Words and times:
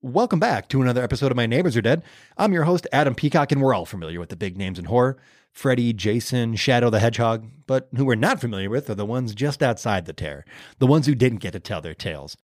Welcome 0.00 0.38
back 0.38 0.68
to 0.68 0.80
another 0.80 1.02
episode 1.02 1.32
of 1.32 1.36
My 1.36 1.46
Neighbors 1.46 1.76
Are 1.76 1.82
Dead. 1.82 2.04
I'm 2.36 2.52
your 2.52 2.62
host, 2.62 2.86
Adam 2.92 3.16
Peacock, 3.16 3.50
and 3.50 3.60
we're 3.60 3.74
all 3.74 3.84
familiar 3.84 4.20
with 4.20 4.28
the 4.28 4.36
big 4.36 4.56
names 4.56 4.78
in 4.78 4.84
horror 4.84 5.18
Freddy, 5.52 5.92
Jason, 5.92 6.54
Shadow 6.54 6.88
the 6.88 7.00
Hedgehog. 7.00 7.50
But 7.66 7.88
who 7.96 8.04
we're 8.04 8.14
not 8.14 8.40
familiar 8.40 8.70
with 8.70 8.88
are 8.88 8.94
the 8.94 9.04
ones 9.04 9.34
just 9.34 9.60
outside 9.60 10.06
the 10.06 10.12
tier, 10.12 10.44
the 10.78 10.86
ones 10.86 11.06
who 11.06 11.16
didn't 11.16 11.40
get 11.40 11.50
to 11.54 11.58
tell 11.58 11.80
their 11.80 11.96
tales. 11.96 12.36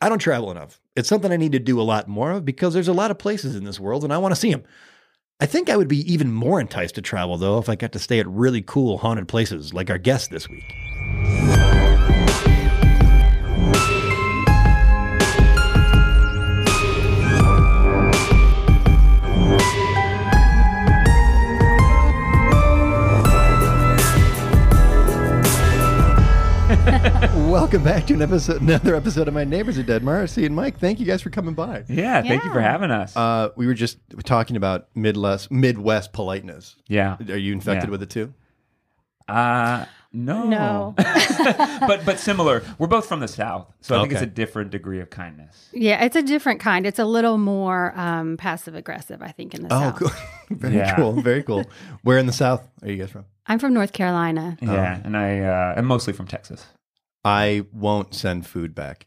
I 0.00 0.08
don't 0.08 0.20
travel 0.20 0.50
enough. 0.50 0.80
It's 0.96 1.06
something 1.06 1.30
I 1.30 1.36
need 1.36 1.52
to 1.52 1.58
do 1.58 1.78
a 1.78 1.82
lot 1.82 2.08
more 2.08 2.30
of 2.30 2.46
because 2.46 2.72
there's 2.72 2.88
a 2.88 2.94
lot 2.94 3.10
of 3.10 3.18
places 3.18 3.56
in 3.56 3.64
this 3.64 3.78
world 3.78 4.04
and 4.04 4.12
I 4.12 4.16
want 4.16 4.32
to 4.32 4.40
see 4.40 4.50
them. 4.50 4.64
I 5.38 5.44
think 5.44 5.68
I 5.68 5.76
would 5.76 5.88
be 5.88 6.10
even 6.10 6.32
more 6.32 6.62
enticed 6.62 6.94
to 6.94 7.02
travel, 7.02 7.36
though, 7.36 7.58
if 7.58 7.68
I 7.68 7.76
got 7.76 7.92
to 7.92 7.98
stay 7.98 8.20
at 8.20 8.26
really 8.26 8.62
cool 8.62 8.96
haunted 8.96 9.28
places 9.28 9.74
like 9.74 9.90
our 9.90 9.98
guest 9.98 10.30
this 10.30 10.48
week. 10.48 10.64
Welcome 27.48 27.84
back 27.84 28.06
to 28.08 28.14
an 28.14 28.22
episode, 28.22 28.60
another 28.60 28.96
episode 28.96 29.28
of 29.28 29.34
My 29.34 29.44
Neighbors 29.44 29.78
Are 29.78 29.84
Dead. 29.84 30.02
Marcy 30.02 30.44
and 30.46 30.56
Mike, 30.56 30.80
thank 30.80 30.98
you 30.98 31.06
guys 31.06 31.22
for 31.22 31.30
coming 31.30 31.54
by. 31.54 31.84
Yeah, 31.88 32.20
thank 32.22 32.42
you 32.42 32.52
for 32.52 32.60
having 32.60 32.90
us. 32.90 33.16
Uh, 33.16 33.50
we 33.54 33.66
were 33.68 33.74
just 33.74 33.98
talking 34.24 34.56
about 34.56 34.88
Midwest, 34.96 35.52
Midwest 35.52 36.12
politeness. 36.12 36.74
yeah. 36.88 37.18
Are 37.28 37.36
you 37.36 37.52
infected 37.52 37.88
Yeah. 37.88 37.90
with 37.92 38.02
it 38.02 38.10
too? 38.10 38.34
Uh 39.28 39.84
no. 40.12 40.44
No. 40.48 40.94
but 40.96 42.04
but 42.04 42.18
similar. 42.18 42.62
We're 42.78 42.86
both 42.86 43.06
from 43.06 43.20
the 43.20 43.28
south, 43.28 43.72
so 43.80 43.96
I 43.96 44.00
think 44.00 44.12
it's 44.12 44.22
a 44.22 44.26
different 44.26 44.70
degree 44.70 45.00
of 45.00 45.10
kindness. 45.10 45.68
Yeah, 45.72 46.04
it's 46.04 46.16
a 46.16 46.22
different 46.22 46.60
kind. 46.60 46.86
It's 46.86 46.98
a 46.98 47.04
little 47.04 47.38
more 47.38 47.92
um, 47.98 48.36
passive 48.36 48.74
aggressive, 48.74 49.22
I 49.22 49.32
think, 49.32 49.54
in 49.54 49.62
the 49.62 49.74
Oh, 49.74 49.78
South. 49.80 49.94
Oh, 50.02 50.08
cool. 50.48 50.56
very 50.58 50.76
Yeah. 50.76 50.96
cool. 50.96 51.12
Very 51.12 51.42
cool. 51.42 51.64
Where 52.02 52.18
in 52.18 52.26
the 52.26 52.32
South 52.32 52.66
are 52.82 52.88
you 52.90 52.96
guys 52.96 53.10
from? 53.10 53.24
I'm 53.46 53.58
from 53.58 53.72
North 53.74 53.92
Carolina. 53.92 54.56
Yeah, 54.60 55.00
and 55.04 55.16
I 55.16 55.40
uh 55.40 55.74
I'm 55.76 55.86
mostly 55.86 56.12
from 56.12 56.26
Texas. 56.26 56.66
I 57.24 57.64
won't 57.72 58.14
send 58.14 58.46
food 58.46 58.74
back. 58.74 59.06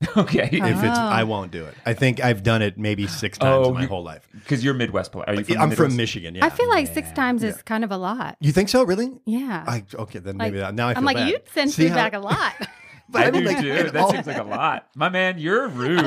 okay. 0.16 0.48
If 0.52 0.52
it's, 0.52 0.98
Oh. 0.98 1.08
I 1.08 1.24
won't 1.24 1.50
do 1.50 1.64
it. 1.64 1.74
I 1.84 1.92
think 1.92 2.22
I've 2.22 2.42
done 2.44 2.62
it 2.62 2.78
maybe 2.78 3.06
six 3.08 3.36
oh, 3.40 3.44
times 3.44 3.66
Oh, 3.66 3.68
in 3.70 3.74
my 3.74 3.82
you- 3.82 3.88
whole 3.88 4.02
life. 4.04 4.28
Because 4.32 4.62
you're 4.62 4.74
Midwest. 4.74 5.10
poli- 5.12 5.24
Are 5.26 5.34
you 5.34 5.44
from 5.44 5.54
the 5.54 5.60
I'm 5.60 5.70
from 5.72 5.96
Michigan. 5.96 6.34
Yeah. 6.36 6.44
I 6.46 6.50
feel 6.50 6.68
like 6.68 6.86
six 6.86 7.08
Yeah. 7.08 7.14
times 7.14 7.42
is 7.42 7.60
kind 7.62 7.82
of 7.82 7.90
a 7.90 7.96
lot. 7.96 8.36
You 8.40 8.52
think 8.52 8.68
so? 8.68 8.84
Really? 8.84 9.10
Yeah. 9.26 9.64
I 9.66 9.84
okay. 9.94 10.20
Then 10.20 10.38
Like, 10.38 10.52
maybe 10.52 10.58
that, 10.60 10.74
now 10.74 10.88
I 10.88 10.94
feel 10.94 10.98
I'm 11.00 11.04
like, 11.04 11.16
bad. 11.16 11.28
you'd 11.30 11.48
send 11.52 11.70
See 11.72 11.82
food 11.84 11.90
how- 11.90 11.96
back 11.96 12.14
a 12.14 12.18
lot. 12.20 12.54
But 13.10 13.26
I 13.26 13.30
mean, 13.30 13.44
do 13.44 13.48
like, 13.48 13.60
too. 13.60 13.72
it 13.72 13.92
That 13.94 14.02
all- 14.02 14.12
seems 14.12 14.26
like 14.26 14.36
a 14.36 14.42
lot. 14.42 14.86
My 14.94 15.08
man, 15.08 15.38
you're 15.38 15.66
rude. 15.68 16.04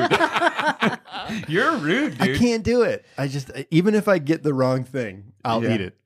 you're 1.48 1.76
rude, 1.78 2.22
I 2.22 2.38
can't 2.38 2.64
do 2.64 2.84
it. 2.84 3.06
I 3.18 3.28
just 3.28 3.50
even 3.72 3.96
if 3.96 4.08
I 4.08 4.20
get 4.20 4.44
the 4.44 4.54
wrong 4.54 4.84
thing, 4.84 5.34
I'll 5.44 5.64
Yeah. 5.64 5.74
eat 5.74 5.82
it. 5.82 5.98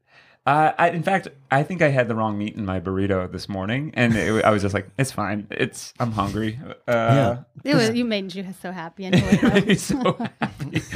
Uh, 0.45 0.71
I, 0.77 0.89
in 0.91 1.01
fact, 1.01 1.27
I 1.49 1.63
think 1.63 1.81
I 1.81 1.87
had 1.89 2.07
the 2.07 2.13
wrong 2.13 2.37
meat 2.37 2.55
in 2.55 2.65
my 2.65 2.79
burrito 2.79 3.31
this 3.31 3.49
morning, 3.49 3.91
and 3.95 4.15
it, 4.15 4.45
I 4.45 4.51
was 4.51 4.61
just 4.61 4.75
like, 4.75 4.87
"It's 4.99 5.11
fine. 5.11 5.47
It's 5.49 5.91
I'm 5.99 6.11
hungry." 6.11 6.59
Uh, 6.87 7.37
it 7.63 7.73
was, 7.73 7.89
you 7.95 8.05
made 8.05 8.35
you 8.35 8.45
so 8.61 8.71
happy 8.71 9.05
anyway. 9.05 9.37
though. 9.41 9.55
yeah. 9.55 9.73
so 9.75 10.29
happy. 10.39 10.81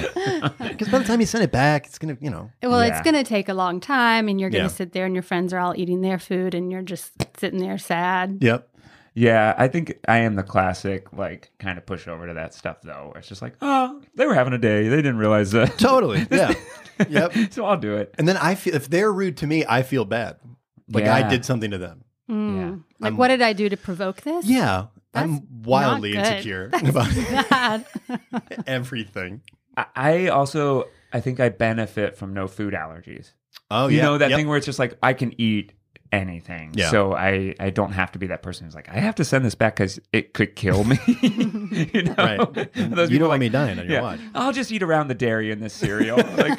Because 0.70 0.90
by 0.90 1.00
the 1.00 1.06
time 1.06 1.20
you 1.20 1.26
send 1.26 1.44
it 1.44 1.52
back, 1.52 1.88
it's 1.88 1.98
gonna, 1.98 2.18
you 2.22 2.30
know. 2.30 2.52
Well, 2.62 2.86
Yeah. 2.86 2.92
it's 2.98 3.02
going 3.04 3.16
to 3.16 3.24
take 3.24 3.50
a 3.50 3.54
long 3.54 3.80
time, 3.80 4.28
and 4.30 4.40
you're 4.40 4.50
going 4.52 4.64
Yeah. 4.64 4.70
to 4.70 4.74
sit 4.76 4.94
there, 4.94 5.06
and 5.06 5.14
your 5.16 5.24
friends 5.24 5.52
are 5.52 5.60
all 5.60 5.74
eating 5.76 6.02
their 6.02 6.20
food, 6.20 6.54
and 6.54 6.72
you're 6.72 6.82
just 6.84 7.12
sitting 7.38 7.60
there 7.60 7.78
sad. 7.80 8.38
Yep. 8.42 8.70
Yeah, 9.16 9.54
I 9.58 9.68
think 9.68 9.98
I 10.08 10.20
am 10.20 10.36
the 10.36 10.44
classic, 10.44 11.12
like, 11.14 11.52
kind 11.60 11.78
of 11.78 11.86
push 11.86 12.08
over 12.08 12.28
to 12.28 12.34
that 12.36 12.54
stuff, 12.54 12.82
though. 12.84 13.12
It's 13.16 13.28
just 13.28 13.42
like, 13.42 13.54
oh, 13.62 14.02
they 14.16 14.26
were 14.26 14.34
having 14.36 14.54
a 14.54 14.58
day. 14.58 14.88
They 14.88 14.96
didn't 14.98 15.18
realize 15.18 15.52
that. 15.52 15.78
Totally. 15.78 16.26
Yeah. 16.32 16.54
yep. 17.10 17.34
so 17.52 17.66
I'll 17.66 17.78
do 17.78 17.96
it. 17.98 18.14
And 18.18 18.28
then 18.28 18.38
I 18.38 18.56
feel 18.56 18.76
if 18.76 18.90
they're 18.90 19.12
rude 19.12 19.38
to 19.38 19.48
me, 19.48 19.66
I 19.68 19.84
feel 19.84 20.06
bad. 20.06 20.38
Like 20.92 21.06
I 21.06 21.28
did 21.28 21.46
something 21.46 21.72
to 21.72 21.78
them. 21.78 22.04
Mm. 22.30 22.58
Yeah. 22.58 22.70
Like, 23.00 23.12
I'm- 23.12 23.18
what 23.18 23.28
did 23.30 23.42
I 23.42 23.54
do 23.54 23.68
to 23.70 23.78
provoke 23.78 24.22
this? 24.22 24.46
Yeah. 24.46 24.88
I'm 25.14 25.64
wildly 25.64 26.14
not 26.14 26.24
good. 26.26 26.32
insecure 26.34 26.68
That's 26.70 26.90
about 26.90 27.50
bad. 27.50 27.86
everything. 28.68 29.42
I, 29.78 29.86
I 29.96 30.28
also, 30.28 30.86
I 31.14 31.20
think 31.20 31.40
I 31.40 31.50
benefit 31.50 32.18
from 32.18 32.34
no 32.34 32.48
food 32.48 32.74
allergies. 32.74 33.32
Oh 33.72 33.88
you 33.88 33.98
yeah. 33.98 34.04
know 34.04 34.18
that 34.18 34.30
Yep. 34.32 34.38
thing 34.38 34.48
where 34.48 34.58
it's 34.58 34.66
just 34.66 34.80
like 34.80 34.98
I 35.02 35.14
can 35.14 35.40
eat 35.40 35.74
anything, 36.12 36.72
Yeah. 36.74 36.90
so 36.90 37.14
I 37.14 37.54
I 37.60 37.70
don't 37.70 37.92
have 37.92 38.12
to 38.14 38.20
be 38.20 38.28
that 38.28 38.42
person 38.42 38.66
who's 38.66 38.76
like 38.76 38.90
I 38.90 39.00
have 39.00 39.16
to 39.16 39.24
send 39.26 39.46
this 39.46 39.56
back 39.56 39.76
because 39.76 40.00
it 40.12 40.34
could 40.34 40.56
kill 40.56 40.84
me. 40.84 40.98
you 41.22 42.04
know, 42.04 42.16
Right. 42.18 42.40
You 42.76 43.20
don't 43.20 43.30
want 43.30 43.30
like, 43.30 43.40
me 43.40 43.50
dying 43.50 43.80
on 43.80 43.86
your 43.86 43.94
yeah, 43.94 44.02
watch. 44.02 44.20
I'll 44.36 44.52
just 44.54 44.72
eat 44.72 44.82
around 44.84 45.08
the 45.08 45.16
dairy 45.16 45.52
in 45.52 45.60
this 45.60 45.74
cereal. 45.74 46.18
like, 46.38 46.58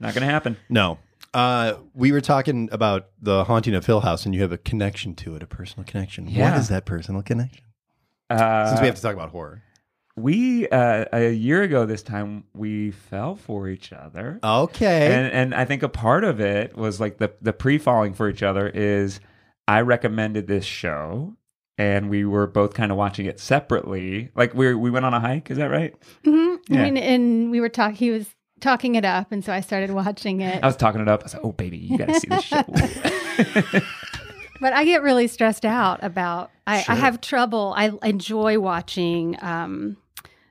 not 0.00 0.14
gonna 0.14 0.26
happen. 0.26 0.56
No. 0.68 0.98
Uh, 1.34 1.74
we 1.94 2.12
were 2.12 2.20
talking 2.20 2.68
about 2.72 3.08
the 3.20 3.44
haunting 3.44 3.74
of 3.74 3.86
Hill 3.86 4.00
House, 4.00 4.26
and 4.26 4.34
you 4.34 4.42
have 4.42 4.52
a 4.52 4.58
connection 4.58 5.14
to 5.14 5.34
it, 5.36 5.42
a 5.42 5.46
personal 5.46 5.84
connection. 5.86 6.26
What 6.26 6.34
Yeah. 6.34 6.58
is 6.58 6.68
that 6.68 6.84
personal 6.84 7.22
connection? 7.22 7.64
Uh, 8.28 8.66
Since 8.68 8.80
we 8.80 8.86
have 8.86 8.96
to 8.96 9.02
talk 9.02 9.14
about 9.14 9.30
horror. 9.30 9.62
We 10.16 10.68
uh, 10.68 11.04
a 11.12 11.30
year 11.32 11.62
ago 11.62 11.86
this 11.86 12.02
time 12.02 12.44
we 12.54 12.90
fell 12.90 13.34
for 13.34 13.68
each 13.68 13.92
other. 13.92 14.38
Okay. 14.42 15.06
and 15.14 15.32
and 15.32 15.54
I 15.54 15.64
think 15.64 15.82
a 15.82 15.88
part 15.88 16.24
of 16.24 16.40
it 16.40 16.76
was 16.76 17.00
like 17.00 17.18
the 17.18 17.32
the 17.40 17.52
pre 17.52 17.78
falling 17.78 18.14
for 18.14 18.28
each 18.28 18.42
other 18.42 18.68
is 18.68 19.20
I 19.66 19.80
recommended 19.80 20.46
this 20.46 20.64
show 20.64 21.36
and 21.78 22.10
we 22.10 22.24
were 22.24 22.46
both 22.46 22.74
kind 22.74 22.92
of 22.92 22.98
watching 22.98 23.26
it 23.26 23.40
separately. 23.40 24.30
Like 24.34 24.54
we 24.54 24.74
we 24.74 24.90
went 24.90 25.04
on 25.06 25.14
a 25.14 25.20
hike, 25.20 25.50
is 25.50 25.56
that 25.58 25.70
right? 25.70 25.94
hmm 26.24 26.56
Yeah. 26.68 26.80
I 26.80 26.84
mean, 26.84 26.96
and 26.98 27.50
we 27.50 27.60
were 27.60 27.68
talking. 27.70 27.96
He 27.96 28.10
was 28.10 28.26
talking 28.60 28.94
it 28.94 29.04
up, 29.04 29.32
and 29.32 29.44
so 29.44 29.52
I 29.52 29.60
started 29.60 29.90
watching 29.90 30.40
it. 30.42 30.62
I 30.62 30.66
was 30.66 30.76
talking 30.76 31.00
it 31.00 31.08
up. 31.08 31.20
I 31.20 31.24
was 31.24 31.34
like, 31.34 31.44
"Oh 31.44 31.52
baby, 31.52 31.78
you 31.78 31.98
got 31.98 32.08
to 32.08 32.20
see 32.20 32.28
this 32.28 32.44
show." 32.44 33.80
But 34.62 34.72
I 34.72 34.84
get 34.84 35.02
really 35.02 35.26
stressed 35.26 35.64
out 35.66 35.98
about. 36.02 36.50
I, 36.66 36.82
Sure. 36.82 36.94
I 36.94 36.98
have 36.98 37.20
trouble. 37.20 37.74
I 37.76 37.90
enjoy 38.04 38.58
watching 38.60 39.36
um, 39.42 39.96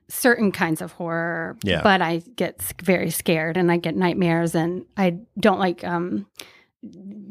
certain 0.09 0.51
kinds 0.51 0.81
of 0.81 0.91
horror, 0.91 1.55
Yeah. 1.63 1.81
but 1.81 2.01
I 2.01 2.17
get 2.35 2.61
very 2.83 3.09
scared 3.09 3.55
and 3.57 3.71
I 3.71 3.77
get 3.77 3.95
nightmares, 3.95 4.53
and 4.53 4.85
I 4.97 5.17
don't 5.39 5.59
like 5.59 5.83
um, 5.85 6.27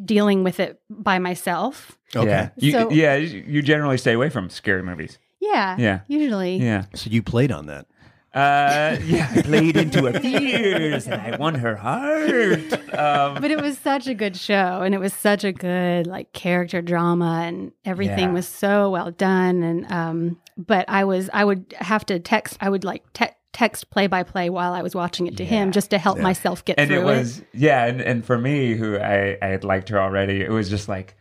dealing 0.05 0.45
with 0.45 0.61
it 0.61 0.81
by 0.89 1.19
myself. 1.19 1.99
okay. 2.17 2.29
Yeah, 2.29 2.49
you, 2.57 2.73
So- 2.73 2.91
yeah, 2.91 3.15
you 3.17 3.45
you 3.47 3.63
generally 3.63 3.99
stay 3.99 4.13
away 4.15 4.31
from 4.31 4.49
scary 4.51 4.83
movies. 4.83 5.19
Yeah, 5.41 5.77
Yeah. 5.79 6.01
usually. 6.09 6.57
Yeah, 6.57 6.85
So 6.95 7.11
you 7.11 7.23
played 7.23 7.51
on 7.53 7.67
that. 7.67 7.87
Uh, 8.35 8.97
yeah. 9.05 9.29
I 9.35 9.43
played 9.43 9.77
into 9.77 10.05
her 10.07 10.21
fears 10.21 11.07
and 11.07 11.21
I 11.21 11.37
won 11.37 11.55
her 11.57 11.77
heart. 11.77 12.73
Um, 12.95 13.41
But 13.41 13.51
it 13.51 13.61
was 13.61 13.79
such 13.79 14.07
a 14.07 14.15
good 14.15 14.37
show, 14.37 14.83
and 14.83 14.95
it 14.95 14.99
was 14.99 15.13
such 15.13 15.45
a 15.45 15.53
good 15.53 16.07
like 16.07 16.33
character 16.33 16.81
drama, 16.83 17.43
and 17.47 17.73
everything 17.85 18.29
Yeah. 18.31 18.33
was 18.35 18.47
so 18.49 18.91
well 18.91 19.11
done. 19.11 19.63
And 19.63 19.91
um, 19.93 20.39
but 20.57 20.85
I 20.89 21.05
was 21.05 21.31
I 21.33 21.45
would 21.45 21.75
have 21.79 22.05
to 22.07 22.19
text. 22.21 22.57
I 22.61 22.69
would 22.69 22.85
like 22.85 23.03
te- 23.13 23.35
text 23.53 23.91
play 23.91 24.07
by 24.07 24.23
play 24.23 24.49
while 24.49 24.73
I 24.75 24.83
was 24.83 24.95
watching 24.95 25.27
it 25.27 25.37
to 25.39 25.45
him, 25.45 25.73
just 25.73 25.91
to 25.91 25.99
help 25.99 26.17
Yeah. 26.19 26.23
myself 26.23 26.65
get 26.65 26.79
and 26.79 26.89
through 26.89 27.01
it 27.01 27.05
was 27.05 27.43
yeah 27.53 27.85
and, 27.87 28.01
and 28.01 28.25
for 28.25 28.39
me 28.39 28.75
who 28.75 28.97
I, 28.97 29.37
I 29.43 29.47
had 29.49 29.65
liked 29.65 29.89
her 29.89 30.01
already 30.01 30.41
it 30.41 30.51
was 30.51 30.71
just 30.71 30.89
like 30.89 31.17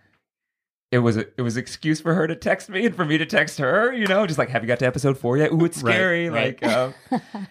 it 0.91 0.99
was 0.99 1.17
a, 1.17 1.25
it 1.37 1.41
was 1.43 1.55
excuse 1.55 2.01
for 2.01 2.15
her 2.15 2.25
to 2.27 2.35
text 2.35 2.69
me 2.69 2.85
and 2.85 2.95
for 2.95 3.05
me 3.05 3.17
to 3.17 3.25
text 3.25 3.59
her 3.59 3.93
you 3.93 4.07
know 4.07 4.25
just 4.25 4.39
like 4.39 4.49
have 4.49 4.63
you 4.63 4.67
got 4.67 4.79
to 4.79 4.85
episode 4.85 5.17
four 5.17 5.37
yet 5.37 5.51
ooh 5.51 5.65
it's 5.65 5.79
scary 5.79 6.29
right. 6.29 6.61
like 6.61 6.71
uh, 6.71 6.91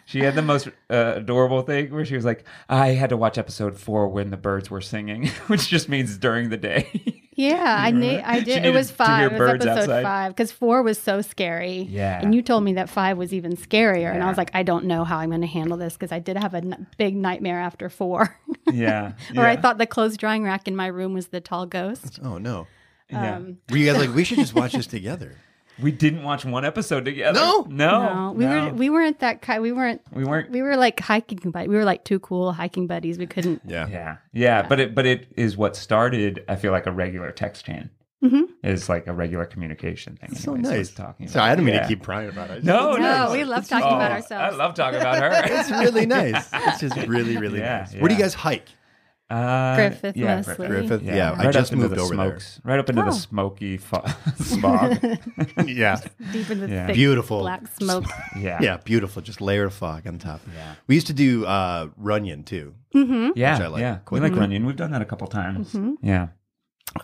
she 0.05 0.21
had 0.21 0.35
the 0.35 0.43
most 0.43 0.69
uh, 0.91 1.15
adorable 1.17 1.63
thing 1.63 1.93
where 1.93 2.05
she 2.05 2.17
was 2.17 2.25
like 2.25 2.45
i 2.69 2.89
had 2.89 3.11
to 3.11 3.17
watch 3.17 3.39
episode 3.39 3.79
four 3.79 4.09
when 4.09 4.31
the 4.31 4.37
birds 4.37 4.71
were 4.71 4.81
singing 4.81 5.27
which 5.47 5.69
just 5.69 5.89
means 5.89 6.19
during 6.19 6.49
the 6.49 6.57
day 6.57 7.23
Yeah, 7.37 7.77
I 7.87 7.93
knew. 7.93 8.11
that? 8.17 8.29
I 8.29 8.39
She 8.41 8.47
did. 8.47 8.67
It 8.67 8.75
was 8.75 8.91
five. 8.91 9.31
It 9.31 9.35
was 9.35 9.39
birds 9.39 9.65
episode 9.65 9.83
outside. 9.83 10.03
five 10.03 10.35
because 10.35 10.51
four 10.51 10.83
was 10.83 10.99
so 10.99 11.23
scary. 11.23 11.83
Yeah. 11.83 12.21
and 12.21 12.35
you 12.35 12.43
told 12.43 12.65
me 12.65 12.73
that 12.73 12.91
five 12.91 13.17
was 13.17 13.33
even 13.33 13.57
scarier, 13.57 14.13
and 14.13 14.25
I 14.25 14.27
was 14.27 14.37
like, 14.37 14.51
I 14.55 14.65
don't 14.65 14.87
know 14.87 15.05
how 15.05 15.19
I'm 15.19 15.29
going 15.29 15.43
to 15.43 15.47
handle 15.47 15.77
this 15.79 15.93
because 15.93 16.11
I 16.11 16.19
did 16.19 16.37
have 16.37 16.55
a 16.55 16.57
n- 16.57 16.89
big 16.97 17.15
nightmare 17.15 17.61
after 17.61 17.89
four, 17.89 18.37
yeah 18.73 19.13
or 19.37 19.47
I 19.47 19.55
thought 19.55 19.79
the 19.79 19.87
clothes 19.87 20.17
drying 20.17 20.43
rack 20.43 20.67
in 20.67 20.75
my 20.75 20.89
room 20.89 21.15
was 21.15 21.29
the 21.29 21.41
tall 21.41 21.65
ghost. 21.65 22.19
Oh 22.25 22.39
no. 22.39 22.67
Yeah. 23.11 23.37
Um, 23.37 23.59
Were 23.71 23.77
you 23.77 23.91
guys 23.93 23.99
like, 24.07 24.15
we 24.15 24.25
should 24.25 24.39
just 24.39 24.55
watch 24.55 24.73
this 24.73 24.87
together? 24.87 25.35
we 25.81 25.93
didn't 25.93 26.25
watch 26.25 26.45
one 26.45 26.65
episode 26.65 27.05
together 27.05 27.39
No? 27.39 27.65
no 27.71 28.03
no, 28.03 28.33
we 28.33 28.45
no. 28.45 28.65
were 28.67 28.75
we 28.75 28.91
weren't 28.91 29.21
that 29.21 29.43
kind. 29.43 29.63
We 29.63 29.71
weren't 29.73 30.01
we 30.13 30.25
weren't 30.25 30.51
we 30.51 30.61
were 30.61 30.77
like 30.77 30.99
hiking 31.01 31.51
buddies. 31.53 31.69
We 31.69 31.77
were 31.77 31.85
like 31.85 32.05
two 32.05 32.19
cool 32.19 32.53
hiking 32.53 32.87
buddies. 32.89 33.17
We 33.19 33.27
couldn't. 33.27 33.63
Yeah. 33.65 33.87
Yeah, 33.89 34.17
yeah, 34.33 34.63
but 34.63 34.81
it 34.81 34.95
but 34.95 35.07
it 35.07 35.29
is 35.37 35.57
what 35.57 35.77
started. 35.77 36.45
I 36.49 36.57
feel 36.57 36.73
like 36.73 36.87
a 36.87 36.93
regular 36.93 37.31
text 37.31 37.65
chain 37.65 37.91
Mhm. 38.25 38.49
is 38.65 38.89
like 38.89 39.07
a 39.07 39.13
regular 39.13 39.45
communication 39.47 40.17
thing. 40.17 40.35
So 40.35 40.55
anyways, 40.55 40.71
nice. 40.73 40.87
it's 40.89 40.97
talking. 40.97 41.29
So 41.29 41.41
I 41.41 41.51
didn't 41.51 41.67
mean 41.67 41.77
Yeah. 41.77 41.83
to 41.83 41.89
keep 41.89 42.03
prying 42.03 42.29
about 42.29 42.51
it. 42.51 42.65
No, 42.65 42.97
No, 42.97 43.27
no, 43.27 43.33
we 43.33 43.45
love 43.45 43.69
talking 43.69 43.85
just- 43.85 43.95
about 43.95 44.11
oh, 44.11 44.15
ourselves. 44.17 44.55
I 44.55 44.57
love 44.59 44.75
talking 44.75 45.01
about 45.01 45.19
her. 45.23 45.31
It's 45.61 45.71
really 45.71 46.07
nice. 46.07 46.49
It's 46.53 46.81
just 46.81 46.97
really, 47.07 47.37
really 47.37 47.61
Yeah, 47.61 47.87
nice. 47.89 47.95
Where 47.95 48.09
do 48.09 48.15
you 48.17 48.21
guys 48.21 48.35
hike? 48.35 48.67
Uh, 49.31 49.77
Griffith 49.77 50.17
yeah, 50.17 50.37
mostly. 50.37 50.69
Griffith, 50.69 51.03
Yeah, 51.03 51.15
yeah, 51.17 51.35
I 51.37 51.51
just 51.53 51.73
moved 51.75 51.95
the 51.95 52.01
over 52.01 52.17
there. 52.17 52.31
smokes, 52.31 52.61
right 52.65 52.79
up 52.79 52.89
into 52.89 53.03
the 53.03 53.09
Oh. 53.09 53.13
smoky 53.13 53.77
fo- 53.77 54.05
smog. 54.37 54.97
yeah, 55.67 56.01
Deep 56.33 56.51
in 56.51 56.61
the 56.61 56.69
Yeah. 56.69 56.87
thick 56.87 56.95
Beautiful. 56.95 57.41
black 57.41 57.67
smoke. 57.79 58.05
Yeah, 58.39 58.59
yeah, 58.63 58.77
beautiful. 58.79 59.21
Just 59.21 59.41
layer 59.43 59.65
of 59.65 59.75
fog 59.75 60.07
on 60.07 60.19
top. 60.19 60.41
yeah, 60.55 60.75
We 60.87 60.95
used 60.95 61.09
to 61.09 61.13
do 61.13 61.45
uh, 61.45 61.89
Runyon 61.99 62.45
too. 62.45 62.75
hmm 62.93 63.31
yeah. 63.37 63.55
Which 63.59 63.65
I 63.65 63.67
like 63.69 63.81
yeah. 63.83 63.97
quite 64.07 64.21
We 64.21 64.21
a 64.21 64.23
like 64.23 64.33
bit. 64.33 64.41
Runyon. 64.41 64.65
We've 64.65 64.77
done 64.77 64.93
that 64.93 65.03
a 65.03 65.07
couple 65.07 65.27
times. 65.27 65.75
Mhm. 65.75 65.97
Yeah. 66.01 66.29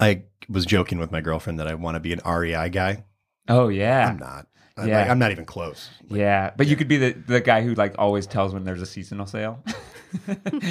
I 0.01 0.23
was 0.49 0.65
joking 0.65 0.99
with 0.99 1.13
my 1.13 1.21
girlfriend 1.21 1.59
that 1.61 1.69
I 1.69 1.75
want 1.75 1.97
to 1.97 2.01
be 2.01 2.15
an 2.15 2.21
REI 2.25 2.71
guy. 2.71 3.05
Oh 3.49 3.69
yeah. 3.69 4.09
I'm 4.09 4.19
not. 4.19 4.47
I'm, 4.79 4.89
Yeah. 4.89 5.01
like, 5.03 5.11
I'm 5.11 5.19
not 5.19 5.31
even 5.31 5.45
close. 5.45 5.91
Yeah, 6.09 6.53
but 6.57 6.67
you 6.69 6.75
could 6.77 6.89
be 6.89 6.97
the, 6.97 7.13
the 7.13 7.41
guy 7.43 7.63
who 7.63 7.75
like 7.75 7.95
always 7.99 8.27
tells 8.27 8.55
when 8.55 8.65
there's 8.65 8.81
a 8.83 8.87
seasonal 8.87 9.27
sale. 9.27 9.63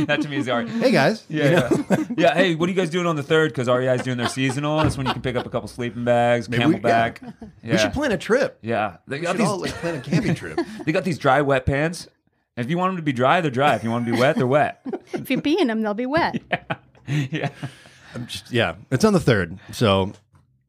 that 0.08 0.20
to 0.22 0.30
me 0.30 0.38
is 0.38 0.46
the 0.46 0.52
art. 0.52 0.70
Hey 0.70 0.92
guys. 0.92 1.26
Yeah, 1.30 1.44
you 1.46 1.52
know? 1.52 1.86
yeah. 1.90 2.06
yeah. 2.18 2.34
Hey, 2.34 2.56
what 2.56 2.68
are 2.68 2.72
you 2.72 2.78
guys 2.78 2.90
doing 2.90 3.06
on 3.06 3.16
the 3.16 3.24
third? 3.24 3.52
Because 3.52 3.68
REI 3.68 3.96
is 3.96 4.02
doing 4.04 4.18
their 4.18 4.30
seasonal. 4.30 4.78
That's 4.82 4.98
when 4.98 5.06
you 5.08 5.14
can 5.14 5.22
pick 5.22 5.36
up 5.36 5.46
a 5.46 5.50
couple 5.50 5.68
sleeping 5.68 6.04
bags, 6.06 6.50
Maybe 6.50 6.66
we- 6.66 6.76
CamelBak. 6.76 7.34
Yeah. 7.64 7.72
We 7.74 7.78
should 7.78 7.94
plan 7.94 8.12
a 8.12 8.18
trip. 8.18 8.58
yeah, 8.62 8.98
they 9.08 9.18
We 9.20 9.24
got 9.24 9.32
should 9.32 9.42
these. 9.42 9.48
all 9.48 9.60
like 9.60 9.72
plan 9.74 9.96
a 9.96 10.02
camping 10.02 10.36
trip. 10.44 10.60
they 10.86 10.92
got 10.92 11.04
these 11.04 11.18
dry, 11.18 11.42
wet 11.42 11.66
pants. 11.66 12.08
If 12.56 12.70
you 12.70 12.78
want 12.78 12.92
them 12.92 12.98
to 12.98 13.04
be 13.04 13.14
dry, 13.14 13.42
they're 13.42 13.50
dry. 13.52 13.76
If 13.76 13.84
you 13.84 13.90
want 13.90 14.06
them 14.06 14.14
to 14.14 14.18
be 14.18 14.22
wet, 14.22 14.36
they're 14.36 14.46
wet. 14.48 14.86
If 15.14 15.30
you 15.30 15.42
pee 15.42 15.60
in 15.60 15.68
them, 15.68 15.82
they'll 15.82 15.94
be 15.96 16.06
wet. 16.06 16.40
yeah, 17.08 17.50
I'm 18.16 18.28
just 18.28 18.52
yeah. 18.52 18.76
It's 18.92 19.04
on 19.04 19.14
the 19.14 19.20
third, 19.20 19.58
so 19.72 20.14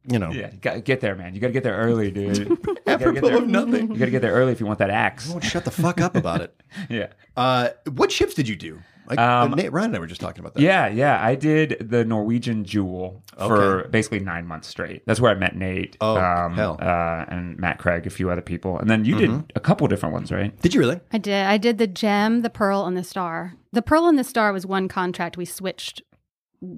you 0.06 0.18
know. 0.18 0.30
yeah. 0.30 0.50
Gotta 0.60 0.80
get 0.80 1.00
there, 1.00 1.14
man. 1.14 1.34
You 1.34 1.40
gotta 1.40 1.52
get 1.52 1.62
there 1.62 1.76
early, 1.76 2.10
dude. 2.10 2.38
You 2.86 2.98
gotta 2.98 3.12
get 3.12 3.24
Apropos 3.24 3.28
there. 3.28 3.36
of 3.38 3.48
nothing. 3.48 3.90
You 3.92 3.98
gotta 3.98 4.10
get 4.10 4.20
there 4.22 4.32
early 4.34 4.52
if 4.52 4.60
you 4.60 4.66
want 4.66 4.78
that 4.78 4.90
axe. 4.90 5.28
Won't 5.28 5.42
shut 5.44 5.64
the 5.64 5.70
fuck 5.70 6.00
up 6.00 6.14
about 6.16 6.40
it. 6.42 6.54
Yeah. 6.90 7.08
Uh, 7.36 7.68
what 7.94 8.10
ships 8.12 8.34
did 8.34 8.48
you 8.48 8.56
do? 8.56 8.80
Like 9.06 9.18
Um, 9.18 9.52
Nate, 9.52 9.72
Ryan 9.72 9.86
and 9.90 9.96
I 9.96 9.98
were 10.00 10.06
just 10.06 10.20
talking 10.20 10.40
about 10.40 10.54
that. 10.54 10.60
Yeah, 10.62 10.88
yeah. 10.88 11.22
I 11.24 11.34
did 11.34 11.88
the 11.90 12.04
Norwegian 12.04 12.64
Jewel 12.64 13.22
for 13.38 13.80
Okay. 13.80 13.88
basically 13.90 14.20
nine 14.20 14.46
months 14.46 14.66
straight. 14.68 15.02
That's 15.06 15.20
where 15.20 15.30
I 15.30 15.34
met 15.34 15.54
Nate. 15.56 15.96
Oh, 16.00 16.16
um, 16.16 16.54
hell. 16.54 16.78
Uh, 16.80 17.24
and 17.28 17.58
Matt 17.58 17.78
Craig, 17.78 18.06
a 18.06 18.10
few 18.10 18.30
other 18.30 18.40
people, 18.42 18.78
and 18.78 18.88
then 18.90 19.04
you 19.04 19.14
Mm-hmm. 19.16 19.36
did 19.42 19.52
a 19.56 19.60
couple 19.60 19.86
different 19.88 20.12
ones, 20.14 20.32
right? 20.32 20.58
Did 20.62 20.74
you 20.74 20.80
really? 20.80 21.00
I 21.12 21.18
did. 21.18 21.46
I 21.46 21.58
did 21.58 21.78
the 21.78 21.86
gem, 21.86 22.42
the 22.42 22.50
pearl, 22.50 22.84
and 22.86 22.96
the 22.96 23.04
star. 23.04 23.54
The 23.72 23.82
pearl 23.82 24.06
and 24.08 24.18
the 24.18 24.24
star 24.24 24.52
was 24.52 24.66
one 24.66 24.88
contract 24.88 25.36
we 25.36 25.44
switched 25.44 26.02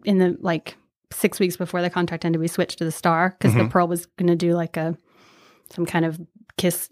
in 0.05 0.19
the 0.19 0.37
like 0.41 0.77
six 1.17 1.41
weeks 1.41 1.57
before 1.57 1.81
the 1.83 1.91
contract 1.91 2.25
ended. 2.25 2.41
We 2.41 2.49
switched 2.49 2.79
to 2.79 2.85
the 2.85 2.93
star 2.93 3.35
because 3.39 3.55
Mhm. 3.55 3.65
the 3.65 3.69
pearl 3.71 3.89
was 3.89 4.07
going 4.07 4.27
to 4.29 4.37
do 4.37 4.53
like 4.55 4.77
a 4.77 4.97
some 5.71 5.87
kind 5.87 6.05
of 6.05 6.21
kiss 6.57 6.91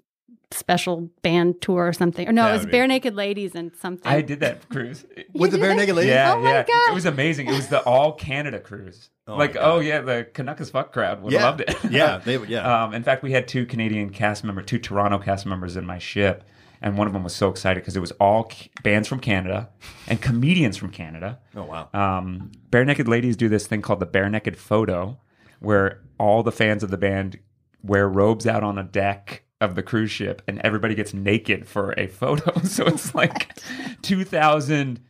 special 0.50 1.10
band 1.22 1.60
tour 1.60 1.86
or 1.88 1.92
something. 1.92 2.28
Or 2.28 2.32
no, 2.32 2.44
That 2.44 2.50
it 2.50 2.52
was 2.52 2.60
would 2.62 2.70
be- 2.72 2.78
Barenaked 2.78 3.14
Ladies 3.14 3.54
and 3.56 3.72
something. 3.74 4.10
I 4.10 4.20
did 4.20 4.38
that 4.40 4.68
cruise. 4.68 5.04
With 5.32 5.50
the 5.50 5.58
bare 5.58 5.70
that? 5.70 5.74
naked 5.76 5.96
Ladies. 5.96 6.10
Yeah, 6.12 6.34
Oh 6.34 6.40
my 6.40 6.50
yeah. 6.50 6.62
God. 6.62 6.90
It 6.90 6.94
was 6.94 7.06
amazing. 7.06 7.48
It 7.48 7.52
was 7.52 7.68
the 7.68 7.80
all 7.82 8.12
Canada 8.12 8.60
cruise. 8.60 9.10
Oh 9.26 9.36
like, 9.36 9.56
oh 9.58 9.80
yeah, 9.80 10.00
the 10.00 10.26
Canucks 10.32 10.70
fuck 10.70 10.92
crowd 10.92 11.22
would 11.22 11.32
have 11.32 11.42
loved 11.42 11.60
it. 11.62 11.76
Yeah, 11.90 12.18
they 12.24 12.38
would. 12.38 12.48
Yeah. 12.48 12.84
Um, 12.84 12.94
in 12.94 13.02
fact, 13.02 13.22
we 13.24 13.32
had 13.32 13.48
two 13.48 13.66
Canadian 13.66 14.10
cast 14.10 14.44
members, 14.44 14.66
two 14.66 14.78
Toronto 14.78 15.18
cast 15.18 15.44
members 15.44 15.76
in 15.76 15.84
my 15.86 15.98
ship, 15.98 16.44
and 16.82 16.98
one 16.98 17.06
of 17.06 17.12
them 17.12 17.24
was 17.24 17.34
so 17.34 17.48
excited 17.48 17.80
because 17.80 17.96
it 17.96 18.00
was 18.00 18.10
all 18.12 18.50
c- 18.50 18.70
bands 18.82 19.08
from 19.08 19.20
Canada 19.20 19.70
and 20.06 20.20
comedians 20.20 20.76
from 20.76 20.90
Canada. 20.90 21.38
oh 21.56 21.64
wow. 21.64 21.88
Um, 21.94 22.52
Barenaked 22.70 23.08
Ladies 23.08 23.36
do 23.36 23.48
this 23.48 23.66
thing 23.66 23.82
called 23.82 24.00
the 24.00 24.06
Bare 24.06 24.28
Naked 24.28 24.56
Photo, 24.56 25.18
where 25.60 26.00
all 26.18 26.42
the 26.42 26.52
fans 26.52 26.82
of 26.82 26.90
the 26.90 26.98
band 26.98 27.38
wear 27.82 28.08
robes 28.08 28.46
out 28.46 28.62
on 28.62 28.78
a 28.78 28.82
deck 28.84 29.42
of 29.60 29.74
the 29.76 29.82
cruise 29.82 30.10
ship, 30.10 30.42
and 30.48 30.60
everybody 30.60 30.94
gets 30.94 31.14
naked 31.14 31.66
for 31.66 31.92
a 31.96 32.06
photo. 32.06 32.58
so 32.64 32.84
it's 32.86 33.14
like 33.14 33.56
two 34.02 34.24
thousand 34.24 35.00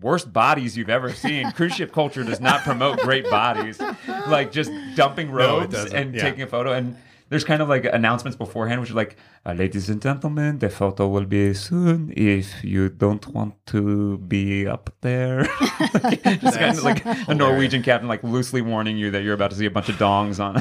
worst 0.00 0.32
bodies 0.32 0.76
you've 0.76 0.88
ever 0.90 1.12
seen. 1.12 1.50
Cruise 1.52 1.74
ship 1.74 1.92
culture 1.92 2.24
does 2.24 2.40
not 2.40 2.62
promote 2.62 2.98
great 3.00 3.28
bodies, 3.30 3.80
like 4.28 4.50
just 4.52 4.70
dumping 4.96 5.30
robes 5.30 5.74
doesn't. 5.74 5.94
and 5.96 6.14
Yeah. 6.14 6.22
taking 6.22 6.42
a 6.42 6.46
photo 6.46 6.72
and. 6.72 6.96
There's 7.30 7.44
kind 7.44 7.62
of 7.62 7.68
like 7.68 7.84
announcements 7.84 8.36
beforehand, 8.36 8.80
which 8.80 8.90
are 8.90 8.94
like, 8.94 9.16
uh, 9.46 9.52
"Ladies 9.52 9.88
and 9.88 10.02
gentlemen, 10.02 10.58
the 10.58 10.68
photo 10.68 11.08
will 11.08 11.24
be 11.24 11.54
soon. 11.54 12.12
If 12.16 12.62
you 12.62 12.88
don't 12.88 13.26
want 13.28 13.54
to 13.66 14.18
be 14.18 14.66
up 14.66 14.92
there, 15.00 15.46
Like, 15.94 16.22
just 16.40 16.58
kind 16.58 16.76
of 16.76 16.84
like 16.84 17.02
a 17.04 17.34
Norwegian 17.34 17.82
captain, 17.82 18.08
like 18.08 18.22
loosely 18.24 18.62
warning 18.62 18.98
you 18.98 19.10
that 19.12 19.22
you're 19.22 19.34
about 19.34 19.50
to 19.52 19.56
see 19.56 19.66
a 19.66 19.70
bunch 19.70 19.88
of 19.88 19.94
dongs 19.96 20.38
on. 20.40 20.54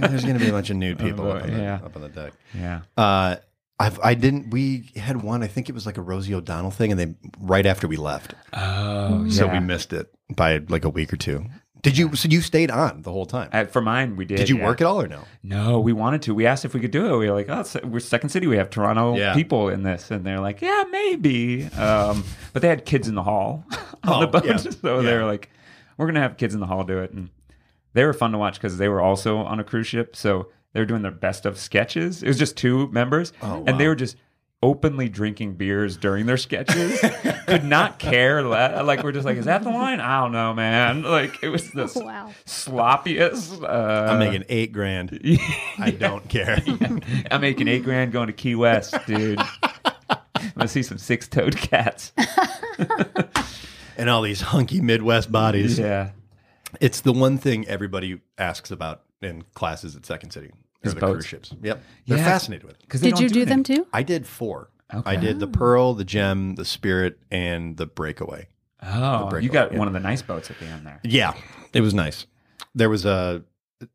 There's 0.10 0.24
going 0.24 0.38
to 0.38 0.44
be 0.44 0.48
a 0.48 0.52
bunch 0.52 0.70
of 0.70 0.76
nude 0.76 0.98
people 1.06 1.24
boy, 1.24 1.30
up, 1.30 1.42
on 1.44 1.50
the, 1.52 1.58
yeah. 1.58 1.74
up 1.84 1.94
on 1.96 2.02
the 2.02 2.08
deck. 2.08 2.32
yeah, 2.54 2.80
Uh, 2.96 3.36
I've, 3.78 3.98
I 4.02 4.14
didn't. 4.14 4.50
We 4.50 4.90
had 4.96 5.22
one. 5.22 5.42
I 5.42 5.48
think 5.48 5.68
it 5.68 5.74
was 5.74 5.84
like 5.86 5.98
a 5.98 6.02
Rosie 6.02 6.34
O'Donnell 6.34 6.70
thing, 6.70 6.92
and 6.92 7.00
they 7.00 7.14
right 7.40 7.66
after 7.66 7.88
we 7.88 7.96
left, 7.96 8.34
oh, 8.52 9.28
so 9.28 9.48
we 9.48 9.58
missed 9.60 9.92
it 9.92 10.12
by 10.34 10.58
like 10.68 10.84
a 10.84 10.90
week 10.90 11.12
or 11.12 11.16
two. 11.16 11.46
Did 11.84 11.96
you? 11.96 12.16
So 12.16 12.28
you 12.28 12.40
stayed 12.40 12.70
on 12.72 13.02
the 13.02 13.12
whole 13.12 13.26
time? 13.26 13.50
Uh, 13.52 13.66
for 13.66 13.80
mine, 13.80 14.16
we 14.16 14.24
did. 14.24 14.38
Did 14.38 14.48
you 14.48 14.56
yeah. 14.58 14.64
work 14.66 14.80
at 14.80 14.86
all 14.88 15.00
or 15.00 15.06
no? 15.06 15.20
No, 15.44 15.78
we 15.78 15.92
wanted 15.92 16.22
to. 16.22 16.34
We 16.34 16.46
asked 16.46 16.64
if 16.64 16.74
we 16.74 16.80
could 16.80 16.90
do 16.90 17.14
it. 17.14 17.18
We 17.18 17.28
were 17.28 17.34
like, 17.34 17.48
"Oh, 17.48 17.64
we're 17.86 18.00
Second 18.00 18.30
City. 18.30 18.46
We 18.48 18.56
have 18.56 18.70
Toronto 18.70 19.16
Yeah. 19.16 19.34
people 19.34 19.68
in 19.68 19.82
this," 19.84 20.10
and 20.10 20.24
they're 20.26 20.40
like, 20.40 20.60
"Yeah, 20.62 20.84
maybe." 20.90 21.66
Um, 21.66 22.24
but 22.52 22.62
they 22.62 22.68
had 22.68 22.84
kids 22.84 23.06
in 23.06 23.14
the 23.14 23.22
hall 23.22 23.64
on 23.70 23.78
Oh, 24.04 24.20
the 24.20 24.26
boat, 24.26 24.44
yeah. 24.46 24.56
so 24.56 25.02
they 25.02 25.14
were 25.14 25.24
like, 25.24 25.50
"We're 25.96 26.06
gonna 26.06 26.20
have 26.20 26.36
kids 26.36 26.54
in 26.54 26.60
the 26.60 26.66
hall 26.66 26.82
do 26.84 26.98
it." 26.98 27.12
And 27.12 27.28
they 27.92 28.04
were 28.04 28.12
fun 28.14 28.32
to 28.32 28.38
watch 28.38 28.54
because 28.54 28.78
they 28.78 28.88
were 28.88 29.00
also 29.00 29.36
on 29.38 29.60
a 29.60 29.64
cruise 29.64 29.86
ship, 29.86 30.16
so 30.16 30.48
they 30.72 30.80
were 30.80 30.86
doing 30.86 31.02
their 31.02 31.12
best 31.12 31.46
of 31.46 31.58
sketches. 31.58 32.22
It 32.22 32.26
was 32.28 32.38
just 32.38 32.56
two 32.56 32.88
members, 32.88 33.32
Oh, 33.42 33.62
and 33.66 33.78
they 33.78 33.86
were 33.88 33.94
just 33.94 34.16
openly 34.64 35.08
drinking 35.10 35.52
beers 35.54 35.96
during 35.98 36.24
their 36.24 36.38
sketches. 36.38 36.98
Could 37.46 37.64
not 37.64 37.98
care. 38.00 38.42
le- 38.42 38.82
Like 38.82 39.02
we're 39.02 39.12
just 39.12 39.26
like, 39.26 39.36
"Is 39.36 39.44
that 39.44 39.62
the 39.62 39.68
line?" 39.70 40.00
I 40.00 40.20
don't 40.20 40.32
know, 40.32 40.54
man. 40.54 41.02
Like 41.14 41.42
it 41.42 41.50
was 41.50 41.70
the 41.70 41.92
Wow. 41.96 42.32
sloppiest. 42.46 43.62
Uh, 43.62 44.10
I'm 44.12 44.18
making 44.18 44.44
eight 44.48 44.72
grand. 44.72 45.20
I 45.78 45.90
don't 45.90 46.26
care. 46.28 46.62
I'm 47.30 47.40
making 47.42 47.68
eight 47.68 47.84
grand 47.84 48.10
going 48.12 48.28
to 48.28 48.32
Key 48.32 48.54
West, 48.54 48.94
dude. 49.06 49.38
I'm 49.38 50.50
gonna 50.56 50.68
see 50.68 50.82
some 50.82 50.98
six-toed 50.98 51.56
cats. 51.56 52.12
and 53.96 54.08
all 54.10 54.22
these 54.22 54.40
hunky 54.40 54.80
Midwest 54.80 55.30
bodies. 55.30 55.78
Yeah, 55.78 56.10
It's 56.80 57.00
the 57.02 57.12
one 57.12 57.38
thing 57.38 57.66
everybody 57.68 58.20
asks 58.38 58.70
about 58.70 59.02
in 59.22 59.42
classes 59.54 59.94
at 59.96 60.04
Second 60.06 60.30
City. 60.30 60.50
Are 60.84 60.88
Is 60.88 60.94
the 60.94 61.00
boats. 61.00 61.12
cruise 61.14 61.26
ships. 61.26 61.54
Yep, 61.62 61.82
they're 62.06 62.18
Yeah. 62.18 62.24
fascinated 62.24 62.64
with 62.66 62.76
it. 62.76 62.82
because 62.82 63.00
Did 63.00 63.18
you 63.18 63.28
do 63.28 63.44
them 63.44 63.62
too? 63.62 63.86
I 63.92 64.02
did 64.02 64.26
four. 64.26 64.70
Okay. 64.92 65.10
I 65.12 65.16
did 65.16 65.40
the 65.40 65.46
Pearl, 65.46 65.94
the 65.94 66.04
Gem, 66.04 66.54
the 66.56 66.64
Spirit, 66.64 67.18
and 67.30 67.76
the 67.76 67.86
Breakaway. 67.86 68.48
Oh, 68.82 69.28
break 69.30 69.42
you 69.42 69.48
got 69.48 69.72
yeah. 69.72 69.78
one 69.78 69.86
of 69.88 69.94
the 69.94 70.00
nice 70.00 70.20
boats 70.20 70.50
at 70.50 70.58
the 70.58 70.66
end 70.66 70.86
there. 70.86 71.00
Yeah, 71.02 71.32
it 71.72 71.80
was 71.80 71.94
nice. 71.94 72.26
There 72.74 72.90
was 72.90 73.04
a 73.06 73.42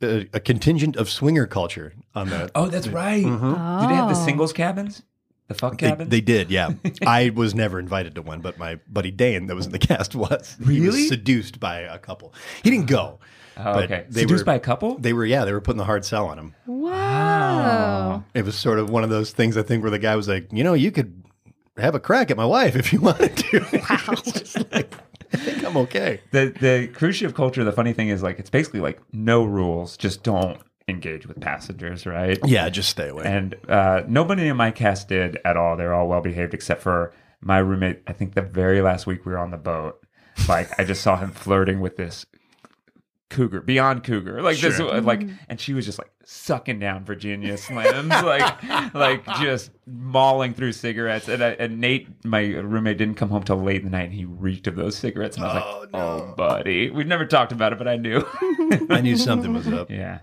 a, 0.02 0.28
a 0.34 0.40
contingent 0.40 0.96
of 0.98 1.10
swinger 1.10 1.46
culture 1.48 1.94
on 2.16 2.30
the. 2.30 2.50
Oh, 2.56 2.68
that's 2.68 2.88
right. 2.88 3.24
Mhm. 3.24 3.82
Did 3.82 3.90
they 3.90 3.96
have 3.96 4.10
the 4.10 4.16
Oh. 4.20 4.26
singles 4.26 4.52
cabins? 4.54 5.04
The 5.48 5.54
fuck 5.56 5.80
They, 5.80 5.90
cabins? 5.90 6.10
they 6.10 6.22
did, 6.22 6.52
yeah. 6.52 6.72
I 7.08 7.30
was 7.32 7.56
never 7.56 7.80
invited 7.80 8.14
to 8.16 8.22
one, 8.22 8.42
but 8.42 8.58
my 8.60 8.76
buddy 8.88 9.10
Dane, 9.10 9.48
that 9.48 9.56
was 9.56 9.66
in 9.68 9.72
the 9.72 9.80
cast, 9.90 10.16
was. 10.16 10.58
He 10.60 10.80
was 10.82 10.96
Really? 10.96 11.08
seduced 11.08 11.60
by 11.60 11.80
a 11.80 11.98
couple. 11.98 12.34
He 12.64 12.70
didn't 12.70 12.86
go. 12.88 13.20
Oh, 13.60 13.74
but 13.74 13.84
okay. 13.86 14.06
they 14.10 14.22
Seduced 14.22 14.42
were- 14.42 14.46
by 14.46 14.56
a 14.56 14.60
couple? 14.60 14.98
They 14.98 15.14
were, 15.14 15.26
yeah, 15.26 15.46
they 15.46 15.54
were 15.54 15.62
putting 15.62 15.78
the 15.78 15.86
hard 15.86 16.06
sell 16.06 16.28
on 16.28 16.38
him. 16.40 16.56
Wow. 16.66 18.24
It 18.34 18.46
was 18.46 18.56
sort 18.58 18.80
of 18.80 18.90
one 18.90 19.04
of 19.04 19.10
those 19.10 19.32
things, 19.32 19.58
I 19.58 19.62
think, 19.64 19.84
where 19.84 19.92
the 19.92 20.00
guy 20.00 20.16
was 20.16 20.28
like, 20.28 20.48
you 20.52 20.64
know, 20.64 20.74
you 20.74 20.92
could 20.92 21.24
have 21.78 21.96
a 21.96 22.00
crack 22.00 22.32
at 22.32 22.38
my 22.38 22.46
wife 22.46 22.76
if 22.76 22.92
you 22.94 23.00
wanted 23.02 23.36
to. 23.38 23.60
Wow. 23.90 24.16
like, 24.72 24.94
I 25.34 25.38
think 25.38 25.64
I'm 25.64 25.78
okay. 25.78 26.22
the 26.32 26.54
the 26.60 26.88
cruise 26.94 27.16
ship 27.18 27.36
culture. 27.36 27.64
The 27.64 27.72
funny 27.72 27.94
thing 27.94 28.10
is, 28.10 28.24
like, 28.24 28.40
it's 28.40 28.50
basically 28.50 28.80
like 28.80 29.00
no 29.14 29.44
rules. 29.44 29.96
Just 29.96 30.24
don't 30.24 30.60
engage 30.88 31.28
with 31.28 31.40
passengers, 31.40 32.06
right? 32.08 32.40
Yeah, 32.46 32.68
just 32.70 32.90
stay 32.90 33.10
away. 33.10 33.26
And 33.26 33.56
uh, 33.68 34.02
nobody 34.08 34.48
in 34.48 34.58
my 34.58 34.72
cast 34.72 35.08
did 35.08 35.38
at 35.46 35.56
all. 35.56 35.78
They're 35.78 35.94
all 35.94 36.08
well 36.08 36.22
behaved 36.22 36.54
except 36.56 36.82
for 36.82 37.14
my 37.42 37.60
roommate. 37.60 38.02
I 38.08 38.14
think 38.14 38.34
the 38.34 38.42
very 38.42 38.82
last 38.82 39.06
week 39.06 39.26
we 39.26 39.32
were 39.32 39.38
on 39.38 39.52
the 39.52 39.58
boat, 39.58 40.04
like 40.48 40.68
I 40.80 40.84
just 40.84 41.02
saw 41.02 41.16
him 41.18 41.32
flirting 41.46 41.80
with 41.80 41.96
this 41.96 42.26
cougar, 43.30 43.62
beyond 43.62 44.04
cougar, 44.04 44.42
like 44.42 44.58
this, 44.58 44.78
Sure. 44.78 45.02
like, 45.02 45.24
and 45.48 45.60
she 45.60 45.74
was 45.74 45.86
just 45.86 45.98
like 46.00 46.10
sucking 46.26 46.80
down 46.80 47.06
Virginia 47.06 47.54
Slims, 47.56 48.10
like, 48.24 48.94
like 48.94 49.26
just 49.40 49.72
mauling 49.86 50.54
through 50.54 50.72
cigarettes. 50.72 51.28
And, 51.28 51.44
I, 51.44 51.50
and 51.52 51.80
Nate, 51.80 52.08
my 52.26 52.42
roommate, 52.42 52.98
didn't 52.98 53.16
come 53.18 53.30
home 53.30 53.44
till 53.44 53.58
late 53.62 53.78
in 53.78 53.86
the 53.86 53.92
night, 53.92 54.06
and 54.06 54.14
he 54.14 54.26
reeked 54.26 54.68
of 54.68 54.76
those 54.76 54.96
cigarettes. 54.98 55.38
And 55.38 55.46
I 55.46 55.54
was 55.56 55.64
Oh, 55.66 55.80
like, 55.82 55.92
no. 55.94 56.00
"Oh, 56.00 56.34
buddy, 56.36 56.90
we've 56.90 57.08
never 57.08 57.26
talked 57.26 57.52
about 57.52 57.72
it, 57.74 57.78
but 57.78 57.88
I 57.88 57.98
knew." 57.98 58.26
I 58.90 59.02
knew 59.02 59.16
something 59.18 59.54
was 59.54 59.68
up. 59.68 59.90
yeah. 59.90 60.20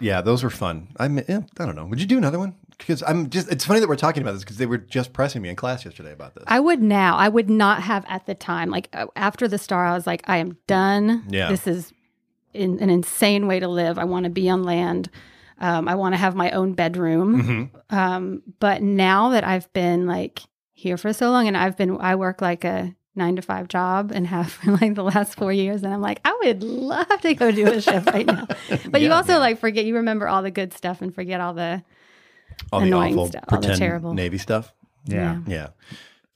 Yeah, 0.00 0.20
those 0.22 0.42
were 0.42 0.50
fun. 0.50 0.88
I 0.98 1.06
mean, 1.08 1.24
yeah, 1.28 1.42
I 1.58 1.64
don't 1.64 1.76
know. 1.76 1.86
Would 1.86 2.00
you 2.00 2.06
do 2.06 2.18
another 2.18 2.38
one? 2.38 2.56
Because 2.76 3.02
I'm 3.06 3.30
just. 3.30 3.48
It's 3.50 3.64
funny 3.64 3.78
that 3.78 3.88
we're 3.88 3.94
talking 3.96 4.22
about 4.22 4.32
this 4.32 4.42
because 4.42 4.56
they 4.56 4.66
were 4.66 4.76
just 4.76 5.12
pressing 5.12 5.40
me 5.40 5.48
in 5.48 5.54
class 5.56 5.84
yesterday 5.84 6.12
about 6.12 6.34
this. 6.34 6.42
I 6.48 6.58
would 6.58 6.82
now. 6.82 7.16
I 7.16 7.28
would 7.28 7.48
not 7.48 7.80
have 7.82 8.04
at 8.08 8.26
the 8.26 8.34
time. 8.34 8.70
Like 8.70 8.88
uh, 8.92 9.06
after 9.14 9.46
the 9.46 9.56
star, 9.56 9.86
I 9.86 9.94
was 9.94 10.04
like, 10.06 10.22
I 10.26 10.38
am 10.38 10.58
done. 10.66 11.24
Yeah. 11.28 11.48
This 11.48 11.66
is 11.68 11.92
in, 12.54 12.78
an 12.80 12.90
insane 12.90 13.46
way 13.46 13.60
to 13.60 13.68
live. 13.68 13.98
I 13.98 14.04
want 14.04 14.24
to 14.24 14.30
be 14.30 14.48
on 14.48 14.62
land. 14.64 15.10
Um, 15.58 15.88
I 15.88 15.94
want 15.94 16.14
to 16.14 16.18
have 16.18 16.34
my 16.34 16.50
own 16.50 16.72
bedroom. 16.74 17.70
Mhm. 17.90 17.96
Um, 17.96 18.42
but 18.60 18.82
now 18.82 19.30
that 19.30 19.44
I've 19.44 19.72
been 19.72 20.06
like 20.06 20.40
here 20.72 20.96
for 20.96 21.12
so 21.12 21.30
long 21.30 21.46
and 21.46 21.56
I've 21.56 21.76
been, 21.76 21.96
I 22.00 22.16
work 22.16 22.40
like 22.40 22.64
a 22.64 22.94
nine 23.14 23.36
to 23.36 23.42
five 23.42 23.68
job 23.68 24.10
and 24.12 24.26
have 24.26 24.50
for 24.52 24.72
like 24.72 24.94
the 24.94 25.04
last 25.04 25.34
four 25.36 25.52
years. 25.52 25.82
And 25.84 25.94
I'm 25.94 26.00
like, 26.00 26.20
I 26.24 26.36
would 26.44 26.62
love 26.64 27.20
to 27.20 27.34
go 27.34 27.50
do 27.52 27.66
a 27.68 27.80
shift 27.80 28.06
right 28.10 28.26
now. 28.26 28.46
But 28.90 29.00
you 29.00 29.12
also 29.12 29.34
yeah. 29.34 29.38
like 29.38 29.58
forget, 29.60 29.84
you 29.84 29.96
remember 29.96 30.26
all 30.28 30.42
the 30.42 30.50
good 30.50 30.72
stuff 30.72 31.00
and 31.02 31.14
forget 31.14 31.40
all 31.40 31.54
the, 31.54 31.82
All 32.72 32.80
the 32.80 32.86
Annoying 32.86 33.14
awful 33.14 33.26
stuff, 33.28 33.44
all 33.50 33.60
the 33.60 33.76
terrible- 33.76 34.14
Navy 34.14 34.38
stuff. 34.38 34.72
Yeah. 35.06 35.38
Yeah. 35.46 35.68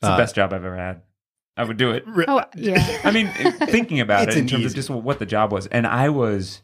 It's 0.00 0.02
the 0.02 0.16
best 0.16 0.36
job 0.36 0.52
I've 0.52 0.64
ever 0.64 0.76
had. 0.76 1.02
I 1.58 1.64
would 1.64 1.76
do 1.76 1.90
it. 1.90 2.04
oh, 2.28 2.42
yeah. 2.56 3.00
I 3.04 3.10
mean, 3.10 3.26
thinking 3.66 4.00
about 4.00 4.28
it 4.28 4.36
in 4.38 4.46
terms 4.46 4.60
easy- 4.64 4.66
of 4.66 4.74
just 4.74 4.90
what 4.90 5.18
the 5.18 5.26
job 5.26 5.52
was, 5.52 5.66
and 5.66 5.86
I 5.86 6.08
was 6.08 6.62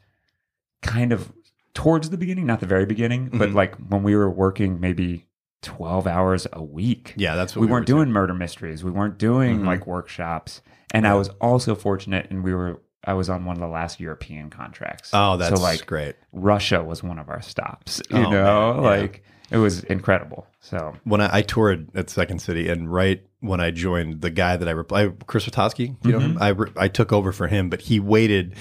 kind 0.83 1.13
of 1.13 1.33
towards 1.75 2.11
the 2.11 2.17
beginning, 2.17 2.47
not 2.47 2.61
the 2.61 2.67
very 2.67 2.87
beginning, 2.87 3.31
but 3.33 3.51
Mhm. 3.51 3.55
like 3.55 3.75
when 3.77 4.03
we 4.03 4.15
were 4.15 4.31
working 4.31 4.81
maybe 4.81 5.27
twelve 5.63 6.07
hours 6.07 6.47
a 6.53 6.63
week. 6.63 7.15
Yeah, 7.17 7.37
that's 7.37 7.57
what 7.57 7.61
we, 7.63 7.67
we, 7.67 7.73
weren't 7.73 7.83
were 7.89 7.95
doing 7.97 8.11
murder 8.13 8.35
mysteries. 8.35 8.85
We 8.85 8.91
weren't 8.91 9.19
doing 9.19 9.61
Mhm. 9.61 9.67
like 9.67 9.87
workshops, 9.87 10.63
and 10.93 11.07
I 11.07 11.15
was 11.15 11.29
also 11.41 11.75
fortunate, 11.75 12.29
and 12.31 12.45
we 12.45 12.55
were. 12.55 12.81
I 13.07 13.13
was 13.13 13.29
on 13.29 13.45
one 13.45 13.57
of 13.57 13.61
the 13.61 13.69
last 13.69 14.01
European 14.01 14.49
contracts. 14.49 15.11
Oh, 15.13 15.37
that's 15.37 15.57
so 15.59 15.63
like 15.63 15.85
great. 15.85 16.17
Russia 16.33 16.83
was 16.83 17.03
one 17.03 17.19
of 17.19 17.29
our 17.29 17.43
stops. 17.43 18.01
You 18.11 18.17
Oh, 18.19 18.31
know, 18.31 18.75
yeah. 18.77 18.81
like 18.81 19.23
it 19.51 19.59
was 19.59 19.85
incredible. 19.85 20.47
So 20.61 20.95
When 21.05 21.21
I, 21.21 21.29
I 21.39 21.43
toured 21.43 21.91
at 21.95 22.09
Second 22.09 22.41
City, 22.41 22.69
and 22.69 22.91
right 22.91 23.23
when 23.45 23.61
I 23.61 23.71
joined, 23.71 24.21
the 24.21 24.31
guy 24.31 24.57
that 24.57 24.69
I 24.69 24.73
replied, 24.73 25.27
Chris 25.27 25.47
Witowski, 25.47 25.97
you 26.05 26.13
know 26.13 26.19
mm-hmm. 26.19 26.33
him? 26.33 26.43
I, 26.43 26.49
re- 26.49 26.73
I 26.77 26.89
took 26.89 27.13
over 27.13 27.33
for 27.33 27.47
him, 27.47 27.69
but 27.71 27.83
he 27.83 28.01
waited 28.01 28.55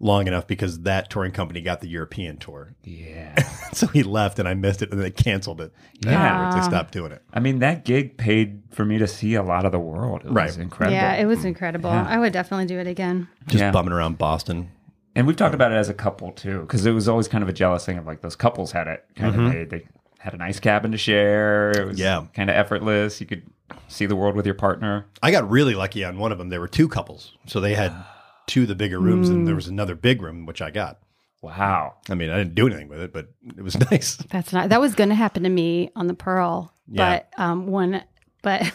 long 0.00 0.28
enough 0.28 0.46
because 0.46 0.80
that 0.82 1.10
touring 1.10 1.32
company 1.32 1.60
got 1.60 1.80
the 1.80 1.88
European 1.88 2.36
tour. 2.36 2.74
yeah, 2.84 3.34
so 3.72 3.86
he 3.88 4.02
left, 4.02 4.38
and 4.38 4.48
I 4.48 4.54
missed 4.54 4.80
it, 4.82 4.92
and 4.92 5.00
they 5.00 5.10
canceled 5.10 5.60
it. 5.60 5.72
Yeah. 6.00 6.12
Afterwards, 6.12 6.66
they 6.66 6.70
stopped 6.70 6.92
doing 6.92 7.12
it. 7.12 7.22
I 7.32 7.40
mean 7.40 7.58
that 7.60 7.84
gig 7.84 8.16
paid 8.16 8.62
for 8.70 8.84
me 8.84 8.98
to 8.98 9.06
see 9.06 9.34
a 9.34 9.42
lot 9.42 9.64
of 9.64 9.72
the 9.72 9.80
world. 9.80 10.22
It 10.24 10.30
Right. 10.30 10.46
was 10.46 10.56
incredible. 10.56 10.94
Yeah, 10.94 11.14
it 11.14 11.26
was 11.26 11.44
incredible. 11.44 11.90
Yeah. 11.90 12.06
I 12.08 12.18
would 12.18 12.32
definitely 12.32 12.66
do 12.66 12.78
it 12.78 12.86
again. 12.86 13.28
Just 13.48 13.60
Yeah. 13.60 13.70
bumming 13.72 13.92
around 13.92 14.18
Boston. 14.18 14.70
And 15.16 15.26
we've 15.26 15.36
talked 15.36 15.54
about 15.54 15.72
it 15.72 15.74
as 15.74 15.88
a 15.88 15.94
couple 15.94 16.30
too, 16.30 16.60
because 16.60 16.86
it 16.86 16.92
was 16.92 17.08
always 17.08 17.26
kind 17.26 17.42
of 17.42 17.48
a 17.48 17.52
jealous 17.52 17.84
thing 17.84 17.98
of 17.98 18.06
like 18.06 18.20
those 18.20 18.36
couples 18.36 18.70
had 18.70 18.86
it 18.86 19.04
kind 19.16 19.34
of 19.34 19.40
made. 19.40 19.68
Mm-hmm. 19.68 19.70
They 19.70 19.88
had 20.18 20.34
a 20.34 20.36
nice 20.36 20.60
cabin 20.60 20.92
to 20.92 20.98
share. 20.98 21.70
It 21.70 21.86
was. 21.86 21.98
Yeah. 21.98 22.26
kind 22.34 22.50
of 22.50 22.56
effortless. 22.56 23.20
You 23.20 23.26
could 23.26 23.42
see 23.88 24.06
the 24.06 24.16
world 24.16 24.34
with 24.36 24.44
your 24.46 24.54
partner. 24.54 25.06
I 25.22 25.30
got 25.30 25.48
really 25.48 25.74
lucky 25.74 26.04
on 26.04 26.18
one 26.18 26.32
of 26.32 26.38
them. 26.38 26.48
There 26.48 26.60
were 26.60 26.68
two 26.68 26.88
couples, 26.88 27.32
so 27.46 27.60
they 27.60 27.74
had 27.74 27.92
two 28.46 28.62
of 28.62 28.68
the 28.68 28.74
bigger 28.74 28.98
rooms, 29.00 29.28
and 29.28 29.46
there 29.46 29.54
was 29.54 29.68
another 29.68 29.94
big 29.94 30.20
room 30.22 30.46
which 30.46 30.60
I 30.62 30.70
got. 30.70 30.98
Wow. 31.40 31.94
I 32.10 32.14
mean, 32.14 32.30
I 32.30 32.38
didn't 32.38 32.56
do 32.56 32.66
anything 32.66 32.88
with 32.88 33.00
it, 33.00 33.12
but 33.12 33.28
it 33.56 33.62
was 33.62 33.78
nice. 33.90 34.16
That's 34.30 34.52
not, 34.52 34.70
that 34.70 34.80
was 34.80 34.94
going 34.94 35.10
to 35.10 35.14
happen 35.14 35.44
to 35.44 35.48
me 35.48 35.90
on 35.94 36.08
the 36.08 36.14
Pearl. 36.14 36.72
Yeah. 36.88 37.20
But 37.36 37.40
um, 37.42 37.66
one, 37.68 38.02
but 38.42 38.62
I 38.62 38.70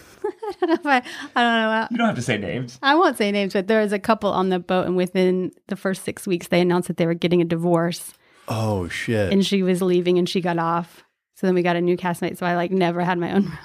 don't 0.62 0.70
know 0.70 0.74
if 0.76 0.86
I, 0.86 0.98
I 1.36 1.44
don't 1.44 1.72
know. 1.82 1.88
You 1.92 1.98
don't 1.98 2.08
have 2.08 2.16
to 2.16 2.22
say 2.22 2.38
names. 2.38 2.80
I 2.82 2.96
won't 2.96 3.18
say 3.18 3.32
names, 3.32 3.52
but 3.54 3.68
there 3.68 3.82
was 3.82 3.92
a 3.92 4.00
couple 4.00 4.32
on 4.32 4.48
the 4.50 4.60
boat, 4.60 4.86
and 4.86 4.96
within 4.96 5.52
the 5.68 5.76
first 5.76 6.04
six 6.06 6.26
weeks, 6.26 6.48
they 6.48 6.62
announced 6.62 6.88
that 6.88 6.96
they 6.98 7.06
were 7.06 7.14
getting 7.16 7.42
a 7.42 7.46
divorce, 7.46 8.14
Oh 8.48 8.88
shit! 8.88 9.32
and 9.34 9.46
she 9.46 9.62
was 9.64 9.82
leaving, 9.82 10.18
and 10.18 10.28
she 10.30 10.40
got 10.42 10.58
off. 10.58 11.04
So 11.44 11.48
then 11.48 11.56
we 11.56 11.62
got 11.62 11.76
a 11.76 11.82
new 11.82 11.98
castmate. 11.98 12.38
So 12.38 12.46
I 12.46 12.56
like 12.56 12.72
never 12.72 13.02
had 13.02 13.20
my 13.20 13.34
own 13.34 13.44
room. 13.48 13.58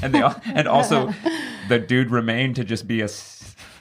And 0.00 0.14
they 0.14 0.22
all, 0.22 0.40
and 0.44 0.68
also 0.68 1.12
the 1.68 1.80
dude 1.80 2.12
remained 2.12 2.54
to 2.54 2.64
just 2.64 2.86
be 2.86 3.00
a 3.00 3.08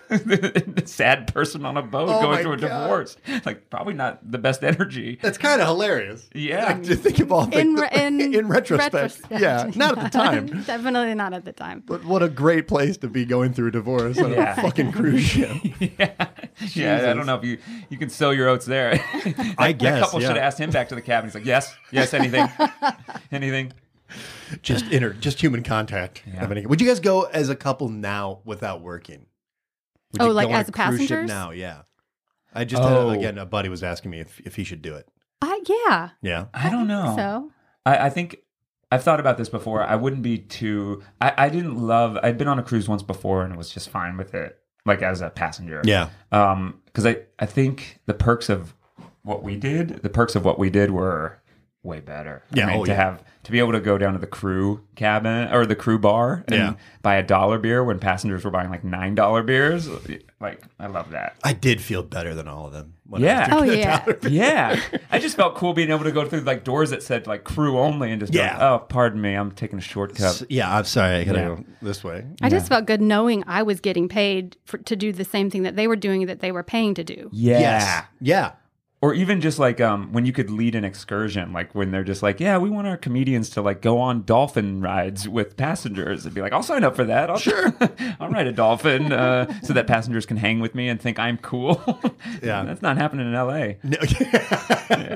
sad 0.86 1.34
person 1.34 1.66
on 1.66 1.78
a 1.78 1.82
boat 1.82 2.10
Oh 2.10 2.22
going 2.22 2.42
through 2.42 2.54
a 2.54 2.58
God. 2.58 2.82
divorce. 2.84 3.18
Like 3.46 3.70
probably 3.70 3.94
not 3.94 4.30
the 4.32 4.38
best 4.38 4.64
energy. 4.64 5.20
That's 5.22 5.38
kind 5.38 5.62
of 5.62 5.68
hilarious. 5.68 6.28
Yeah. 6.34 6.66
Like, 6.66 6.84
to 6.84 6.96
think 6.96 7.20
of 7.20 7.32
all 7.32 7.46
the, 7.46 7.60
In, 7.60 7.76
re- 7.76 7.90
in, 7.94 8.22
in 8.22 8.48
retrospect, 8.48 8.94
retrospect. 8.94 9.42
yeah, 9.42 9.70
not 9.76 9.98
at 9.98 10.04
the 10.06 10.10
time. 10.18 10.48
Definitely 10.66 11.14
not 11.16 11.34
at 11.34 11.46
the 11.46 11.52
time. 11.54 11.84
But 11.86 12.06
what 12.06 12.24
a 12.24 12.30
great 12.30 12.68
place 12.68 12.98
to 12.98 13.08
be 13.10 13.26
going 13.26 13.54
through 13.54 13.68
a 13.70 13.72
divorce 13.72 14.18
on 14.20 14.32
Yeah. 14.32 14.58
a 14.58 14.62
fucking 14.62 14.92
cruise 14.92 15.24
ship. 15.24 15.58
yeah, 15.80 16.30
yeah. 16.74 17.10
I 17.10 17.14
don't 17.14 17.26
know 17.26 17.36
if 17.36 17.44
you 17.44 17.58
you 17.90 17.98
can 17.98 18.10
sow 18.10 18.30
your 18.32 18.48
oats 18.50 18.66
there. 18.66 18.94
I 19.58 19.74
that 19.74 19.78
guess, 19.78 20.00
couple 20.02 20.22
yeah. 20.22 20.28
should 20.28 20.36
have 20.38 20.46
asked 20.46 20.60
him 20.60 20.70
back 20.72 20.90
to 20.90 20.96
the 20.96 21.02
cabin. 21.02 21.30
He's 21.30 21.36
like, 21.36 21.46
yes, 21.46 21.76
yes, 21.92 22.14
anything, 22.14 22.48
anything. 23.32 23.74
just 24.62 24.86
inner, 24.86 25.12
just 25.14 25.42
human 25.42 25.64
contact. 25.64 26.24
Yeah. 26.26 26.48
Would 26.66 26.80
you 26.82 26.88
guys 26.88 27.00
go 27.00 27.24
as 27.24 27.50
a 27.50 27.56
couple 27.56 27.90
now 27.90 28.40
without 28.46 28.82
working? 28.82 29.26
Would 30.18 30.26
Oh, 30.26 30.28
you 30.28 30.34
like 30.34 30.48
go 30.48 30.54
on 30.54 30.60
as 30.62 30.70
a 30.70 30.72
cruise 30.72 31.08
ship 31.08 31.26
now? 31.28 31.52
Yeah. 31.52 31.82
I 32.54 32.66
just 32.66 32.82
Oh. 32.82 33.10
had, 33.10 33.20
again 33.20 33.38
a 33.38 33.46
buddy 33.46 33.70
was 33.70 33.84
asking 33.84 34.12
me 34.12 34.20
if, 34.20 34.40
if 34.42 34.56
he 34.56 34.64
should 34.64 34.82
do 34.82 34.96
it. 34.96 35.08
Uh, 35.42 35.56
yeah. 35.68 36.10
Yeah. 36.22 36.46
I 36.54 36.70
don't 36.70 36.88
know. 36.88 37.14
So 37.16 37.52
I, 37.86 38.08
I 38.08 38.10
think 38.10 38.38
I've 38.92 39.04
thought 39.04 39.20
about 39.20 39.38
this 39.38 39.50
before. 39.50 39.84
I 39.84 39.96
wouldn't 39.96 40.22
be 40.24 40.38
too. 40.38 41.04
I, 41.22 41.34
I 41.38 41.50
didn't 41.50 41.78
love. 41.78 42.18
I'd 42.24 42.38
been 42.38 42.48
on 42.48 42.58
a 42.58 42.64
cruise 42.64 42.88
once 42.90 43.04
before 43.04 43.44
and 43.44 43.56
was 43.58 43.70
just 43.70 43.90
fine 43.90 44.18
with 44.18 44.34
it, 44.34 44.58
like 44.86 45.02
as 45.02 45.22
a 45.22 45.30
passenger. 45.30 45.82
Yeah. 45.84 46.10
Um, 46.32 46.82
because 46.86 47.06
I 47.06 47.18
I 47.38 47.46
think 47.46 48.00
the 48.06 48.14
perks 48.14 48.50
of 48.50 48.74
what 49.24 49.44
we 49.44 49.58
did, 49.58 50.02
the 50.04 50.10
perks 50.10 50.36
of 50.36 50.46
what 50.46 50.58
we 50.58 50.70
did 50.70 50.92
were 50.92 51.38
way 51.88 52.00
better. 52.02 52.44
I 52.54 52.56
Yeah, 52.58 52.66
mean, 52.68 52.76
oh, 52.82 52.86
to 52.86 52.92
yeah. 52.92 52.98
have 52.98 53.24
to 53.44 53.52
be 53.52 53.60
able 53.60 53.72
to 53.72 53.80
go 53.80 53.98
down 53.98 54.14
to 54.14 54.20
the 54.20 54.28
crew 54.28 54.82
cabin 54.96 55.52
or 55.54 55.66
the 55.66 55.76
crew 55.76 55.98
bar 55.98 56.44
and 56.50 56.56
Yeah. 56.56 56.74
buy 57.02 57.16
a 57.16 57.24
dollar 57.24 57.58
beer 57.58 57.84
when 57.84 57.98
passengers 57.98 58.44
were 58.44 58.52
buying 58.52 58.70
like 58.70 58.84
nine 58.84 59.16
dollar 59.16 59.42
beers. 59.42 59.88
Like 60.42 60.62
I 60.80 60.88
love 60.88 61.12
that. 61.12 61.38
I 61.44 61.54
did 61.54 61.82
feel 61.82 62.04
better 62.04 62.36
than 62.36 62.48
all 62.48 62.68
of 62.68 62.74
them. 62.74 62.94
when 63.10 63.22
Yeah. 63.22 63.56
was 63.56 63.70
Oh, 63.70 63.74
yeah. 63.74 64.06
Yeah, 64.28 64.80
I 65.12 65.20
just 65.20 65.38
felt 65.38 65.56
cool 65.56 65.72
being 65.74 65.90
able 65.92 66.04
to 66.04 66.12
go 66.12 66.26
through 66.28 66.42
like 66.42 66.66
doors 66.66 66.90
that 66.90 67.02
said 67.02 67.26
like 67.26 67.46
crew 67.46 67.80
only 67.80 68.12
and 68.12 68.20
just 68.20 68.34
be 68.34 68.40
like, 68.40 68.52
Yeah. 68.52 68.70
oh, 68.74 68.80
pardon 68.80 69.22
me, 69.22 69.34
I'm 69.34 69.52
taking 69.52 69.80
a 69.80 69.82
shortcut. 69.82 70.22
S- 70.26 70.44
Yeah, 70.50 70.76
I'm 70.78 70.84
sorry. 70.84 71.16
I 71.16 71.24
gotta 71.24 71.40
Yeah. 71.40 71.46
go 71.48 71.64
this 71.82 72.04
way. 72.04 72.26
I 72.42 72.50
just 72.50 72.68
felt 72.68 72.86
good 72.86 73.02
knowing 73.02 73.46
I 73.48 73.64
was 73.64 73.80
getting 73.80 74.10
paid 74.10 74.58
for, 74.66 74.78
to 74.80 74.96
do 74.98 75.14
the 75.14 75.24
same 75.24 75.50
thing 75.50 75.64
that 75.64 75.78
they 75.78 75.88
were 75.88 75.96
doing 75.96 76.26
that 76.26 76.42
they 76.42 76.52
were 76.52 76.64
paying 76.64 76.94
to 76.96 77.04
do. 77.06 77.30
Yeah. 77.32 77.60
Yes. 77.60 78.04
Yeah. 78.20 78.52
Or 79.00 79.14
even 79.14 79.42
just 79.42 79.60
like 79.60 79.80
um, 79.80 80.12
when 80.12 80.26
you 80.26 80.34
could 80.34 80.50
lead 80.50 80.74
an 80.74 80.84
excursion, 80.84 81.54
like 81.54 81.76
when 81.76 81.92
they're 81.92 82.04
just 82.04 82.24
like, 82.24 82.40
yeah, 82.40 82.58
we 82.58 82.68
want 82.68 82.88
our 82.88 82.98
comedians 82.98 83.52
to 83.52 83.62
like 83.62 83.80
go 83.80 84.00
on 84.00 84.24
dolphin 84.24 84.82
rides 84.82 85.30
with 85.30 85.56
passengers. 85.56 86.22
It'd 86.26 86.34
be 86.34 86.42
like, 86.42 86.52
I'll 86.52 86.64
sign 86.64 86.84
up 86.84 86.96
for 86.96 87.04
that. 87.04 87.30
I'll, 87.30 87.38
sure. 87.38 87.76
I'll 88.20 88.30
ride 88.30 88.48
a 88.48 88.52
dolphin 88.52 89.14
uh, 89.14 89.54
so 89.62 89.74
that 89.74 89.86
passengers 89.86 90.26
can 90.26 90.38
hang 90.38 90.60
with 90.62 90.74
me 90.74 90.90
and 90.90 91.00
think 91.00 91.20
I'm 91.20 91.38
cool. 91.38 91.80
Yeah. 92.42 92.64
That's 92.64 92.82
not 92.82 92.98
happening 92.98 93.28
in 93.28 93.34
LA. 93.34 93.74
No, 93.84 93.98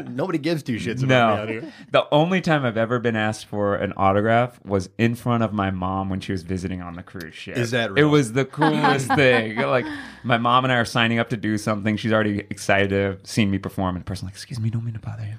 Nobody 0.09 0.37
gives 0.39 0.63
two 0.63 0.77
shits 0.77 1.03
about 1.03 1.07
me 1.07 1.15
out 1.15 1.47
No. 1.47 1.51
here. 1.61 1.73
The 1.91 2.07
only 2.11 2.41
time 2.41 2.65
I've 2.65 2.77
ever 2.77 2.99
been 2.99 3.15
asked 3.15 3.45
for 3.45 3.75
an 3.75 3.93
autograph 3.97 4.63
was 4.65 4.89
in 4.97 5.15
front 5.15 5.43
of 5.43 5.53
my 5.53 5.71
mom 5.71 6.09
when 6.09 6.19
she 6.19 6.31
was 6.31 6.43
visiting 6.43 6.81
on 6.81 6.95
the 6.95 7.03
cruise 7.03 7.35
ship. 7.35 7.57
Is 7.57 7.71
that 7.71 7.97
It 7.97 8.05
was 8.05 8.33
the 8.33 8.45
coolest 8.45 9.07
thing. 9.07 9.55
Like 9.57 9.85
my 10.23 10.37
mom 10.37 10.63
and 10.65 10.71
I 10.73 10.77
are 10.77 10.85
signing 10.85 11.19
up 11.19 11.29
to 11.29 11.37
do 11.37 11.57
something. 11.57 11.97
She's 11.97 12.11
already 12.13 12.39
excited 12.49 12.89
to 12.89 12.95
have 12.95 13.19
seen 13.23 13.51
me 13.51 13.57
perform, 13.57 13.71
and 13.89 14.01
the 14.01 14.05
person 14.05 14.25
like, 14.27 14.33
"Excuse 14.35 14.59
me, 14.59 14.69
don't 14.69 14.83
mean 14.85 14.93
to 14.93 14.99
bother 14.99 15.23
you. 15.23 15.35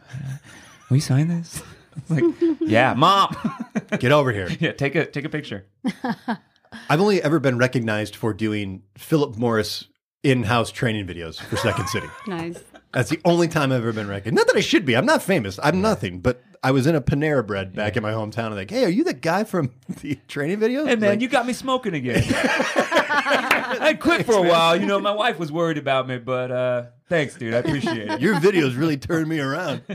Will 0.90 0.96
you 0.96 1.00
sign 1.00 1.28
this?" 1.28 1.62
It's 1.96 2.10
like, 2.10 2.24
"Yeah, 2.60 2.94
mom. 2.94 3.34
Get 3.98 4.12
over 4.12 4.32
here. 4.32 4.48
yeah, 4.60 4.72
take 4.72 4.94
a 4.94 5.06
take 5.06 5.24
a 5.24 5.28
picture." 5.28 5.66
I've 6.88 7.00
only 7.00 7.22
ever 7.22 7.38
been 7.38 7.58
recognized 7.58 8.16
for 8.16 8.32
doing 8.32 8.82
Philip 8.96 9.36
Morris 9.36 9.88
in-house 10.22 10.70
training 10.70 11.06
videos 11.06 11.38
for 11.40 11.56
Second 11.56 11.88
City. 11.88 12.06
Nice. 12.26 12.58
That's 12.94 13.10
the 13.10 13.20
only 13.24 13.46
time 13.48 13.72
I've 13.72 13.78
ever 13.82 13.92
been 13.92 14.08
recognized. 14.08 14.36
Not 14.36 14.46
that 14.46 14.56
I 14.56 14.60
should 14.62 14.84
be. 14.86 14.96
I'm 14.96 15.04
not 15.06 15.22
famous. 15.22 15.58
I'm 15.62 15.82
nothing. 15.82 16.20
But 16.20 16.42
I 16.64 16.70
was 16.70 16.86
in 16.86 16.94
a 16.94 17.00
Panera 17.00 17.44
Bread 17.46 17.74
back 17.74 17.96
in 17.96 18.02
my 18.04 18.12
hometown. 18.12 18.46
And 18.46 18.54
like, 18.56 18.70
hey, 18.70 18.84
are 18.84 18.88
you 18.88 19.02
the 19.04 19.14
guy 19.14 19.42
from 19.44 19.72
the 20.02 20.18
training 20.28 20.58
videos? 20.58 20.86
Hey 20.86 20.96
man, 20.96 21.10
Like, 21.10 21.20
you 21.20 21.28
got 21.28 21.46
me 21.46 21.52
smoking 21.52 21.94
again. 21.94 22.22
I 22.34 23.96
quit 24.00 24.24
for 24.26 24.34
a 24.36 24.42
while. 24.42 24.76
You 24.76 24.86
know, 24.86 25.00
my 25.00 25.10
wife 25.12 25.38
was 25.38 25.50
worried 25.50 25.78
about 25.78 26.06
me, 26.06 26.18
but 26.18 26.50
uh, 26.50 26.84
thanks, 27.08 27.34
dude. 27.34 27.52
I 27.54 27.58
appreciate 27.58 28.08
it. 28.08 28.20
your 28.20 28.36
videos 28.36 28.78
really 28.78 28.96
turned 28.96 29.28
me 29.28 29.40
around. 29.40 29.82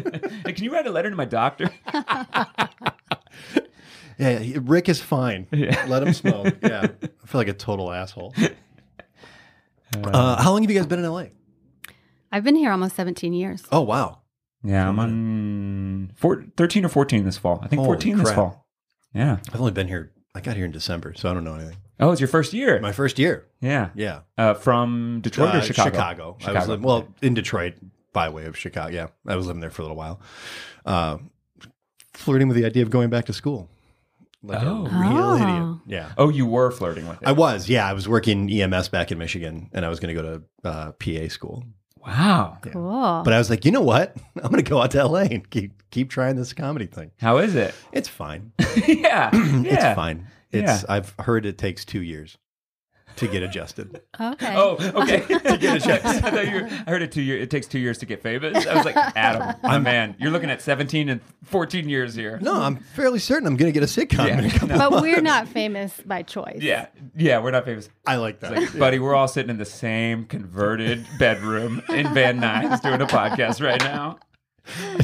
Hey, 0.46 0.54
can 0.54 0.64
you 0.64 0.72
write 0.72 0.88
a 0.88 0.92
letter 0.92 1.10
to 1.10 1.16
my 1.16 1.26
doctor? 1.26 1.70
Yeah, 4.18 4.40
he- 4.40 4.58
Rick 4.58 4.90
is 4.90 5.00
fine. 5.00 5.48
Yeah. 5.52 5.86
Let 5.88 6.02
him 6.04 6.14
smoke. 6.14 6.56
Yeah, 6.64 6.88
I 7.24 7.28
feel 7.28 7.40
like 7.40 7.48
a 7.48 7.54
total 7.54 7.92
asshole. 7.92 8.34
Uh, 10.04 10.42
how 10.42 10.52
long 10.52 10.64
have 10.64 10.72
you 10.72 10.78
guys 10.78 10.88
been 10.88 11.00
in 11.04 11.10
LA? 11.10 11.26
I've 12.32 12.44
been 12.44 12.56
here 12.56 12.72
almost 12.72 12.96
17 12.96 13.34
years. 13.34 13.64
Oh 13.72 13.82
wow, 13.82 14.20
Yeah, 14.64 14.90
I'm 14.90 15.00
on 15.00 16.12
four, 16.16 16.46
13 16.58 16.86
or 16.86 16.90
14 16.90 17.24
this 17.26 17.38
fall. 17.38 17.60
I 17.64 17.68
think 17.68 17.80
Holy 17.80 17.88
14 17.90 18.18
this 18.18 18.26
crap. 18.26 18.36
fall. 18.36 18.68
Yeah. 19.14 19.38
I've 19.54 19.60
only 19.60 19.72
been 19.72 19.88
here. 19.88 20.12
I 20.36 20.42
got 20.42 20.56
here 20.56 20.66
in 20.66 20.72
December, 20.72 21.14
so 21.16 21.30
I 21.30 21.34
don't 21.34 21.44
know 21.44 21.56
anything. 21.56 21.78
Oh, 22.00 22.12
it's 22.12 22.22
your 22.22 22.28
first 22.28 22.54
year. 22.54 22.80
My 22.80 22.92
first 22.92 23.18
year. 23.18 23.46
yeah. 23.62 23.90
Yeah, 23.96 24.20
Uh, 24.38 24.54
from 24.54 25.20
Detroit 25.22 25.56
Uh, 25.56 25.58
or 25.60 25.62
Chicago? 25.62 25.90
Chicago. 25.90 26.24
I 26.24 26.36
was 26.36 26.44
Chicago. 26.44 26.66
living, 26.68 26.86
well 26.86 27.08
in 27.22 27.34
Detroit 27.34 27.74
by 28.14 28.30
way 28.30 28.46
of 28.46 28.58
Chicago. 28.58 28.94
Yeah, 28.94 29.08
I 29.28 29.36
was 29.36 29.48
living 29.48 29.62
there 29.62 29.70
for 29.72 29.82
a 29.82 29.86
little 29.86 29.98
while. 29.98 30.20
Uh, 30.86 31.18
flirting 32.14 32.48
with 32.48 32.58
the 32.58 32.66
idea 32.66 32.84
of 32.84 32.90
going 32.90 33.10
back 33.10 33.26
to 33.26 33.34
school. 33.34 33.70
Like 34.44 34.62
Oh. 34.62 34.86
a 34.86 34.90
real 34.90 35.18
Oh. 35.18 35.36
idiot. 35.36 35.78
Yeah. 35.88 36.12
Oh, 36.18 36.30
you 36.30 36.46
were 36.46 36.70
flirting 36.72 37.08
with 37.08 37.22
it. 37.22 37.28
I 37.28 37.32
was, 37.32 37.68
yeah. 37.70 37.88
I 37.88 37.94
was 37.94 38.08
working 38.08 38.50
EMS 38.50 38.90
back 38.90 39.12
in 39.12 39.18
Michigan, 39.18 39.70
and 39.74 39.84
I 39.86 39.90
was 39.90 40.00
going 40.00 40.16
to 40.16 40.22
go 40.22 40.40
to 40.64 40.70
uh, 40.70 40.92
PA 40.94 41.28
school. 41.30 41.64
Wow. 42.08 42.58
Cool. 42.62 43.22
But 43.24 43.34
I 43.34 43.38
was 43.38 43.50
like, 43.50 43.66
you 43.66 43.72
know 43.72 43.82
what? 43.82 44.16
I'm 44.36 44.50
going 44.50 44.64
to 44.64 44.70
go 44.70 44.82
out 44.82 44.92
to 44.92 45.06
LA 45.06 45.22
and 45.22 45.50
keep 45.50 45.84
keep 45.92 46.10
trying 46.10 46.36
this 46.36 46.54
comedy 46.54 46.86
thing. 46.86 47.12
How 47.20 47.38
is 47.38 47.56
it? 47.56 47.74
It's 47.92 48.10
fine. 48.10 48.52
yeah. 48.88 49.30
yeah. 49.34 49.62
It's 49.64 49.96
fine. 49.96 50.28
It's 50.52 50.84
Yeah. 50.84 50.88
I've 50.90 51.14
heard 51.20 51.46
it 51.46 51.58
takes 51.58 51.86
two 51.86 52.02
years. 52.02 52.38
To 53.18 53.28
get 53.28 53.44
adjusted. 53.44 54.02
Okay. 54.20 54.54
Oh, 54.56 54.78
okay. 55.02 55.20
to 55.28 55.58
get 55.58 55.78
adjusted. 55.78 56.06
I, 56.06 56.32
thought 56.32 56.48
you 56.48 56.54
were- 56.62 56.68
I 56.68 56.90
heard 56.90 57.02
it 57.02 57.12
two 57.12 57.22
years. 57.22 57.44
It 57.44 57.50
takes 57.52 57.68
two 57.68 57.80
years 57.80 57.98
to 58.00 58.06
get 58.06 58.22
famous. 58.24 58.66
I 58.66 58.76
was 58.76 58.86
like, 58.86 58.96
Adam, 59.16 59.56
my 59.64 59.80
man, 59.80 60.16
you're 60.20 60.32
looking 60.32 60.50
at 60.50 60.62
17 60.62 61.10
and 61.10 61.22
14 61.44 61.90
years 61.90 62.16
here. 62.16 62.40
No, 62.42 62.62
I'm 62.62 62.78
fairly 62.78 63.20
certain 63.20 63.48
I'm 63.48 63.58
going 63.58 63.72
to 63.72 63.80
get 63.80 63.84
a 63.84 63.92
sitcom. 63.92 64.28
Yeah. 64.28 64.40
in 64.40 64.46
a 64.46 64.50
couple- 64.52 64.68
No. 64.78 64.90
but 64.90 65.02
we're 65.02 65.22
not 65.22 65.48
famous 65.48 66.00
by 66.06 66.24
choice. 66.24 66.60
Yeah, 66.62 66.88
yeah, 67.16 67.40
we're 67.40 67.52
not 67.52 67.66
famous. 67.66 67.90
I 68.06 68.16
like 68.18 68.40
that. 68.40 68.54
Like, 68.56 68.78
buddy, 68.78 69.00
we're 69.00 69.16
all 69.16 69.28
sitting 69.28 69.50
in 69.50 69.58
the 69.58 69.66
same 69.66 70.26
converted 70.26 71.06
bedroom 71.20 71.82
in 71.90 72.14
Van 72.14 72.40
Nuys 72.40 72.82
doing 72.82 73.02
a 73.02 73.08
podcast 73.08 73.64
right 73.64 73.82
now. 73.84 74.20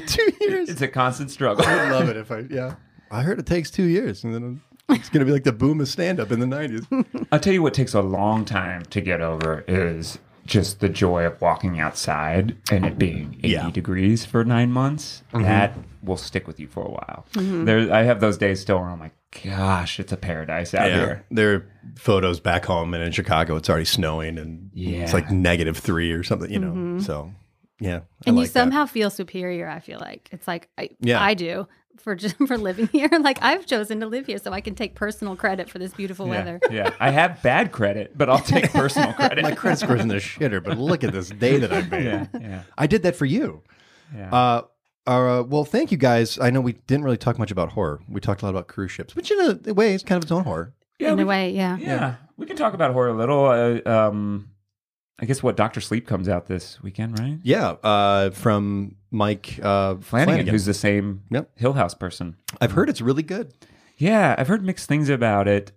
two 0.08 0.32
years. 0.41 0.70
It's 0.70 0.82
a 0.82 0.88
constant 0.88 1.32
struggle. 1.32 1.65
I 1.65 1.84
would 1.84 1.91
love 1.91 2.10
it 2.10 2.17
if 2.17 2.32
I, 2.32 2.39
yeah. 2.50 2.75
I 3.12 3.22
heard 3.22 3.39
it 3.39 3.46
takes 3.46 3.70
two 3.72 3.84
years, 3.84 4.24
and 4.24 4.34
then 4.34 4.62
it's 4.89 5.09
going 5.09 5.19
to 5.19 5.25
be 5.25 5.31
like 5.31 5.43
the 5.43 5.51
boom 5.53 5.79
of 5.81 5.87
stand 5.87 6.19
up 6.19 6.31
in 6.31 6.39
the 6.39 6.45
90s. 6.45 7.25
I'll 7.31 7.39
tell 7.39 7.53
you 7.53 7.61
what 7.63 7.73
takes 7.73 7.93
a 7.93 8.01
long 8.01 8.45
time 8.45 8.83
to 8.85 9.01
get 9.01 9.21
over 9.21 9.63
is 9.67 10.19
just 10.45 10.81
the 10.81 10.89
joy 10.89 11.23
of 11.25 11.39
walking 11.41 11.79
outside 11.79 12.57
and 12.69 12.85
it 12.85 12.97
being 12.99 13.35
80 13.39 13.47
Yeah. 13.47 13.69
degrees 13.71 14.25
for 14.25 14.43
nine 14.43 14.71
months. 14.71 15.23
Mm-hmm. 15.33 15.43
That 15.45 15.73
will 16.03 16.17
stick 16.17 16.47
with 16.47 16.59
you 16.59 16.67
for 16.67 16.83
a 16.83 16.89
while. 16.89 17.25
Mm-hmm. 17.33 17.63
There, 17.65 17.93
I 17.93 18.03
have 18.03 18.19
those 18.19 18.37
days 18.37 18.59
still 18.59 18.77
where 18.79 18.89
I'm 18.89 18.99
like, 18.99 19.13
gosh, 19.43 19.99
it's 20.01 20.11
a 20.11 20.17
paradise 20.17 20.73
out 20.73 20.91
here. 20.91 21.23
There 21.31 21.53
are 21.55 21.65
photos 21.95 22.39
back 22.41 22.65
home, 22.65 22.93
and 22.93 23.01
in 23.01 23.11
Chicago, 23.13 23.55
it's 23.55 23.69
already 23.69 23.85
snowing, 23.85 24.37
and 24.37 24.69
Yeah. 24.73 24.99
it's 25.03 25.13
like 25.13 25.31
negative 25.31 25.77
three 25.77 26.11
or 26.11 26.23
something, 26.23 26.51
you 26.51 26.59
know. 26.59 26.71
Mm-hmm. 26.73 26.99
So, 26.99 27.31
yeah. 27.79 27.95
I 27.95 28.01
and 28.27 28.35
you 28.35 28.43
like 28.43 28.49
that. 28.51 28.53
somehow 28.59 28.85
feel 28.85 29.09
superior. 29.09 29.67
I 29.69 29.79
feel 29.79 29.99
like 29.99 30.27
it's 30.33 30.47
like 30.47 30.67
I, 30.77 30.89
Yeah. 30.99 31.23
I 31.23 31.33
do 31.35 31.67
for 31.97 32.15
just 32.15 32.35
for 32.47 32.57
living 32.57 32.88
here. 32.88 33.09
Like 33.19 33.39
I've 33.41 33.65
chosen 33.65 34.00
to 34.01 34.07
live 34.07 34.25
here, 34.25 34.38
so 34.38 34.51
I 34.51 34.62
can 34.62 34.75
take 34.75 34.95
personal 34.95 35.35
credit 35.35 35.69
for 35.69 35.79
this 35.79 35.93
beautiful 35.93 36.27
Yeah, 36.27 36.31
weather. 36.31 36.59
yeah. 36.71 36.91
I 37.00 37.09
have 37.12 37.41
bad 37.41 37.71
credit, 37.71 38.17
but 38.17 38.29
I'll 38.29 38.39
take 38.39 38.71
personal 38.71 39.13
credit. 39.13 39.41
My 39.43 39.53
credit 39.55 39.79
score's 39.79 40.01
in 40.01 40.07
the 40.09 40.15
shitter, 40.15 40.63
but 40.63 40.77
look 40.77 41.03
at 41.03 41.12
this 41.13 41.29
day 41.29 41.57
that 41.57 41.71
I 41.71 41.81
made. 41.83 42.03
yeah, 42.05 42.27
yeah, 42.39 42.63
I 42.77 42.88
did 42.88 43.03
that 43.03 43.15
for 43.15 43.25
you. 43.25 43.63
yeah. 44.15 44.29
Uh, 44.33 44.62
uh, 45.05 45.43
well, 45.43 45.65
thank 45.65 45.91
you 45.91 45.97
guys. 45.97 46.39
I 46.39 46.50
know 46.50 46.62
we 46.62 46.73
didn't 46.73 47.03
really 47.03 47.17
talk 47.17 47.38
much 47.38 47.51
about 47.51 47.73
horror. 47.73 48.00
We 48.07 48.21
talked 48.21 48.41
a 48.41 48.45
lot 48.45 48.51
about 48.51 48.67
cruise 48.69 48.91
ships, 48.91 49.15
which 49.15 49.31
in 49.31 49.59
a 49.67 49.73
way 49.73 49.93
is 49.93 50.01
kind 50.03 50.17
of 50.17 50.23
its 50.23 50.31
own 50.31 50.45
horror. 50.45 50.73
yeah, 51.00 51.12
In 51.12 51.17
we, 51.17 51.23
a 51.23 51.25
way, 51.25 51.51
yeah. 51.51 51.77
yeah, 51.77 52.15
we 52.38 52.45
can 52.45 52.55
talk 52.55 52.73
about 52.73 52.93
horror 52.93 53.09
a 53.09 53.13
little. 53.13 53.45
Uh, 53.45 53.89
um, 53.89 54.50
I 55.20 55.25
guess 55.25 55.43
what 55.43 55.55
Doctor 55.55 55.79
Sleep 55.79 56.08
comes 56.08 56.27
out 56.27 56.48
this 56.48 56.82
weekend, 56.82 57.20
right? 57.20 57.38
Yeah, 57.43 57.75
uh, 57.84 58.32
from 58.32 58.96
Mike 59.12 59.60
uh, 59.62 59.96
Flanagan, 59.96 60.01
Flanagan. 60.01 60.48
who's 60.48 60.65
the 60.65 60.74
same 60.74 61.22
Yep. 61.29 61.51
Hill 61.58 61.74
House 61.74 61.93
person. 61.93 62.36
I've 62.60 62.72
heard 62.72 62.89
it's 62.89 63.00
really 63.01 63.24
good. 63.24 63.53
Yeah, 63.98 64.36
I've 64.38 64.48
heard 64.48 64.63
mixed 64.65 64.88
things 64.89 65.10
about 65.10 65.48
it. 65.48 65.72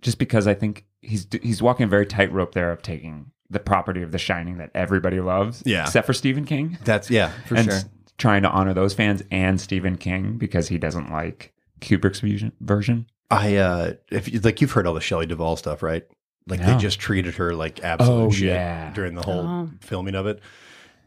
Just 0.00 0.18
because 0.18 0.46
I 0.46 0.54
think 0.54 0.84
he's 1.00 1.26
he's 1.42 1.60
walking 1.62 1.84
a 1.84 1.88
very 1.88 2.06
tightrope 2.06 2.54
there 2.54 2.72
of 2.72 2.82
taking 2.82 3.30
the 3.50 3.60
property 3.60 4.02
of 4.02 4.10
The 4.12 4.18
Shining 4.18 4.58
that 4.58 4.70
everybody 4.74 5.20
loves, 5.20 5.62
Yeah. 5.66 5.82
except 5.84 6.06
for 6.06 6.12
Stephen 6.14 6.44
King, 6.44 6.78
That's 6.84 7.10
yeah, 7.10 7.30
for 7.46 7.54
and 7.56 7.66
sure. 7.70 7.80
trying 8.16 8.42
to 8.42 8.50
honor 8.50 8.72
those 8.74 8.94
fans 8.94 9.22
and 9.30 9.60
Stephen 9.60 9.96
King 9.98 10.38
because 10.38 10.68
he 10.68 10.78
doesn't 10.78 11.10
like 11.10 11.52
Kubrick's 11.80 12.20
version. 12.60 13.06
I 13.30 13.56
uh, 13.56 13.92
if 14.10 14.32
you, 14.32 14.40
like 14.40 14.60
you've 14.60 14.72
heard 14.72 14.86
all 14.86 14.94
the 14.94 15.00
Shelley 15.00 15.26
Duvall 15.26 15.56
stuff, 15.56 15.82
right? 15.82 16.04
Like 16.46 16.60
they 16.64 16.76
just 16.76 16.98
treated 16.98 17.34
her 17.36 17.54
like 17.54 17.82
absolute 17.84 18.24
Oh, 18.26 18.30
shit 18.30 18.48
yeah. 18.48 18.92
during 18.92 19.14
the 19.14 19.22
whole 19.22 19.40
Oh. 19.46 19.70
filming 19.80 20.14
of 20.14 20.26
it, 20.26 20.40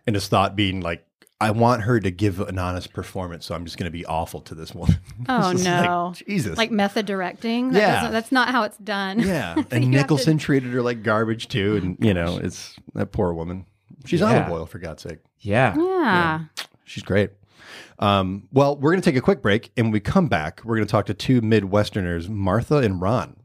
and 0.07 0.15
his 0.15 0.27
thought 0.27 0.55
being 0.55 0.81
like, 0.81 1.05
I 1.41 1.51
want 1.51 1.81
her 1.83 1.99
to 1.99 2.09
give 2.11 2.39
an 2.39 2.57
honest 2.57 2.93
performance, 2.93 3.45
so 3.45 3.53
I'm 3.53 3.65
just 3.65 3.77
going 3.77 3.91
to 3.91 3.91
be 3.91 4.05
awful 4.05 4.39
to 4.41 4.55
this 4.55 4.73
woman. 4.73 4.95
Oh 5.27 5.51
It's 5.51 5.63
just 5.63 5.65
like, 5.65 5.83
no. 5.89 6.13
Jesus, 6.27 6.57
Like 6.57 6.71
method 6.71 7.05
directing. 7.05 7.71
That 7.71 7.79
Yeah. 7.79 8.09
That's 8.11 8.31
not 8.31 8.49
how 8.49 8.63
it's 8.63 8.77
done. 8.77 9.19
yeah. 9.19 9.53
And 9.57 9.65
have 9.71 9.81
to- 9.81 9.85
Nicholson 9.89 10.37
treated 10.37 10.71
her 10.71 10.81
like 10.81 11.03
garbage 11.03 11.49
too, 11.49 11.75
and 11.75 11.97
you 11.99 12.13
know, 12.13 12.37
it's 12.41 12.75
that 12.93 13.11
poor 13.11 13.33
woman. 13.33 13.65
She's 14.05 14.21
Yeah. 14.21 14.27
olive 14.43 14.49
oil 14.51 14.65
for 14.65 14.79
God's 14.79 15.03
sake. 15.03 15.19
Yeah. 15.41 15.75
Yeah. 15.77 16.39
She's 16.85 17.03
great. 17.03 17.31
Um, 17.99 18.47
well, 18.53 18.77
we're 18.77 18.91
going 18.91 19.01
to 19.01 19.09
take 19.09 19.17
a 19.17 19.21
quick 19.21 19.41
break, 19.41 19.71
and 19.75 19.87
when 19.87 19.91
we 19.91 19.99
come 19.99 20.27
back, 20.27 20.61
we're 20.63 20.75
going 20.75 20.87
to 20.87 20.91
talk 20.91 21.05
to 21.07 21.13
two 21.13 21.41
Midwesterners, 21.41 22.29
Martha 22.29 22.77
and 22.77 23.01
Ron. 23.01 23.35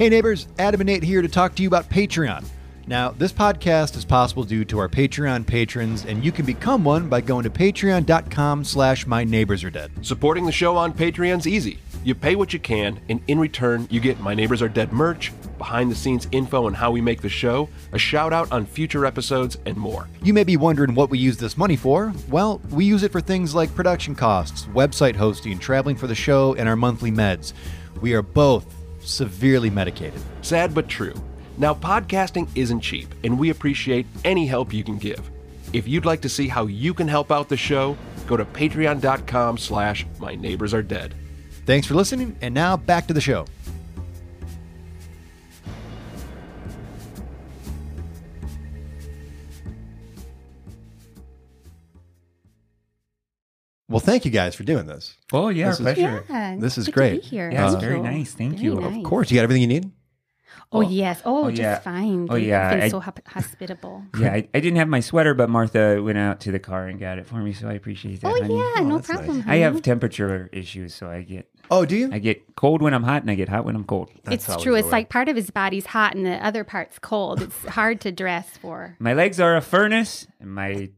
Hey, 0.00 0.08
neighbors, 0.08 0.48
Adam 0.58 0.80
and 0.80 0.88
Nate 0.88 1.02
here 1.02 1.20
to 1.20 1.28
talk 1.28 1.54
to 1.56 1.62
you 1.62 1.68
about 1.68 1.90
Patreon. 1.90 2.46
Now, 2.86 3.10
this 3.10 3.34
podcast 3.34 3.98
is 3.98 4.04
possible 4.06 4.44
due 4.44 4.64
to 4.64 4.78
our 4.78 4.88
Patreon 4.88 5.46
patrons, 5.46 6.06
and 6.06 6.24
you 6.24 6.32
can 6.32 6.46
become 6.46 6.84
one 6.84 7.10
by 7.10 7.20
going 7.20 7.42
to 7.42 7.50
patreon.com 7.50 8.64
slash 8.64 9.06
my 9.06 9.24
neighbors 9.24 9.62
are 9.62 9.68
dead. 9.68 9.90
Supporting 10.00 10.46
the 10.46 10.52
show 10.52 10.74
on 10.74 10.94
Patreon's 10.94 11.46
easy. 11.46 11.80
You 12.02 12.14
pay 12.14 12.34
what 12.34 12.54
you 12.54 12.58
can, 12.58 12.98
and 13.10 13.20
in 13.28 13.38
return, 13.38 13.86
you 13.90 14.00
get 14.00 14.18
My 14.20 14.32
Neighbors 14.32 14.62
Are 14.62 14.70
Dead 14.70 14.90
merch, 14.90 15.32
behind 15.58 15.90
the 15.90 15.94
scenes 15.94 16.26
info 16.32 16.64
on 16.64 16.72
how 16.72 16.90
we 16.90 17.02
make 17.02 17.20
the 17.20 17.28
show, 17.28 17.68
a 17.92 17.98
shout 17.98 18.32
out 18.32 18.50
on 18.50 18.64
future 18.64 19.04
episodes, 19.04 19.58
and 19.66 19.76
more. 19.76 20.08
You 20.22 20.32
may 20.32 20.44
be 20.44 20.56
wondering 20.56 20.94
what 20.94 21.10
we 21.10 21.18
use 21.18 21.36
this 21.36 21.58
money 21.58 21.76
for. 21.76 22.14
Well, 22.30 22.62
we 22.70 22.86
use 22.86 23.02
it 23.02 23.12
for 23.12 23.20
things 23.20 23.54
like 23.54 23.74
production 23.74 24.14
costs, 24.14 24.64
website 24.68 25.16
hosting, 25.16 25.58
traveling 25.58 25.96
for 25.96 26.06
the 26.06 26.14
show, 26.14 26.54
and 26.54 26.70
our 26.70 26.74
monthly 26.74 27.10
meds. 27.10 27.52
We 28.00 28.14
are 28.14 28.22
both 28.22 28.79
severely 29.00 29.70
medicated. 29.70 30.20
Sad 30.42 30.74
but 30.74 30.88
true. 30.88 31.14
Now, 31.58 31.74
podcasting 31.74 32.48
isn't 32.54 32.80
cheap, 32.80 33.14
and 33.24 33.38
we 33.38 33.50
appreciate 33.50 34.06
any 34.24 34.46
help 34.46 34.72
you 34.72 34.82
can 34.82 34.98
give. 34.98 35.30
If 35.72 35.86
you'd 35.86 36.06
like 36.06 36.22
to 36.22 36.28
see 36.28 36.48
how 36.48 36.66
you 36.66 36.94
can 36.94 37.06
help 37.06 37.30
out 37.30 37.48
the 37.48 37.56
show, 37.56 37.96
go 38.26 38.36
to 38.36 38.44
patreon.com 38.44 39.58
slash 39.58 40.06
my 40.18 40.34
neighbors 40.34 40.72
are 40.72 40.82
dead. 40.82 41.14
Thanks 41.66 41.86
for 41.86 41.94
listening, 41.94 42.36
and 42.40 42.54
now 42.54 42.76
back 42.76 43.06
to 43.08 43.14
the 43.14 43.20
show. 43.20 43.46
Well, 53.90 54.00
thank 54.00 54.24
you 54.24 54.30
guys 54.30 54.54
for 54.54 54.62
doing 54.62 54.86
this. 54.86 55.16
Oh 55.32 55.48
yeah, 55.48 55.66
This 55.70 55.80
is- 55.80 55.82
pleasure. 55.82 56.24
Yeah, 56.30 56.56
This 56.58 56.78
is 56.78 56.88
great. 56.88 57.16
To 57.16 57.20
be 57.22 57.36
here. 57.36 57.50
Yeah, 57.50 57.64
it's 57.64 57.72
Thank 57.72 57.84
very 57.84 57.96
you. 57.96 58.02
nice. 58.02 58.32
Thank 58.32 58.52
Very 58.54 58.64
you. 58.64 58.74
nice. 58.80 58.96
Of 58.98 59.02
course, 59.04 59.30
you 59.30 59.36
got 59.36 59.42
everything 59.42 59.62
you 59.62 59.68
need? 59.68 59.90
Oh, 60.72 60.78
Oh, 60.78 60.80
yes. 60.82 61.20
Oh, 61.24 61.46
oh, 61.46 61.48
just 61.50 61.60
yeah. 61.60 61.78
fine. 61.80 62.28
Oh, 62.30 62.36
yeah, 62.36 62.70
Been 62.70 62.82
I- 62.82 62.88
so 62.88 63.00
hop- 63.00 63.26
hospitable. 63.26 64.04
Yeah, 64.20 64.32
I, 64.32 64.48
I 64.54 64.60
didn't 64.60 64.76
have 64.76 64.86
my 64.86 65.00
sweater, 65.00 65.34
but 65.34 65.50
Martha 65.50 66.00
went 66.00 66.16
out 66.18 66.38
to 66.40 66.52
the 66.52 66.60
car 66.60 66.86
and 66.86 67.00
got 67.00 67.18
it 67.18 67.26
for 67.26 67.36
me, 67.36 67.52
so 67.52 67.68
I 67.68 67.72
appreciate 67.72 68.20
that. 68.20 68.28
Oh 68.28 68.40
honey. 68.40 68.54
yeah, 68.56 68.82
no 68.84 68.94
oh, 68.94 68.98
that's 68.98 69.08
nice. 69.08 69.18
problem. 69.18 69.44
I 69.48 69.56
have 69.56 69.82
temperature 69.82 70.48
issues, 70.52 70.94
so 70.94 71.10
I 71.10 71.22
get 71.22 71.48
Oh, 71.72 71.84
do 71.84 71.96
you? 71.96 72.10
I 72.12 72.18
get 72.20 72.54
cold 72.56 72.82
when 72.82 72.94
I'm 72.94 73.02
hot 73.04 73.22
and 73.22 73.30
I 73.30 73.34
get 73.34 73.48
hot 73.48 73.64
when 73.64 73.74
I'm 73.76 73.84
cold. 73.84 74.10
That's 74.24 74.48
it's 74.48 74.62
true. 74.62 74.74
It's 74.76 74.86
way. 74.86 74.90
like 74.92 75.08
part 75.08 75.28
of 75.28 75.34
his 75.36 75.50
body's 75.50 75.86
hot 75.86 76.14
and 76.14 76.24
the 76.26 76.34
other 76.44 76.62
part's 76.64 76.98
cold. 77.00 77.42
It's 77.42 77.64
hard 77.66 78.00
to 78.02 78.12
dress 78.12 78.56
for. 78.56 78.96
My 79.00 79.14
legs 79.14 79.38
are 79.40 79.56
a 79.56 79.60
furnace 79.60 80.26
and 80.40 80.52
my 80.52 80.72
top 80.74 80.90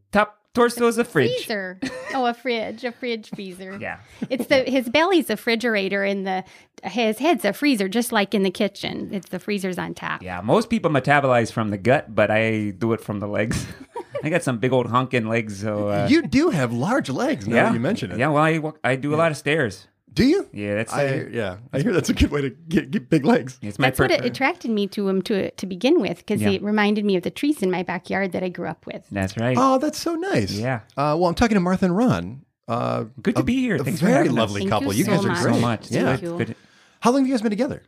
torso 0.55 0.87
is 0.87 0.99
a 0.99 1.05
fridge. 1.05 1.47
Freezer. 1.47 1.79
oh, 2.15 2.27
a 2.27 2.35
fridge, 2.35 2.85
a 2.85 2.93
fridge 2.93 3.31
freezer. 3.31 3.79
Yeah. 3.83 3.99
It's 4.31 4.47
the 4.47 4.59
his 4.59 4.88
belly's 4.88 5.29
a 5.29 5.33
refrigerator 5.33 6.05
and 6.05 6.27
the 6.27 6.45
his 6.85 7.19
head's 7.19 7.45
a 7.45 7.53
freezer, 7.53 7.88
just 7.88 8.12
like 8.12 8.35
in 8.35 8.43
the 8.43 8.51
kitchen. 8.51 9.09
It's 9.12 9.29
the 9.29 9.38
freezer's 9.38 9.79
on 9.79 9.95
top. 9.95 10.23
Yeah, 10.23 10.41
most 10.41 10.71
people 10.71 10.91
metabolize 10.91 11.51
from 11.51 11.71
the 11.71 11.79
gut, 11.79 12.15
but 12.15 12.31
I 12.31 12.71
do 12.71 12.93
it 12.93 13.01
from 13.01 13.21
the 13.21 13.27
legs. 13.27 13.67
I 14.23 14.31
got 14.31 14.43
some 14.43 14.59
big 14.59 14.73
old 14.73 14.87
honking 14.87 15.27
legs, 15.27 15.61
so 15.61 15.88
uh, 15.88 16.07
you 16.09 16.23
do 16.23 16.51
have 16.51 16.73
large 16.73 17.11
legs 17.11 17.49
now 17.49 17.57
yeah, 17.57 17.65
that 17.65 17.75
you 17.75 17.81
mention 17.81 18.12
it. 18.12 18.19
Yeah, 18.19 18.29
well, 18.29 18.45
I 18.85 18.91
I 18.93 18.97
do 18.97 19.15
a 19.15 19.17
lot 19.17 19.33
of 19.33 19.37
stairs. 19.37 19.88
Do 20.14 20.25
you? 20.27 20.48
Yeah, 20.53 20.75
that's 20.75 20.92
I, 20.92 21.07
uh, 21.07 21.25
yeah, 21.31 21.57
I 21.72 21.81
hear 21.81 21.92
that's 21.92 22.11
a 22.11 22.14
good 22.14 22.31
way 22.31 22.42
to 22.42 22.51
get, 22.51 22.90
get 22.90 23.09
big 23.09 23.25
legs. 23.25 23.59
it's 23.62 23.79
my 23.79 23.87
That's 23.88 23.98
what 23.98 24.11
it 24.11 24.25
attracted 24.25 24.70
me 24.70 24.87
to 24.88 25.09
him 25.09 25.22
to 25.22 25.51
to 25.51 25.66
begin 25.66 26.01
with 26.01 26.18
because 26.18 26.42
Yeah. 26.42 26.51
it 26.51 26.62
reminded 26.62 27.05
me 27.05 27.16
of 27.16 27.22
the 27.22 27.31
trees 27.31 27.62
in 27.62 27.70
my 27.70 27.83
backyard 27.83 28.33
that 28.33 28.42
I 28.42 28.48
grew 28.51 28.68
up 28.68 28.85
with. 28.87 29.07
That's 29.11 29.37
right. 29.38 29.57
Oh, 29.59 29.79
that's 29.79 29.98
so 29.98 30.14
nice. 30.14 30.53
Yeah. 30.53 30.81
Uh, 30.96 31.16
well, 31.18 31.27
I'm 31.27 31.35
talking 31.35 31.55
to 31.55 31.61
Martha 31.61 31.87
and 31.87 31.96
Ron. 31.96 32.42
Uh, 32.68 33.05
Good 33.22 33.37
to 33.37 33.40
a- 33.40 33.44
be 33.44 33.55
here. 33.61 33.77
A 33.77 33.85
Thanks 33.85 34.01
for 34.01 34.07
very 34.07 34.18
having 34.18 34.33
us. 34.33 34.37
lovely 34.38 34.61
Thank 34.62 34.70
couple. 34.70 34.92
you 34.92 34.98
You, 34.98 35.05
so 35.05 35.11
guys 35.12 35.25
are 35.25 35.29
much. 35.29 35.42
great. 35.42 35.55
so 35.55 35.61
much. 35.61 35.90
Yeah. 35.90 36.16
Thank 36.16 36.48
you. 36.48 36.55
How 37.01 37.11
long 37.11 37.20
have 37.22 37.29
you 37.29 37.35
guys 37.35 37.42
been 37.42 37.51
together? 37.51 37.83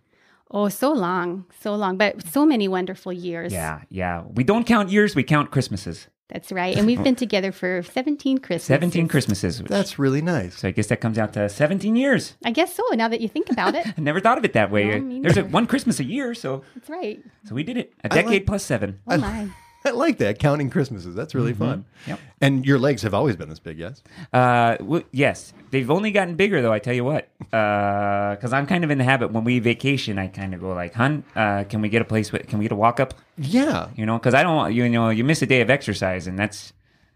Oh, 0.51 0.69
so 0.69 0.93
long, 0.93 1.47
so 1.61 1.75
long, 1.75 1.97
but 1.99 2.25
so 2.29 2.47
many 2.47 2.69
wonderful 2.69 3.13
years. 3.13 3.53
Yeah, 3.53 3.81
yeah. 3.89 4.23
We 4.35 4.45
don't 4.45 4.65
count 4.65 4.89
years, 4.91 5.15
we 5.17 5.25
count 5.25 5.51
Christmases. 5.51 6.07
That's 6.29 6.51
right. 6.51 6.77
And 6.77 6.87
we've 6.87 7.01
oh. 7.01 7.05
been 7.05 7.17
together 7.17 7.53
for 7.53 7.83
17 7.83 8.39
Christmases. 8.39 8.67
17 8.67 9.09
Christmases. 9.09 9.63
which- 9.63 9.71
That's 9.71 9.99
really 9.99 10.23
nice. 10.23 10.59
so 10.59 10.69
I 10.69 10.71
guess 10.71 10.87
that 10.87 11.01
comes 11.01 11.19
out 11.19 11.35
to 11.35 11.49
17 11.49 11.97
years. 11.97 12.35
I 12.45 12.51
guess 12.51 12.75
so, 12.75 12.83
now 12.93 13.09
that 13.09 13.21
you 13.21 13.29
think 13.29 13.51
about 13.51 13.75
it. 13.75 13.87
I 13.99 14.01
never 14.01 14.21
thought 14.21 14.39
of 14.39 14.45
it 14.45 14.55
that 14.55 14.71
way. 14.71 14.99
No, 14.99 15.23
There's 15.23 15.37
a, 15.37 15.45
one 15.45 15.67
Christmas 15.67 16.01
a 16.01 16.05
year, 16.05 16.35
so 16.35 16.65
That's 16.75 16.89
right. 16.89 17.23
so 17.47 17.55
we 17.55 17.63
did 17.63 17.77
it. 17.77 17.93
A 18.05 18.13
I 18.13 18.17
like- 18.17 18.25
decade 18.25 18.47
plus 18.47 18.65
seven. 18.65 19.01
Oh, 19.07 19.19
my. 19.19 19.49
I 19.87 19.91
like 19.91 20.19
that 20.19 20.39
counting 20.39 20.71
Christmases. 20.71 21.15
That's 21.15 21.35
really 21.35 21.53
fun. 21.53 21.85
Yep. 22.07 22.19
And 22.41 22.65
your 22.65 22.79
legs 22.79 23.03
have 23.03 23.13
always 23.13 23.37
been 23.37 23.51
this 23.51 23.59
big, 23.59 23.79
yes? 23.79 24.03
Uh, 24.33 24.77
w- 24.77 25.05
yes, 25.13 25.53
they've 25.71 25.91
only 25.91 26.11
gotten 26.11 26.37
bigger 26.37 26.63
though. 26.63 26.73
I 26.73 26.79
tell 26.79 26.95
you 26.95 27.05
what, 27.05 27.29
because 27.39 28.53
I'm 28.53 28.67
kind 28.67 28.83
of 28.83 28.91
in 28.91 28.97
the 28.97 29.05
habit 29.05 29.31
when 29.31 29.45
we 29.45 29.59
vacation, 29.59 30.19
I 30.19 30.29
kind 30.29 30.55
of 30.55 30.61
go 30.61 30.73
like, 30.73 30.95
"Hun, 30.95 31.23
uh, 31.37 31.65
can 31.65 31.83
we 31.83 31.91
get 31.91 32.01
a 32.01 32.05
place? 32.07 32.33
With, 32.33 32.47
can 32.49 32.59
we 32.59 32.65
get 32.65 32.73
a 32.73 32.77
walk 32.77 32.99
up?" 32.99 33.15
Yeah. 33.37 33.89
You 33.95 34.07
know, 34.07 34.19
because 34.19 34.33
I 34.33 34.43
don't 34.43 34.57
want 34.57 34.75
you 34.75 34.89
know 34.89 35.11
you 35.11 35.23
miss 35.25 35.43
a 35.43 35.47
day 35.47 35.61
of 35.61 35.69
exercise, 35.69 36.27
and 36.27 36.39
that's 36.39 36.73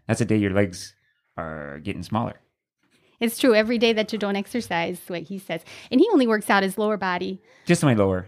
that's 0.07 0.21
a 0.21 0.25
day 0.25 0.37
your 0.37 0.51
legs 0.53 0.93
are 1.37 1.79
getting 1.79 2.03
smaller. 2.03 2.39
It's 3.19 3.37
true. 3.37 3.53
Every 3.53 3.77
day 3.77 3.93
that 3.93 4.13
you 4.13 4.19
don't 4.19 4.35
exercise, 4.35 4.99
what 5.07 5.23
he 5.23 5.39
says, 5.39 5.61
and 5.91 5.99
he 5.99 6.07
only 6.13 6.27
works 6.27 6.49
out 6.49 6.63
his 6.63 6.77
lower 6.77 6.97
body 6.97 7.41
Just 7.65 7.83
my 7.83 7.93
lower. 7.93 8.27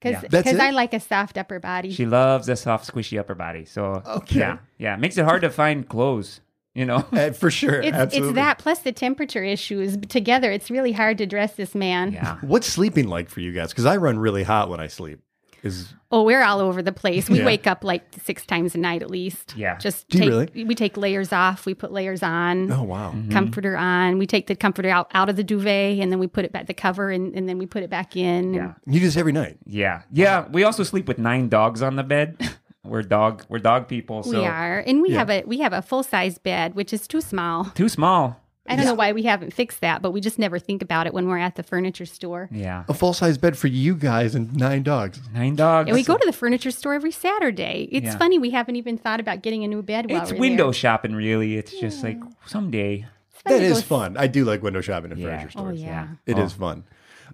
Because 0.00 0.22
Yeah. 0.46 0.64
I 0.64 0.70
like 0.70 0.94
a 0.94 1.00
soft 1.00 1.36
upper 1.38 1.58
body. 1.60 1.90
She 1.92 2.06
loves 2.06 2.48
a 2.48 2.56
soft, 2.56 2.90
squishy 2.92 3.18
upper 3.18 3.34
body. 3.34 3.64
So 3.64 4.02
Okay. 4.06 4.38
yeah, 4.40 4.58
yeah, 4.78 4.96
makes 4.96 5.16
it 5.18 5.24
hard 5.24 5.42
to 5.42 5.50
find 5.50 5.88
clothes. 5.88 6.40
You 6.74 6.86
know. 6.86 7.04
Uh, 7.12 7.32
for 7.32 7.50
sure. 7.50 7.80
it's 7.82 7.96
Absolutely. 7.96 8.28
it's 8.30 8.34
that 8.36 8.58
plus 8.58 8.78
the 8.78 8.92
temperature 8.92 9.42
issues 9.42 9.96
together. 10.08 10.52
It's 10.52 10.70
really 10.70 10.92
hard 10.92 11.18
to 11.18 11.26
dress 11.26 11.54
this 11.54 11.74
man. 11.74 12.12
Yeah. 12.12 12.38
What's 12.42 12.68
sleeping 12.68 13.08
like 13.08 13.28
for 13.28 13.40
you 13.40 13.52
guys? 13.52 13.70
Because 13.70 13.86
I 13.86 13.96
run 13.96 14.18
really 14.20 14.44
hot 14.44 14.70
when 14.70 14.78
I 14.78 14.86
sleep. 14.86 15.20
Is 15.62 15.92
Oh, 16.12 16.24
we're 16.24 16.42
all 16.42 16.58
over 16.58 16.82
the 16.82 16.90
place. 16.92 17.28
We 17.30 17.38
Yeah. 17.38 17.44
wake 17.46 17.66
up 17.66 17.84
like 17.84 18.02
six 18.24 18.44
times 18.44 18.74
a 18.74 18.78
night 18.78 19.02
at 19.02 19.10
least. 19.10 19.54
Yeah. 19.56 19.76
Just 19.78 20.08
Do 20.08 20.18
you 20.18 20.24
take, 20.24 20.30
really? 20.54 20.64
we 20.64 20.74
take 20.74 20.96
layers 20.96 21.32
off. 21.32 21.66
We 21.66 21.74
put 21.74 21.92
layers 21.92 22.22
on. 22.22 22.72
oh 22.72 22.82
wow. 22.82 23.10
Mm-hmm. 23.14 23.30
Comforter 23.30 23.76
on. 23.76 24.18
We 24.18 24.26
take 24.26 24.46
the 24.48 24.56
comforter 24.56 24.88
out, 24.88 25.08
out 25.14 25.28
of 25.28 25.36
the 25.36 25.44
duvet 25.44 25.98
and 26.00 26.10
then 26.10 26.18
we 26.18 26.26
put 26.26 26.44
it 26.44 26.52
back 26.52 26.66
the 26.66 26.74
cover 26.74 27.10
and, 27.10 27.34
and 27.36 27.48
then 27.48 27.58
we 27.58 27.66
put 27.66 27.82
it 27.82 27.90
back 27.90 28.16
in. 28.16 28.54
Yeah. 28.54 28.72
You 28.86 28.94
do 29.00 29.06
this 29.06 29.16
every 29.16 29.32
night. 29.32 29.58
Yeah. 29.66 30.02
Yeah. 30.12 30.46
We 30.50 30.64
also 30.64 30.82
sleep 30.82 31.06
with 31.06 31.18
nine 31.18 31.48
dogs 31.48 31.82
on 31.82 31.96
the 31.96 32.02
bed. 32.02 32.36
we're 32.84 33.02
dog. 33.02 33.44
We're 33.48 33.58
dog 33.58 33.86
people. 33.86 34.22
So 34.24 34.40
we 34.40 34.46
are. 34.46 34.78
And 34.80 35.02
we 35.02 35.10
Yeah. 35.10 35.18
have 35.18 35.30
a 35.30 35.42
we 35.46 35.58
have 35.58 35.72
a 35.72 35.82
full 35.82 36.02
size 36.02 36.38
bed, 36.38 36.74
which 36.74 36.92
is 36.92 37.06
too 37.06 37.20
small. 37.20 37.66
too 37.66 37.88
small. 37.88 38.39
I 38.68 38.76
don't 38.76 38.84
know 38.84 38.94
why 38.94 39.10
we 39.12 39.22
haven't 39.24 39.52
fixed 39.52 39.80
that, 39.80 40.00
but 40.02 40.12
we 40.12 40.20
just 40.20 40.38
never 40.38 40.58
think 40.58 40.80
about 40.82 41.06
it 41.08 41.14
when 41.14 41.26
we're 41.26 41.38
at 41.38 41.56
the 41.56 41.62
furniture 41.62 42.06
store. 42.06 42.48
Yeah. 42.52 42.84
A 42.88 42.94
full 42.94 43.12
size 43.12 43.36
bed 43.36 43.56
for 43.58 43.66
you 43.66 43.96
guys 43.96 44.34
and 44.36 44.54
nine 44.56 44.82
dogs. 44.84 45.18
Nine 45.34 45.56
dogs. 45.56 45.88
And 45.88 45.94
we 45.96 46.04
go 46.04 46.16
to 46.16 46.26
the 46.26 46.32
furniture 46.32 46.70
store 46.70 46.94
every 46.94 47.10
Saturday. 47.10 47.88
It's 47.90 48.04
Yeah. 48.06 48.18
funny 48.18 48.38
we 48.38 48.50
haven't 48.50 48.76
even 48.76 48.96
thought 48.96 49.18
about 49.18 49.42
getting 49.42 49.64
a 49.64 49.68
new 49.68 49.82
bed 49.82 50.08
while 50.10 50.22
It's 50.22 50.30
we're 50.32 50.38
window 50.38 50.66
there. 50.66 50.72
shopping, 50.74 51.14
really. 51.14 51.56
It's 51.56 51.72
just 51.80 52.04
like 52.04 52.18
someday. 52.46 53.06
That 53.46 53.52
is 53.52 53.52
fun 53.52 53.52
That 53.52 53.58
to 53.58 53.64
is 53.64 53.72
go 53.72 53.78
s- 53.78 53.82
fun. 53.84 54.16
I 54.18 54.26
do 54.28 54.44
like 54.44 54.62
window 54.62 54.80
shopping 54.82 55.10
at 55.10 55.18
Yeah. 55.18 55.26
furniture 55.38 55.46
Oh 55.56 55.60
stores. 55.62 55.80
yeah. 55.82 56.06
It 56.26 56.38
is 56.38 56.52
fun. 56.52 56.84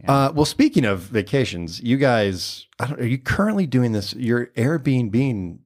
Uh, 0.06 0.30
well, 0.34 0.44
speaking 0.44 0.84
of 0.84 1.00
vacations, 1.00 1.80
you 1.82 1.96
guys, 1.96 2.66
I 2.78 2.86
don't, 2.86 3.00
are 3.00 3.06
you 3.06 3.18
currently 3.18 3.66
doing 3.66 3.92
this? 3.92 4.14
Your 4.14 4.46
Airbnb 4.56 5.58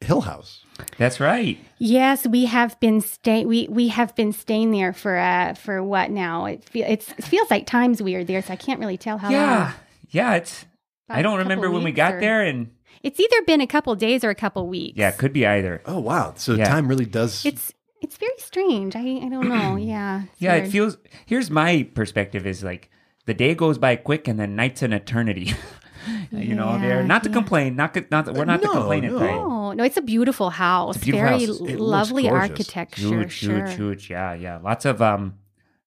Hill 0.00 0.22
House. 0.22 0.62
That's 0.98 1.20
right. 1.20 1.58
Yes, 1.78 2.26
we 2.26 2.44
have 2.46 2.78
been 2.80 3.00
staying. 3.00 3.48
We 3.48 3.66
we 3.70 3.88
have 3.88 4.14
been 4.14 4.32
staying 4.32 4.70
there 4.72 4.92
for 4.92 5.16
uh 5.16 5.54
for 5.54 5.82
what 5.82 6.10
now? 6.10 6.44
It, 6.46 6.64
fe- 6.64 6.84
it's, 6.84 7.10
it 7.12 7.24
feels 7.24 7.50
like 7.50 7.66
times 7.66 8.02
we 8.02 8.14
are 8.14 8.24
there, 8.24 8.42
so 8.42 8.52
I 8.52 8.56
can't 8.56 8.78
really 8.80 8.98
tell 8.98 9.16
how 9.18 9.30
yeah. 9.30 9.58
long. 9.64 9.72
Yeah. 10.10 10.34
It's. 10.34 10.64
About 11.08 11.16
I 11.16 11.20
a 11.20 11.22
don't 11.22 11.38
remember 11.38 11.70
when 11.70 11.84
we 11.84 11.92
got 11.92 12.14
or- 12.14 12.20
there, 12.20 12.42
and 12.42 12.70
It's 13.02 13.18
either 13.20 13.42
been 13.46 13.60
a 13.60 13.66
couple 13.66 13.94
days 13.94 14.22
or 14.24 14.30
a 14.30 14.34
couple 14.34 14.66
weeks. 14.66 14.98
yeah, 14.98 15.08
it 15.10 15.18
could 15.18 15.32
be 15.32 15.46
either. 15.46 15.80
Oh 15.86 16.00
wow! 16.00 16.34
So 16.36 16.54
Yeah. 16.54 16.64
time 16.68 16.88
really 16.88 17.06
does. 17.06 17.46
It's 17.46 17.72
it's 18.02 18.16
very 18.18 18.36
strange. 18.38 18.94
I 18.96 19.00
I 19.24 19.28
don't 19.28 19.48
know. 19.48 19.76
Yeah. 19.80 20.24
it's 20.24 20.42
Yeah, 20.42 20.54
it 20.56 20.68
feels. 20.68 20.98
Here's 21.24 21.50
my 21.50 21.88
perspective: 21.94 22.46
is 22.46 22.62
like 22.64 22.90
the 23.24 23.34
day 23.34 23.54
goes 23.54 23.78
by 23.78 23.96
quick, 23.96 24.28
and 24.28 24.38
then 24.38 24.56
night's 24.56 24.82
an 24.82 24.92
eternity. 24.92 25.54
you 26.32 26.54
know, 26.54 26.72
Yeah, 26.74 26.80
there. 26.80 27.02
Not 27.02 27.22
to 27.24 27.28
yeah. 27.30 27.34
complain. 27.34 27.76
Not 27.76 27.94
co- 27.94 28.04
not. 28.10 28.32
We're 28.34 28.44
not 28.44 28.62
No, 28.62 28.72
the 28.72 28.78
complaining 28.78 29.12
no. 29.12 29.18
type. 29.18 29.30
Oh 29.30 29.72
no, 29.72 29.84
it's 29.84 29.96
a 29.96 30.02
beautiful 30.02 30.50
house. 30.50 30.96
beautiful 30.96 31.26
very 31.26 31.46
house. 31.46 31.60
It 31.60 31.78
looks 31.78 31.80
lovely 31.80 32.28
architecture. 32.28 33.02
Huge, 33.02 33.32
sure. 33.32 33.66
huge, 33.66 33.76
huge. 33.76 34.10
Yeah, 34.10 34.34
yeah. 34.34 34.58
Lots 34.62 34.84
of 34.84 35.00
um, 35.02 35.34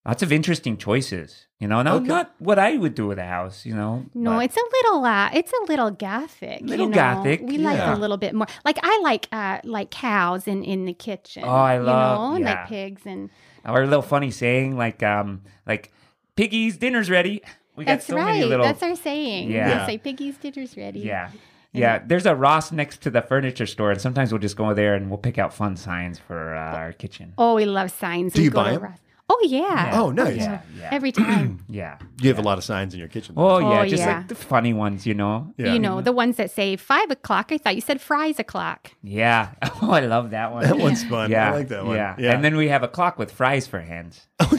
lots 0.06 0.22
of 0.24 0.32
interesting 0.32 0.78
choices. 0.78 1.46
You 1.60 1.68
know, 1.68 1.82
not 1.82 1.96
Okay. 1.98 2.08
not 2.08 2.36
what 2.40 2.58
I 2.58 2.78
would 2.78 2.96
do 2.96 3.08
with 3.08 3.20
a 3.20 3.26
house. 3.26 3.66
You 3.66 3.76
know. 3.76 4.06
No, 4.14 4.36
but- 4.38 4.46
it's 4.46 4.56
a 4.58 4.64
little 4.78 5.04
uh 5.04 5.30
it's 5.34 5.52
a 5.52 5.64
little 5.68 5.92
gothic. 5.92 6.62
Little 6.62 6.86
you 6.86 6.92
know? 6.92 6.96
gothic, 6.96 7.42
We 7.44 7.58
like 7.58 7.80
a 7.80 8.00
little 8.00 8.16
bit 8.18 8.34
more. 8.34 8.48
Like 8.64 8.80
I 8.82 9.00
like 9.04 9.28
uh 9.32 9.60
like 9.66 9.92
cows 9.92 10.48
in 10.48 10.64
in 10.64 10.86
the 10.86 10.94
kitchen. 10.94 11.44
Oh, 11.46 11.50
I 11.50 11.76
you 11.78 11.84
love- 11.84 12.34
know, 12.34 12.40
yeah. 12.40 12.46
like 12.62 12.68
pigs 12.68 13.02
and 13.06 13.30
or 13.68 13.82
a 13.84 13.86
little 13.88 14.02
funny 14.02 14.32
saying 14.32 14.78
like 14.78 15.04
um 15.04 15.42
like 15.68 15.92
piggies 16.38 16.78
dinner's 16.78 17.10
ready. 17.10 17.42
We 17.80 17.86
got 17.86 17.94
That's 17.94 18.08
so 18.08 18.18
right. 18.18 18.26
many 18.34 18.44
little 18.44 18.66
That's 18.66 18.84
our 18.84 18.94
saying. 18.96 19.50
Yeah. 19.50 19.66
We 19.68 19.72
Yeah. 19.72 19.86
say 19.86 19.98
piggy's 19.98 20.38
dinner's 20.38 20.76
ready. 20.76 21.00
yeah. 21.00 21.30
Yeah, 21.72 22.00
there's 22.06 22.26
a 22.26 22.36
Ross 22.36 22.72
next 22.74 23.00
to 23.04 23.10
the 23.12 23.22
furniture 23.22 23.68
store, 23.68 23.92
and 23.92 24.02
sometimes 24.02 24.34
we'll 24.34 24.42
just 24.42 24.58
go 24.58 24.74
there 24.74 24.96
and 24.96 25.08
we'll 25.10 25.20
pick 25.20 25.38
out 25.38 25.54
fun 25.54 25.78
signs 25.78 26.18
for 26.20 26.56
uh, 26.56 26.76
our 26.76 26.92
kitchen. 26.94 27.32
Oh, 27.38 27.56
we 27.56 27.64
love 27.66 27.92
signs. 27.92 28.34
Do 28.34 28.42
We 28.42 28.46
you 28.46 28.50
go 28.52 28.64
buy 28.64 28.70
to 28.72 28.76
'em? 28.76 28.82
Ross- 28.84 29.00
Oh 29.32 29.40
yeah. 29.48 29.92
Oh, 29.94 30.08
oh, 30.08 30.12
nice. 30.12 30.38
Yeah, 30.38 30.62
yeah, 30.78 30.90
Every 30.92 31.12
time. 31.12 31.64
yeah. 31.70 32.00
you 32.20 32.30
have 32.30 32.40
a 32.40 32.42
lot 32.42 32.58
of 32.58 32.64
signs 32.64 32.94
in 32.96 33.00
your 33.00 33.08
kitchen. 33.10 33.36
Oh 33.38 33.60
yeah, 33.60 33.82
Oh, 33.82 33.86
just 33.86 34.02
yeah. 34.02 34.18
like 34.18 34.28
the 34.28 34.34
funny 34.36 34.74
ones, 34.74 35.06
you 35.06 35.14
know. 35.14 35.54
Yeah. 35.56 35.74
You 35.74 35.80
know, 35.80 36.02
the 36.02 36.12
ones 36.12 36.38
that 36.38 36.50
say 36.50 36.76
five 36.76 37.12
o'clock. 37.12 37.52
I 37.52 37.60
thought 37.60 37.76
you 37.76 37.82
said 37.82 38.02
fries 38.02 38.40
o'clock. 38.40 38.92
Yeah. 39.04 39.52
Oh, 39.82 39.92
I 39.92 40.02
love 40.02 40.32
that 40.32 40.52
one. 40.52 40.64
that 40.64 40.78
one's 40.78 41.04
fun. 41.06 41.32
Yeah, 41.32 41.52
I 41.52 41.56
like 41.56 41.70
that 41.70 41.86
one. 41.86 41.96
Yeah. 41.96 42.16
yeah. 42.20 42.34
and 42.34 42.44
then 42.44 42.58
we 42.58 42.68
have 42.68 42.84
a 42.84 42.88
clock 42.90 43.18
with 43.18 43.32
fries 43.32 43.66
for 43.68 43.80
hands. 43.80 44.28
Oh, 44.42 44.58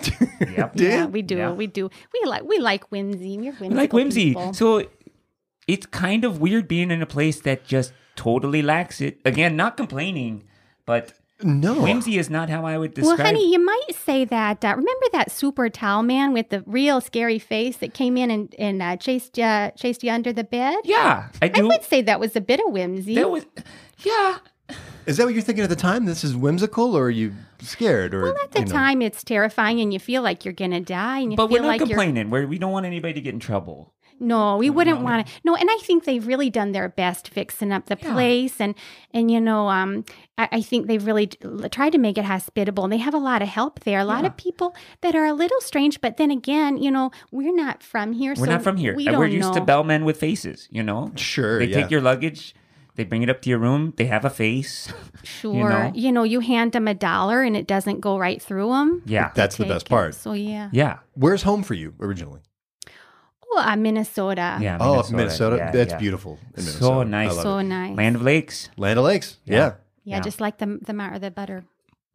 yep. 0.57 0.75
Do 0.77 0.85
Yeah, 0.85 1.07
we 1.07 1.21
do. 1.23 1.37
Yeah. 1.37 1.53
We 1.53 1.67
do. 1.67 1.91
We 2.15 2.21
like 2.29 2.45
we 2.45 2.59
like 2.59 2.91
whimsy. 2.91 3.37
We're 3.37 3.53
whimsical 3.53 3.69
We 3.69 3.75
like 3.75 3.93
whimsy. 3.93 4.25
people. 4.31 4.55
So 4.55 4.87
it's 5.67 5.85
kind 5.87 6.25
of 6.25 6.41
weird 6.41 6.69
being 6.69 6.91
in 6.91 7.03
a 7.03 7.07
place 7.07 7.41
that 7.43 7.65
just 7.65 7.93
totally 8.17 8.63
lacks 8.63 9.01
it. 9.01 9.21
Again, 9.25 9.57
not 9.57 9.77
complaining, 9.77 10.45
but 10.87 11.13
No. 11.43 11.83
whimsy 11.83 12.19
is 12.19 12.29
not 12.31 12.49
how 12.51 12.65
I 12.67 12.77
would 12.79 12.95
describe 12.95 13.19
Well, 13.19 13.27
honey, 13.27 13.51
you 13.51 13.65
might 13.65 13.95
say 13.95 14.25
that. 14.25 14.65
Uh, 14.65 14.69
remember 14.77 15.07
that 15.13 15.31
super 15.31 15.69
towel 15.69 16.03
man 16.03 16.33
with 16.33 16.51
the 16.51 16.63
real 16.67 17.01
scary 17.01 17.39
face 17.39 17.79
that 17.79 17.95
came 17.95 18.17
in 18.17 18.31
and, 18.31 18.55
and 18.59 18.83
uh, 18.83 18.97
chased 18.97 19.39
uh, 19.39 19.71
chased 19.73 20.03
you 20.05 20.11
under 20.11 20.33
the 20.33 20.45
bed? 20.45 20.77
yeah, 20.85 21.29
I 21.41 21.49
do. 21.49 21.65
I 21.65 21.69
would 21.69 21.85
say 21.85 22.03
that 22.03 22.21
was 22.21 22.37
a 22.37 22.41
bit 22.41 22.61
of 22.61 22.73
whimsy. 22.73 23.15
That 23.15 23.31
was, 23.31 23.47
yeah. 23.99 24.39
Is 25.07 25.17
that 25.17 25.25
what 25.25 25.35
you're 25.35 25.43
thinking 25.43 25.65
at 25.65 25.71
the 25.71 25.77
time? 25.77 26.05
This 26.05 26.23
is 26.23 26.37
whimsical, 26.37 26.95
or 26.97 27.05
are 27.07 27.11
you 27.11 27.35
scared? 27.61 28.15
Or 28.15 28.23
well, 28.23 28.37
at 28.45 28.53
the 28.53 28.61
you 28.61 28.67
know? 28.67 28.73
time, 28.73 29.03
it's 29.03 29.25
terrifying, 29.25 29.81
and 29.81 29.93
you 29.93 29.99
feel 29.99 30.23
like 30.23 30.45
you're 30.45 30.55
gonna 30.55 30.81
die, 30.81 31.19
and 31.21 31.33
you 31.33 31.37
But 31.37 31.51
we're 31.51 31.63
not 31.63 31.69
like 31.69 31.81
you're. 31.81 31.89
complaining. 31.89 32.31
We're, 32.31 32.47
we 32.47 32.59
don't 32.59 32.71
want 32.71 32.87
anybody 32.87 33.15
to 33.15 33.21
get 33.21 33.35
in 33.35 33.41
trouble. 33.41 33.93
No, 34.21 34.59
we 34.59 34.71
wouldn't 34.71 35.01
want 35.01 35.27
to. 35.27 35.33
No, 35.45 35.57
and 35.57 35.69
I 35.71 35.79
think 35.83 36.05
they've 36.05 36.25
really 36.27 36.51
done 36.51 36.73
their 36.73 36.89
best 36.89 37.29
fixing 37.29 37.73
up 37.73 37.87
the 37.87 37.97
place, 37.97 38.61
and 38.61 38.75
and 39.13 39.31
you 39.31 39.41
know, 39.41 39.69
um, 39.69 40.05
I, 40.39 40.49
I 40.53 40.63
think 40.63 40.87
they've 40.87 41.05
really 41.05 41.27
d- 41.27 41.39
tried 41.71 41.91
to 41.91 41.99
make 41.99 42.19
it 42.19 42.25
hospitable, 42.25 42.85
and 42.85 42.93
they 42.93 42.99
have 42.99 43.15
a 43.15 43.19
lot 43.19 43.43
of 43.43 43.49
help 43.49 43.81
there. 43.81 43.99
A 43.99 44.05
lot 44.05 44.25
of 44.25 44.37
people 44.37 44.75
that 45.01 45.15
are 45.15 45.25
a 45.25 45.33
little 45.33 45.61
strange, 45.61 46.01
but 46.01 46.17
then 46.17 46.31
again, 46.31 46.77
you 46.77 46.91
know, 46.91 47.11
we're 47.31 47.55
not 47.55 47.83
from 47.83 48.13
here. 48.13 48.33
We're 48.37 48.47
so 48.47 48.53
not 48.53 48.63
from 48.63 48.77
here. 48.77 48.95
We 48.95 49.07
And 49.07 49.15
don't 49.15 49.21
we're 49.21 49.27
used 49.27 49.55
to 49.55 49.61
bellmen 49.61 50.05
with 50.05 50.19
faces, 50.19 50.69
you 50.71 50.83
know? 50.83 51.13
Sure. 51.17 51.59
They 51.59 51.67
yeah. 51.67 51.83
take 51.83 51.91
your 51.91 52.01
luggage, 52.01 52.55
they 52.97 53.05
bring 53.05 53.23
it 53.23 53.31
up 53.31 53.43
to 53.43 53.51
your 53.51 53.59
room, 53.59 53.95
they 53.97 54.07
have 54.07 54.25
a 54.25 54.31
face. 54.31 54.93
Sure, 55.23 55.55
you 55.55 55.69
know? 55.69 55.93
you, 55.95 56.13
know? 56.13 56.23
you 56.23 56.41
hand 56.41 56.73
them 56.73 56.89
a 56.89 56.95
dollar, 56.95 57.43
and 57.43 57.55
it 57.55 57.67
doesn't 57.67 58.01
go 58.01 58.19
right 58.19 58.41
through 58.41 58.71
them. 58.71 59.03
Yeah. 59.05 59.33
That's 59.35 59.57
the 59.57 59.67
best 59.67 59.87
part. 59.87 60.15
So 60.15 60.33
yeah. 60.33 60.71
yeah. 60.73 61.01
Where's 61.13 61.41
Where's 61.41 61.43
home 61.43 61.63
for 61.63 61.75
you 61.75 61.95
originally? 62.01 62.41
Oh, 63.53 63.59
uh, 63.61 63.77
Minnesota. 63.77 64.59
Yeah. 64.61 64.79
oh, 64.81 65.05
Minnesota. 65.11 65.57
Yeah, 65.57 65.71
That's 65.73 65.93
yeah. 65.93 65.99
beautiful. 65.99 66.39
in 66.57 66.63
So 66.63 66.71
Minnesota. 66.71 67.01
I 67.01 67.05
nice. 67.11 67.43
So 67.43 67.59
it. 67.59 67.63
nice. 67.65 67.97
Land 67.97 68.17
of 68.17 68.23
Lakes. 68.23 68.69
Land 68.77 68.99
of 68.99 69.05
Lakes. 69.05 69.39
Yeah. 69.45 69.57
Yeah. 69.57 69.65
yeah, 70.05 70.17
Yeah. 70.17 70.21
just 70.21 70.41
like 70.41 70.59
the 70.59 70.79
the 70.87 70.93
mar- 70.93 71.19
the 71.19 71.31
butter. 71.31 71.65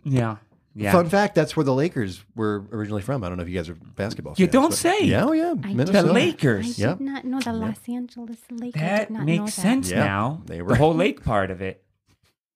Yeah. 0.04 0.38
Yeah. 0.78 0.92
Fun 0.92 1.08
fact: 1.10 1.36
That's 1.36 1.56
where 1.56 1.64
the 1.64 1.74
Lakers 1.74 2.24
were 2.36 2.66
originally 2.72 3.02
from. 3.02 3.24
I 3.24 3.30
don't 3.30 3.38
know 3.38 3.44
if 3.44 3.50
you 3.50 3.56
guys 3.56 3.70
are 3.70 3.76
basketball. 3.96 4.34
Fans, 4.34 4.40
you 4.40 4.48
fans, 4.48 4.54
don't 4.54 4.74
say. 4.74 5.00
Yeah, 5.06 5.24
oh 5.26 5.32
yeah, 5.32 5.54
I 5.64 5.74
Minnesota. 5.74 6.04
the 6.04 6.10
I 6.10 6.14
Lakers. 6.14 6.78
Yep. 6.80 6.98
did 6.98 7.04
not 7.06 7.24
know 7.26 7.40
the 7.40 7.54
Los 7.54 7.80
Angeles 7.88 8.40
Lakers. 8.52 8.82
That 8.82 9.08
did 9.08 9.10
not 9.12 9.20
know 9.20 9.26
makes 9.26 9.56
that. 9.56 9.62
sense 9.62 9.90
Yeah, 9.92 10.04
now. 10.06 10.42
they 10.46 10.58
The 10.58 10.64
were- 10.66 10.76
whole 10.76 10.94
lake 10.96 11.24
part 11.24 11.50
of 11.52 11.62
it. 11.62 11.82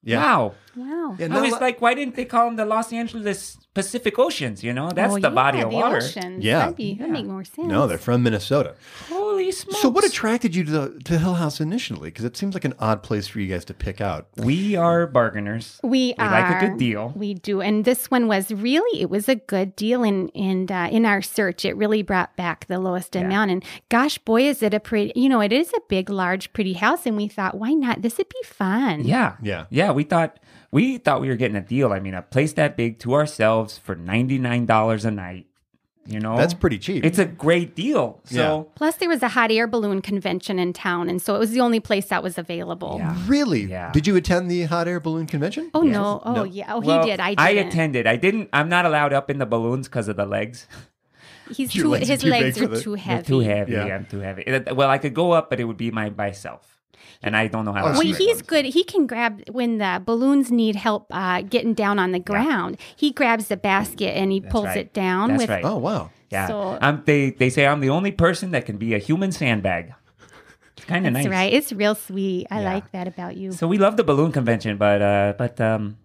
Yeah. 0.04 0.20
Wow. 0.24 0.54
Wow. 0.76 1.16
Yeah, 1.20 1.28
I 1.36 1.42
was 1.42 1.52
lot- 1.52 1.62
like, 1.62 1.82
why 1.82 1.94
didn't 1.94 2.16
they 2.16 2.26
call 2.26 2.46
them 2.48 2.56
the 2.58 2.66
Los 2.66 2.92
Angeles 2.94 3.58
Pacific 3.84 4.20
Oceans? 4.20 4.64
You 4.64 4.74
know, 4.74 4.90
that's 4.92 5.14
Oh, 5.14 5.16
the 5.16 5.30
yeah, 5.30 5.30
body 5.30 5.60
of 5.62 5.70
the 5.70 5.76
water. 5.76 5.98
Oceans. 5.98 6.44
Yeah. 6.44 6.60
That'd, 6.60 6.76
be, 6.76 6.94
that'd 6.96 7.08
Yeah. 7.08 7.14
make 7.14 7.26
more 7.26 7.44
sense. 7.44 7.68
No, 7.68 7.88
they're 7.88 7.98
from 7.98 8.24
Minnesota. 8.24 8.76
Holy 9.10 9.52
smokes. 9.52 9.82
So, 9.82 9.90
what 9.90 10.04
attracted 10.06 10.56
you 10.56 10.64
to 10.66 10.72
the, 10.72 11.00
to 11.06 11.18
Hill 11.18 11.36
House 11.36 11.60
initially? 11.62 12.10
Because 12.10 12.26
it 12.26 12.36
seems 12.38 12.54
like 12.54 12.66
an 12.66 12.74
odd 12.80 13.04
place 13.04 13.28
for 13.28 13.40
you 13.40 13.48
guys 13.48 13.66
to 13.66 13.74
pick 13.74 14.02
out. 14.02 14.28
We 14.38 14.76
are 14.76 15.08
bargainers. 15.08 15.80
We, 15.84 15.90
We 15.90 16.14
are. 16.18 16.32
like 16.32 16.62
a 16.64 16.68
good 16.68 16.78
deal. 16.78 17.14
We 17.16 17.34
do, 17.36 17.62
and 17.62 17.86
this 17.86 18.10
one 18.12 18.28
was 18.28 18.52
really 18.52 19.02
it 19.02 19.10
was 19.10 19.28
a 19.30 19.36
good 19.36 19.76
deal. 19.76 20.04
And 20.04 20.32
and 20.36 20.72
uh, 20.72 20.88
in 20.92 21.06
our 21.06 21.22
search, 21.22 21.66
it 21.66 21.76
really 21.76 22.02
brought 22.04 22.36
back 22.36 22.68
the 22.68 22.80
lowest 22.80 23.16
Yeah. 23.16 23.22
amount. 23.22 23.52
And 23.52 23.64
gosh, 23.90 24.18
boy, 24.20 24.44
is 24.44 24.62
it 24.64 24.74
a 24.74 24.80
pretty! 24.80 25.12
You 25.16 25.30
know, 25.30 25.42
it 25.42 25.52
is 25.54 25.72
a 25.74 25.80
big, 25.88 26.10
large, 26.10 26.52
pretty 26.54 26.74
house. 26.74 27.06
And 27.06 27.16
we 27.18 27.28
thought, 27.28 27.56
why 27.58 27.74
not? 27.74 28.02
This 28.02 28.18
would 28.18 28.30
be 28.30 28.44
fun. 28.44 29.04
Yeah. 29.06 29.36
Yeah. 29.42 29.66
Yeah. 29.70 29.92
We 29.92 30.04
thought 30.04 30.38
we 30.72 30.98
thought 30.98 31.22
we 31.22 31.30
were 31.30 31.36
getting 31.36 31.58
a 31.58 31.62
deal. 31.62 31.92
I 31.94 32.00
mean, 32.00 32.14
a 32.14 32.22
place 32.22 32.54
that 32.54 32.78
big 32.78 33.00
to 33.00 33.14
ourselves 33.14 33.78
for 33.78 33.96
ninety 33.96 34.38
nine 34.38 34.66
dollars 34.66 35.06
a 35.06 35.12
night. 35.12 35.46
You 36.06 36.20
know, 36.20 36.36
That's 36.38 36.56
pretty 36.56 36.80
cheap. 36.80 37.06
It's 37.06 37.20
a 37.20 37.26
great 37.26 37.76
deal. 37.76 38.20
So 38.24 38.72
Plus, 38.74 38.96
there 38.96 39.08
was 39.10 39.22
a 39.22 39.28
hot 39.28 39.52
air 39.52 39.68
balloon 39.68 40.02
convention 40.02 40.58
in 40.58 40.74
town, 40.74 41.08
and 41.08 41.22
so 41.22 41.36
it 41.36 41.38
was 41.40 41.52
the 41.52 41.60
only 41.60 41.80
place 41.80 42.08
that 42.08 42.24
was 42.24 42.40
available. 42.40 42.96
Yeah. 42.98 43.16
really? 43.28 43.66
Yeah. 43.66 43.92
Did 43.92 44.08
you 44.08 44.16
attend 44.16 44.50
the 44.50 44.64
hot 44.64 44.88
air 44.88 45.00
balloon 45.00 45.28
convention? 45.28 45.70
Oh 45.76 45.84
Yes. 45.84 45.94
no! 45.94 46.22
Oh 46.26 46.34
No. 46.34 46.44
yeah! 46.46 46.74
Oh, 46.74 46.80
Well, 46.80 47.04
he 47.04 47.12
did. 47.12 47.20
I 47.20 47.36
I 47.38 47.54
didn't. 47.54 47.68
attended. 47.68 48.08
I 48.08 48.16
didn't. 48.16 48.50
I'm 48.54 48.70
not 48.70 48.88
allowed 48.88 49.14
up 49.14 49.30
in 49.30 49.38
the 49.38 49.46
balloons 49.46 49.88
because 49.88 50.08
of 50.08 50.16
the 50.16 50.26
legs. 50.26 50.68
He's 51.52 51.76
Your 51.76 51.86
too. 51.86 51.90
legs 51.92 52.10
are 52.10 52.14
his 52.14 52.22
too 52.22 52.30
legs 52.30 52.62
are 52.62 52.68
the- 52.68 52.82
too 52.82 52.90
They're 52.96 52.98
heavy. 52.98 53.28
too 53.28 53.40
heavy. 53.40 53.72
Yeah. 53.74 53.86
I'm 53.96 54.06
too 54.06 54.20
heavy. 54.20 54.46
Well, 54.74 54.90
I 54.90 54.98
could 54.98 55.14
go 55.14 55.32
up, 55.32 55.50
but 55.52 55.60
it 55.60 55.66
would 55.66 55.78
be 55.78 55.92
my 55.92 56.10
myself, 56.10 56.79
and 57.22 57.36
I 57.36 57.48
don't 57.48 57.66
know 57.66 57.74
how. 57.74 57.86
Oh, 57.86 57.88
to 57.88 57.94
Well, 57.94 58.02
do 58.02 58.10
it. 58.10 58.18
he's 58.18 58.42
good. 58.42 58.66
He 58.66 58.84
can 58.84 59.08
grab 59.08 59.42
when 59.52 59.78
the 59.78 60.02
balloons 60.06 60.52
need 60.52 60.76
help 60.76 61.08
uh, 61.12 61.42
getting 61.42 61.74
down 61.74 62.00
on 62.00 62.12
the 62.12 62.20
ground. 62.20 62.78
He 62.96 63.12
grabs 63.12 63.48
the 63.48 63.58
basket 63.58 64.16
and 64.16 64.32
he 64.32 64.42
pulls 64.42 64.66
right. 64.66 64.78
it 64.78 64.94
down 64.94 65.30
That's 65.30 65.42
with. 65.44 65.50
right. 65.50 65.64
Oh 65.66 65.78
wow. 65.78 66.10
Yeah. 66.30 66.48
So- 66.48 66.78
I'm, 66.82 67.04
they 67.06 67.32
they 67.32 67.50
say 67.50 67.66
I'm 67.66 67.80
the 67.82 67.90
only 67.90 68.12
person 68.12 68.52
that 68.52 68.66
can 68.66 68.78
be 68.78 68.94
a 68.94 69.00
human 69.00 69.32
sandbag. 69.32 69.94
It's 70.78 70.86
kind 70.86 71.06
of 71.06 71.12
nice. 71.14 71.24
That's 71.26 71.32
nice. 71.32 71.40
right. 71.40 71.54
It's 71.54 71.74
real 71.74 71.96
sweet. 71.96 72.48
I 72.50 72.62
Yeah. 72.62 72.74
like 72.74 72.92
that 72.94 73.08
about 73.08 73.36
you. 73.36 73.52
So 73.52 73.68
we 73.68 73.78
love 73.78 73.98
the 73.98 74.04
balloon 74.04 74.32
convention, 74.32 74.78
but 74.78 75.02
uh, 75.02 75.34
but 75.38 75.60
um, 75.60 75.98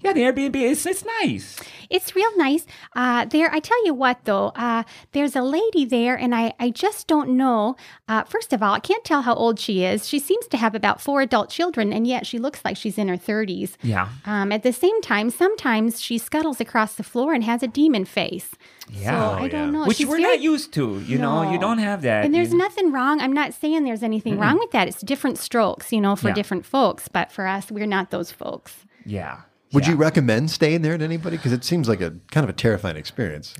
yeah, 0.00 0.12
the 0.12 0.20
Airbnb 0.22 0.56
it's 0.56 0.86
it's 0.86 1.04
nice. 1.22 1.60
It's 1.88 2.16
real 2.16 2.36
nice. 2.36 2.66
Uh, 2.96 3.26
there, 3.26 3.48
I 3.52 3.60
tell 3.60 3.84
you 3.86 3.94
what, 3.94 4.24
though, 4.24 4.48
uh, 4.56 4.82
there's 5.12 5.36
a 5.36 5.42
lady 5.42 5.84
there, 5.84 6.16
and 6.16 6.34
I, 6.34 6.52
I 6.58 6.70
just 6.70 7.06
don't 7.06 7.30
know. 7.36 7.76
Uh, 8.08 8.24
first 8.24 8.52
of 8.52 8.60
all, 8.60 8.74
I 8.74 8.80
can't 8.80 9.04
tell 9.04 9.22
how 9.22 9.34
old 9.34 9.60
she 9.60 9.84
is. 9.84 10.08
She 10.08 10.18
seems 10.18 10.48
to 10.48 10.56
have 10.56 10.74
about 10.74 11.00
four 11.00 11.20
adult 11.20 11.48
children, 11.48 11.92
and 11.92 12.04
yet 12.04 12.26
she 12.26 12.40
looks 12.40 12.64
like 12.64 12.76
she's 12.76 12.98
in 12.98 13.06
her 13.06 13.16
30s. 13.16 13.76
Yeah. 13.82 14.08
Um, 14.24 14.50
at 14.50 14.64
the 14.64 14.72
same 14.72 15.00
time, 15.00 15.30
sometimes 15.30 16.00
she 16.02 16.18
scuttles 16.18 16.60
across 16.60 16.94
the 16.94 17.04
floor 17.04 17.32
and 17.34 17.44
has 17.44 17.62
a 17.62 17.68
demon 17.68 18.04
face. 18.04 18.50
Yeah. 18.90 19.10
So 19.10 19.38
Oh, 19.40 19.44
I 19.44 19.48
don't 19.48 19.72
know. 19.72 19.86
Which 19.86 19.98
She's 19.98 20.06
we're 20.08 20.16
very- 20.18 20.36
not 20.36 20.40
used 20.40 20.72
to. 20.74 21.00
You 21.06 21.18
know, 21.18 21.52
you 21.52 21.58
don't 21.58 21.78
have 21.78 22.02
that. 22.02 22.24
And 22.24 22.34
there's 22.34 22.50
you- 22.52 22.58
nothing 22.58 22.90
wrong. 22.90 23.20
I'm 23.20 23.32
not 23.32 23.54
saying 23.54 23.84
there's 23.84 24.02
anything 24.02 24.38
wrong 24.40 24.58
with 24.58 24.72
that. 24.72 24.88
It's 24.88 25.02
different 25.02 25.38
strokes, 25.38 25.92
you 25.92 26.00
know, 26.00 26.16
for 26.16 26.28
Yeah. 26.28 26.34
different 26.34 26.66
folks. 26.66 27.06
But 27.06 27.30
for 27.30 27.46
us, 27.46 27.70
we're 27.70 27.86
not 27.86 28.10
those 28.10 28.32
folks. 28.32 28.84
Yeah. 29.04 29.42
Would 29.72 29.84
yeah. 29.84 29.90
you 29.92 29.96
recommend 29.96 30.50
staying 30.50 30.82
there 30.82 30.96
to 30.96 31.04
anybody? 31.04 31.36
Because 31.36 31.52
it 31.52 31.64
seems 31.64 31.88
like 31.88 32.00
a 32.00 32.12
kind 32.30 32.44
of 32.44 32.50
a 32.50 32.52
terrifying 32.52 32.96
experience. 32.96 33.54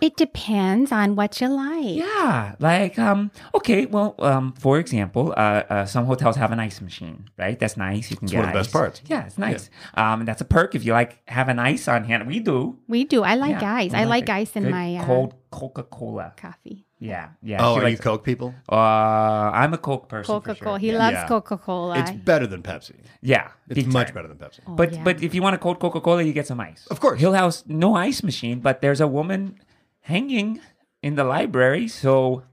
It 0.00 0.16
depends 0.16 0.90
on 0.90 1.14
what 1.14 1.40
you 1.40 1.46
like. 1.48 1.94
Yeah, 1.96 2.56
like 2.58 2.98
um, 2.98 3.30
okay, 3.54 3.86
well, 3.86 4.16
um, 4.18 4.52
for 4.54 4.80
example, 4.80 5.32
uh, 5.36 5.62
uh, 5.70 5.86
some 5.86 6.06
hotels 6.06 6.34
have 6.34 6.50
an 6.50 6.58
ice 6.58 6.80
machine, 6.80 7.30
right? 7.38 7.56
That's 7.56 7.76
nice. 7.76 8.10
You 8.10 8.16
can 8.16 8.24
It's 8.24 8.32
get 8.32 8.38
one 8.40 8.48
of 8.48 8.52
the 8.52 8.58
best 8.58 8.70
ice. 8.70 8.72
parts. 8.72 9.02
Yeah, 9.06 9.26
it's 9.26 9.38
nice. 9.38 9.70
Um, 9.94 10.20
and 10.22 10.26
that's 10.28 10.40
a 10.40 10.44
perk 10.44 10.74
if 10.74 10.84
you 10.84 10.92
like 10.92 11.22
having 11.28 11.60
ice 11.60 11.86
on 11.86 12.02
hand. 12.02 12.26
We 12.26 12.40
do. 12.40 12.78
We 12.88 13.04
do. 13.04 13.22
I 13.22 13.36
like 13.36 13.60
Yeah, 13.62 13.74
ice. 13.74 13.94
I 13.94 14.02
like 14.02 14.24
it. 14.24 14.30
ice 14.30 14.56
in 14.56 14.64
Good 14.64 14.72
my 14.72 14.96
uh, 14.96 15.04
cold 15.04 15.34
Coca 15.52 15.84
Cola. 15.84 16.32
coffee. 16.36 16.84
Yeah, 17.02 17.28
yeah. 17.42 17.58
Oh, 17.66 17.78
she 17.78 17.84
are 17.84 17.88
you 17.88 17.98
Coke 17.98 18.22
people? 18.24 18.54
Uh, 18.70 18.76
I'm 18.76 19.74
a 19.74 19.78
Coke 19.78 20.08
person. 20.08 20.26
for 20.34 20.40
Coca 20.40 20.54
sure. 20.56 20.64
Cola. 20.66 20.78
He 20.78 20.90
yeah. 20.92 20.98
loves 20.98 21.14
Yeah. 21.14 21.26
Coca 21.28 21.56
Cola. 21.58 21.98
It's 21.98 22.10
better 22.12 22.46
than 22.46 22.62
Pepsi. 22.62 22.94
Yeah, 23.20 23.48
It's 23.68 23.86
much 23.86 24.08
time. 24.08 24.14
better 24.14 24.28
than 24.28 24.36
Pepsi. 24.38 24.60
But 24.68 24.92
yeah. 24.92 25.02
but 25.02 25.22
if 25.22 25.34
you 25.34 25.42
want 25.42 25.54
a 25.54 25.58
cold 25.58 25.80
Coca 25.80 26.00
Cola, 26.00 26.22
you 26.22 26.32
get 26.32 26.46
some 26.46 26.60
ice. 26.60 26.86
Of 26.90 27.00
course. 27.00 27.18
Hill 27.20 27.34
House 27.34 27.64
no 27.66 27.96
ice 27.96 28.22
machine, 28.22 28.60
but 28.60 28.80
there's 28.82 29.00
a 29.00 29.08
woman 29.08 29.58
hanging 30.02 30.60
in 31.02 31.16
the 31.16 31.24
library, 31.24 31.88
so, 31.88 32.44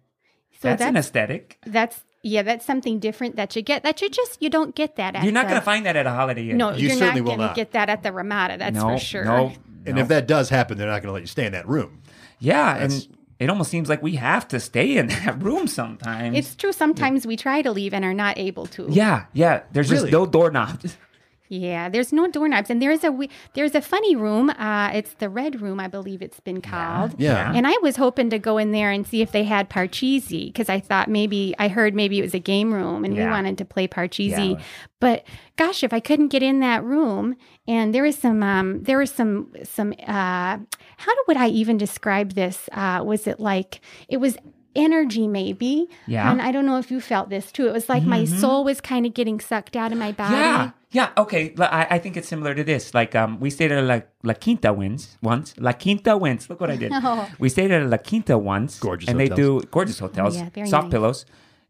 So 0.60 0.68
that's, 0.70 0.82
an 0.82 0.94
that's- 0.94 1.06
aesthetic. 1.06 1.60
That's 1.66 2.04
yeah. 2.24 2.42
That's 2.42 2.66
something 2.66 3.00
different 3.00 3.36
that 3.38 3.56
you 3.56 3.62
get. 3.62 3.84
That 3.84 4.02
you 4.02 4.10
just 4.10 4.42
you 4.42 4.50
don't 4.50 4.74
get 4.76 4.96
that. 4.98 5.16
At 5.16 5.24
You're 5.24 5.32
not 5.32 5.46
going 5.48 5.60
to 5.60 5.66
find 5.66 5.86
that 5.86 5.96
at 5.96 6.06
a 6.06 6.12
Holiday 6.12 6.50
Inn. 6.50 6.58
No, 6.58 6.72
You 6.72 6.88
you're 6.88 6.98
certainly 6.98 7.22
not 7.22 7.26
will 7.30 7.38
going 7.38 7.40
to 7.40 7.46
not. 7.48 7.56
get 7.56 7.72
that 7.74 7.90
at 7.90 8.02
the 8.04 8.12
Ramada. 8.12 8.58
That's 8.58 8.76
no, 8.76 8.90
for 8.90 8.98
sure. 9.00 9.24
No, 9.26 9.54
And 9.86 9.98
if 10.00 10.08
that 10.10 10.28
does 10.28 10.50
happen, 10.50 10.78
they're 10.78 10.88
not 10.88 11.02
going 11.02 11.10
to 11.10 11.14
let 11.14 11.22
you 11.22 11.28
stay 11.28 11.46
in 11.46 11.54
that 11.54 11.68
room. 11.68 12.02
yeah, 12.40 12.74
That's- 12.74 13.06
and 13.06 13.16
it 13.40 13.50
almost 13.50 13.72
seems 13.72 13.88
like 13.90 14.04
we 14.04 14.16
have 14.18 14.48
to 14.50 14.60
stay 14.60 14.98
in 14.98 15.08
that 15.26 15.42
room 15.42 15.68
sometimes. 15.68 16.38
It's 16.38 16.56
true. 16.56 16.72
Sometimes 16.74 17.26
we 17.26 17.36
try 17.38 17.62
to 17.62 17.72
leave 17.72 17.94
and 17.94 18.04
are 18.06 18.14
not 18.14 18.38
able 18.38 18.66
to. 18.68 18.88
yeah, 18.90 19.26
yeah. 19.34 19.62
There's 19.72 19.90
Really? 19.90 20.04
just 20.04 20.12
no 20.12 20.26
doorknobs. 20.26 20.98
Yeah, 21.50 21.90
there's 21.90 22.14
no 22.14 22.28
doorknobs, 22.28 22.70
and 22.70 22.80
there's 22.80 23.04
a 23.04 23.28
there's 23.56 23.74
a 23.74 23.82
funny 23.82 24.16
room. 24.16 24.52
Uh, 24.52 24.92
it's 24.94 25.16
the 25.16 25.30
red 25.30 25.62
room, 25.62 25.80
I 25.80 25.88
believe 25.88 26.22
it's 26.22 26.40
been 26.40 26.62
called. 26.62 27.16
Yeah. 27.18 27.52
And 27.54 27.66
I 27.66 27.76
was 27.82 27.96
hoping 27.96 28.30
to 28.30 28.38
go 28.38 28.60
in 28.60 28.72
there 28.72 28.92
and 28.92 29.06
see 29.06 29.24
if 29.24 29.32
they 29.32 29.44
had 29.44 29.68
Parcheesi 29.68 30.54
because 30.54 30.70
I 30.70 30.80
thought 30.80 31.10
maybe 31.10 31.56
I 31.58 31.68
heard 31.68 31.96
maybe 31.96 32.20
it 32.20 32.22
was 32.22 32.36
a 32.36 32.40
game 32.40 32.72
room 32.72 33.04
and 33.04 33.18
we 33.18 33.24
wanted 33.26 33.58
to 33.58 33.66
play 33.66 33.88
Parcheesi. 33.88 34.58
Yeah. 34.58 34.64
But 35.00 35.26
gosh, 35.56 35.84
if 35.84 35.92
I 35.92 36.00
couldn't 36.00 36.28
get 36.28 36.44
in 36.44 36.60
that 36.60 36.84
room, 36.84 37.36
and 37.68 37.96
there 37.96 38.04
was 38.04 38.16
some 38.16 38.44
um, 38.44 38.84
there 38.84 39.00
was 39.00 39.10
some 39.10 39.52
some 39.64 39.94
uh, 40.06 40.60
how 40.98 41.14
would 41.28 41.38
I 41.38 41.48
even 41.48 41.80
describe 41.80 42.34
this? 42.34 42.70
Uh, 42.72 43.02
was 43.04 43.26
it 43.26 43.40
like 43.40 43.82
it 44.08 44.18
was 44.18 44.38
energy 44.76 45.28
maybe? 45.28 45.90
Yeah. 46.08 46.32
And 46.32 46.42
I 46.42 46.52
don't 46.52 46.66
know 46.66 46.78
if 46.78 46.92
you 46.92 47.02
felt 47.02 47.30
this 47.30 47.52
too. 47.52 47.68
It 47.68 47.74
was 47.74 47.90
like 47.90 48.04
my 48.04 48.26
soul 48.26 48.64
was 48.64 48.82
kind 48.82 49.06
of 49.06 49.14
getting 49.14 49.40
sucked 49.40 49.76
out 49.76 49.92
of 49.92 49.98
my 49.98 50.12
body. 50.12 50.36
Yeah, 50.36 50.72
yeah. 50.92 51.10
Okay, 51.18 51.54
I 51.60 52.00
think 52.00 52.18
it's 52.18 52.28
similar 52.28 52.54
to 52.56 52.64
this. 52.64 52.94
Like, 52.94 53.16
um, 53.16 53.40
we 53.40 53.50
stayed 53.50 53.72
at 53.72 53.84
La, 53.84 54.02
La 54.24 54.34
Quinta 54.34 54.74
once. 54.74 55.18
Once 55.22 55.56
La 55.58 55.74
Quinta 55.74 56.18
once. 56.18 56.50
Look 56.50 56.62
what 56.62 56.72
I 56.72 56.76
did. 56.76 56.92
Oh. 57.02 57.30
We 57.40 57.50
stayed 57.50 57.72
at 57.72 57.90
La 57.90 57.98
Quinta 57.98 58.38
once. 58.38 58.78
Gorgeous 58.80 59.10
And 59.10 59.20
they 59.20 59.30
do 59.30 59.62
gorgeous 59.72 60.00
hotels. 60.00 60.36
yeah, 60.36 60.50
very 60.50 60.68
soft 60.68 60.86
nice. 60.86 60.92
pillows. 60.92 61.26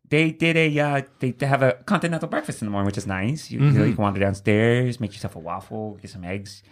They 0.10 0.32
did 0.32 0.58
a 0.58 0.80
uh, 0.80 1.02
they, 1.20 1.32
they 1.32 1.46
have 1.46 1.62
a 1.62 1.74
continental 1.86 2.28
breakfast 2.28 2.62
in 2.62 2.68
the 2.68 2.72
morning, 2.72 2.88
which 2.88 2.98
is 2.98 3.06
nice. 3.06 3.52
You, 3.52 3.60
you, 3.60 3.72
know, 3.72 3.86
you 3.86 3.94
can 3.94 4.02
wander 4.02 4.20
downstairs, 4.20 5.00
make 5.00 5.14
yourself 5.14 5.36
a 5.36 5.40
waffle, 5.40 6.00
get 6.02 6.10
some 6.10 6.24
eggs. 6.24 6.64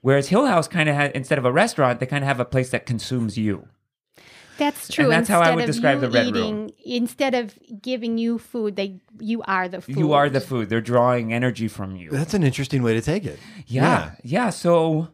Whereas 0.00 0.28
Hill 0.28 0.46
House 0.46 0.68
kind 0.68 0.88
of 0.88 0.94
had 0.94 1.12
instead 1.12 1.38
of 1.38 1.44
a 1.44 1.52
restaurant, 1.52 2.00
they 2.00 2.06
kind 2.06 2.24
of 2.24 2.28
have 2.28 2.40
a 2.40 2.44
place 2.46 2.70
that 2.70 2.86
consumes 2.86 3.36
you. 3.36 3.68
That's 4.58 4.88
true. 4.88 5.08
that's 5.08 5.28
how 5.28 5.38
I 5.40 5.52
Instead 5.52 5.54
would 5.56 5.64
of 5.64 5.66
describe 5.68 5.94
you 5.96 6.00
the 6.02 6.10
Red 6.10 6.26
eating, 6.26 6.56
Room. 6.62 6.70
Instead 6.84 7.34
of 7.34 7.58
giving 7.80 8.18
you 8.18 8.38
food, 8.38 8.76
they 8.76 9.00
you 9.20 9.42
are 9.42 9.68
the 9.68 9.80
food. 9.80 9.96
You 9.96 10.12
are 10.12 10.28
the 10.28 10.40
food. 10.40 10.68
They're 10.68 10.80
drawing 10.80 11.32
energy 11.32 11.68
from 11.68 11.96
you. 11.96 12.10
That's 12.10 12.34
an 12.34 12.42
interesting 12.42 12.82
way 12.82 12.94
to 12.94 13.00
take 13.00 13.24
it. 13.24 13.38
Yeah, 13.66 14.12
yeah. 14.22 14.50
So 14.50 15.08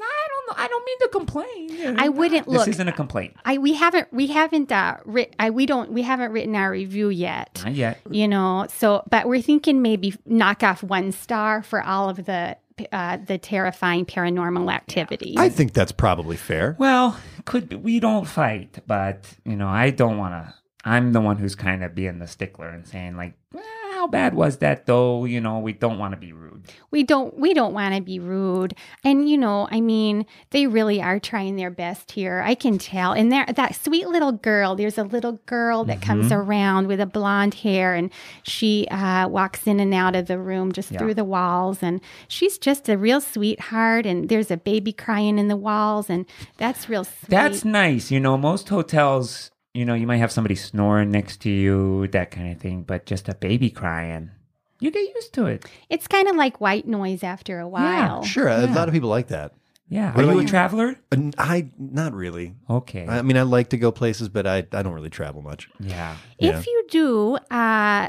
I 0.00 0.26
don't 0.28 0.46
know. 0.58 0.62
I 0.64 0.68
don't 0.68 0.84
mean 0.84 0.98
to 1.00 1.08
complain. 1.08 1.98
I 2.00 2.08
wouldn't- 2.08 2.48
look, 2.48 2.64
This 2.66 2.76
isn't 2.76 2.88
a 2.88 2.92
complaint. 2.92 3.34
I 3.44 3.58
we 3.58 3.74
haven't 3.74 4.12
we 4.12 4.28
haven't 4.28 4.70
uh 4.72 4.96
writ, 5.04 5.34
I 5.38 5.50
we 5.50 5.66
don't 5.66 5.92
we 5.92 6.02
haven't 6.02 6.32
written 6.32 6.54
our 6.56 6.70
review 6.70 7.08
yet. 7.08 7.62
Not 7.64 7.74
yet. 7.74 8.00
You 8.10 8.28
know, 8.28 8.66
so 8.70 9.02
but 9.10 9.26
we're 9.28 9.42
thinking 9.42 9.82
maybe 9.82 10.14
knock 10.24 10.62
off 10.62 10.82
one 10.82 11.12
star 11.12 11.62
for 11.62 11.82
all 11.82 12.08
of 12.08 12.24
the 12.24 12.56
uh, 12.92 13.18
the 13.18 13.38
terrifying 13.38 14.04
paranormal 14.04 14.72
activity. 14.72 15.34
I 15.38 15.48
think 15.48 15.72
that's 15.72 15.92
probably 15.92 16.36
fair. 16.36 16.76
Well, 16.78 17.18
could 17.44 17.68
be, 17.68 17.76
we 17.76 18.00
don't 18.00 18.26
fight, 18.26 18.78
but 18.86 19.26
you 19.44 19.56
know, 19.56 19.68
I 19.68 19.90
don't 19.90 20.18
want 20.18 20.34
to. 20.34 20.54
I'm 20.84 21.12
the 21.12 21.20
one 21.20 21.36
who's 21.36 21.54
kind 21.56 21.82
of 21.82 21.94
being 21.94 22.18
the 22.20 22.28
stickler 22.28 22.68
and 22.68 22.86
saying 22.86 23.16
like, 23.16 23.34
well, 23.52 23.64
how 24.06 24.10
bad 24.10 24.34
was 24.34 24.58
that 24.58 24.86
though? 24.86 25.24
You 25.24 25.40
know, 25.40 25.58
we 25.58 25.72
don't 25.72 25.98
want 25.98 26.12
to 26.12 26.16
be 26.16 26.32
rude. 26.32 26.64
we 26.90 27.02
don't 27.02 27.38
we 27.38 27.52
don't 27.54 27.74
want 27.74 27.94
to 27.94 28.00
be 28.00 28.18
rude 28.18 28.74
and 29.04 29.28
you 29.28 29.36
know 29.38 29.68
i 29.70 29.80
mean 29.80 30.24
they 30.50 30.66
really 30.66 31.00
are 31.02 31.20
trying 31.20 31.54
their 31.56 31.70
best 31.70 32.12
here 32.12 32.42
i 32.44 32.54
can 32.54 32.78
tell 32.78 33.12
and 33.12 33.30
there 33.30 33.44
that 33.54 33.74
sweet 33.74 34.08
little 34.08 34.32
girl 34.32 34.74
there's 34.74 34.98
a 34.98 35.04
little 35.04 35.32
girl 35.46 35.84
that 35.84 36.00
comes 36.00 36.26
Mm-hmm. 36.26 36.40
around 36.50 36.86
with 36.88 36.98
a 37.00 37.06
blonde 37.06 37.54
hair 37.54 37.94
and 37.94 38.10
she 38.42 38.88
uh, 38.90 39.28
walks 39.28 39.66
in 39.66 39.78
and 39.80 39.92
out 39.94 40.16
of 40.16 40.26
the 40.26 40.38
room 40.38 40.72
just 40.72 40.90
Yeah. 40.90 40.98
through 40.98 41.14
the 41.14 41.24
walls 41.24 41.82
and 41.82 42.00
she's 42.26 42.58
just 42.58 42.88
a 42.88 42.96
real 42.96 43.20
sweetheart 43.20 44.06
and 44.06 44.28
there's 44.28 44.50
a 44.50 44.56
baby 44.56 44.92
crying 44.92 45.38
in 45.38 45.48
the 45.48 45.56
walls 45.56 46.08
and 46.10 46.24
that's 46.56 46.88
real 46.88 47.04
sweet 47.04 47.28
That's 47.30 47.64
nice. 47.64 48.10
You 48.10 48.18
know, 48.20 48.36
most 48.38 48.68
hotels, 48.68 49.50
you 49.76 49.84
know, 49.84 49.94
you 49.94 50.06
might 50.06 50.16
have 50.18 50.32
somebody 50.32 50.54
snoring 50.54 51.10
next 51.10 51.40
to 51.42 51.50
you, 51.50 52.08
that 52.08 52.30
kind 52.30 52.50
of 52.52 52.58
thing, 52.60 52.82
but 52.82 53.06
just 53.06 53.28
a 53.28 53.34
baby 53.34 53.70
crying, 53.70 54.30
you 54.80 54.90
get 54.90 55.14
used 55.14 55.32
to 55.34 55.46
it. 55.46 55.64
it's 55.88 56.06
kind 56.08 56.28
of 56.28 56.36
like 56.36 56.60
white 56.60 56.86
noise 56.86 57.22
after 57.22 57.60
a 57.60 57.68
while 57.68 58.22
Sure, 58.24 58.48
a 58.48 58.66
lot 58.66 58.88
of 58.88 58.94
people 58.94 59.08
like 59.08 59.28
that. 59.28 59.52
Yeah. 59.88 60.12
What 60.14 60.24
Are 60.24 60.32
you 60.32 60.38
a 60.40 60.42
you? 60.42 60.48
traveler? 60.48 60.96
I 61.38 61.70
not 61.78 62.12
really. 62.12 62.56
Okay. 62.68 63.06
I 63.06 63.22
mean, 63.22 63.36
I 63.36 63.42
like 63.42 63.68
to 63.70 63.76
go 63.78 63.92
places, 63.92 64.28
but 64.28 64.44
I, 64.44 64.66
I 64.72 64.82
don't 64.82 64.92
really 64.94 65.10
travel 65.10 65.42
much. 65.42 65.68
yeah. 65.78 66.16
Yeah. 66.40 66.58
If 66.58 66.66
you 66.66 66.84
do, 66.90 67.36
uh, 67.52 68.08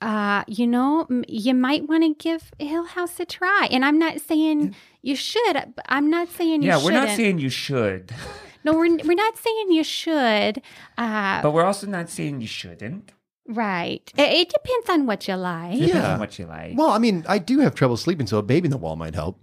uh, 0.00 0.42
you 0.48 0.66
know, 0.66 1.06
you 1.28 1.54
might 1.54 1.88
want 1.88 2.02
to 2.02 2.14
give 2.20 2.50
Hill 2.58 2.84
House 2.86 3.20
a 3.20 3.24
try. 3.24 3.68
And 3.70 3.84
I'm 3.84 4.00
not 4.00 4.20
saying 4.20 4.74
you 5.00 5.14
should. 5.14 5.56
I'm 5.88 6.10
not 6.10 6.28
saying 6.28 6.62
you 6.62 6.68
Yeah, 6.70 6.78
shouldn't. 6.80 6.92
we're 6.94 7.00
not 7.06 7.16
saying 7.16 7.38
you 7.38 7.50
should, 7.50 8.12
no. 8.64 8.72
We're 8.74 8.96
we're 9.04 9.14
not 9.14 9.36
saying 9.38 9.70
you 9.72 9.84
should. 9.84 10.62
Uh, 10.98 11.42
but 11.42 11.50
we're 11.52 11.64
also 11.64 11.86
not 11.86 12.08
saying 12.10 12.40
you 12.40 12.46
shouldn't. 12.46 13.12
right. 13.48 14.10
It, 14.16 14.30
it 14.40 14.48
depends 14.50 14.88
on 14.90 15.06
what 15.06 15.26
you 15.28 15.34
like. 15.34 15.72
Depends 15.72 15.94
Yeah. 15.94 16.14
on 16.14 16.20
what 16.20 16.38
you 16.38 16.46
like. 16.46 16.76
Well, 16.76 16.90
I 16.90 16.98
mean, 16.98 17.24
I 17.28 17.38
do 17.38 17.58
have 17.60 17.74
trouble 17.74 17.96
sleeping, 17.96 18.26
so 18.26 18.38
a 18.38 18.42
baby 18.42 18.66
in 18.66 18.70
the 18.70 18.76
wall 18.78 18.96
might 18.96 19.14
help. 19.14 19.38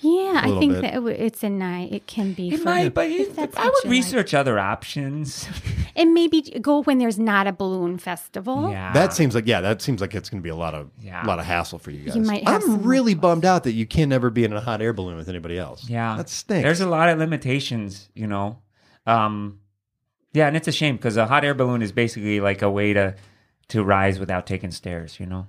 Yeah, 0.00 0.40
I 0.44 0.58
think 0.58 0.72
bit. 0.74 0.82
that 0.82 0.92
it 0.92 0.96
w- 0.96 1.16
it's 1.18 1.42
a 1.42 1.48
night. 1.48 1.92
It 1.92 2.06
can 2.06 2.32
be. 2.34 2.50
It 2.52 2.62
might, 2.64 2.92
but 2.92 3.10
if 3.10 3.28
it, 3.30 3.36
that's 3.36 3.56
I 3.56 3.64
would 3.64 3.72
you 3.84 3.90
like. 3.90 3.90
research 3.90 4.34
other 4.34 4.58
options. 4.58 5.48
and 5.96 6.12
maybe 6.12 6.42
go 6.60 6.82
when 6.82 6.98
there's 6.98 7.18
not 7.18 7.46
a 7.46 7.52
balloon 7.52 7.96
festival. 7.98 8.70
yeah, 8.70 8.92
That 8.92 9.12
seems 9.14 9.34
like 9.34 9.46
yeah, 9.46 9.60
that 9.62 9.80
seems 9.80 10.00
like 10.00 10.14
it's 10.14 10.28
going 10.28 10.40
to 10.40 10.44
be 10.44 10.50
a 10.50 10.56
lot 10.56 10.74
of 10.74 10.90
Yeah. 11.00 11.24
a 11.24 11.26
lot 11.26 11.38
of 11.38 11.46
hassle 11.46 11.78
for 11.78 11.90
you 11.90 12.04
guys. 12.04 12.14
You 12.16 12.22
might 12.22 12.46
have 12.46 12.62
I'm 12.62 12.68
some 12.68 12.82
really 12.82 13.14
bummed 13.14 13.44
out 13.46 13.64
that 13.64 13.72
you 13.72 13.86
can 13.86 14.08
never 14.10 14.28
be 14.30 14.44
in 14.44 14.52
a 14.52 14.60
hot 14.60 14.82
air 14.82 14.92
balloon 14.92 15.16
with 15.16 15.28
anybody 15.28 15.58
else. 15.58 15.88
Yeah, 15.88 16.16
that 16.16 16.28
stinks. 16.28 16.62
There's 16.64 16.80
a 16.80 16.88
lot 16.88 17.08
of 17.08 17.18
limitations, 17.18 18.08
you 18.14 18.26
know. 18.26 18.58
Um, 19.06 19.60
yeah, 20.32 20.46
and 20.48 20.56
it's 20.56 20.68
a 20.68 20.72
shame 20.72 20.96
because 20.96 21.16
a 21.16 21.26
hot 21.26 21.44
air 21.44 21.54
balloon 21.54 21.80
is 21.80 21.92
basically 21.92 22.40
like 22.40 22.60
a 22.60 22.70
way 22.70 22.92
to 22.92 23.14
to 23.68 23.82
rise 23.82 24.18
without 24.18 24.46
taking 24.46 24.70
stairs. 24.70 25.18
You 25.18 25.26
know, 25.26 25.46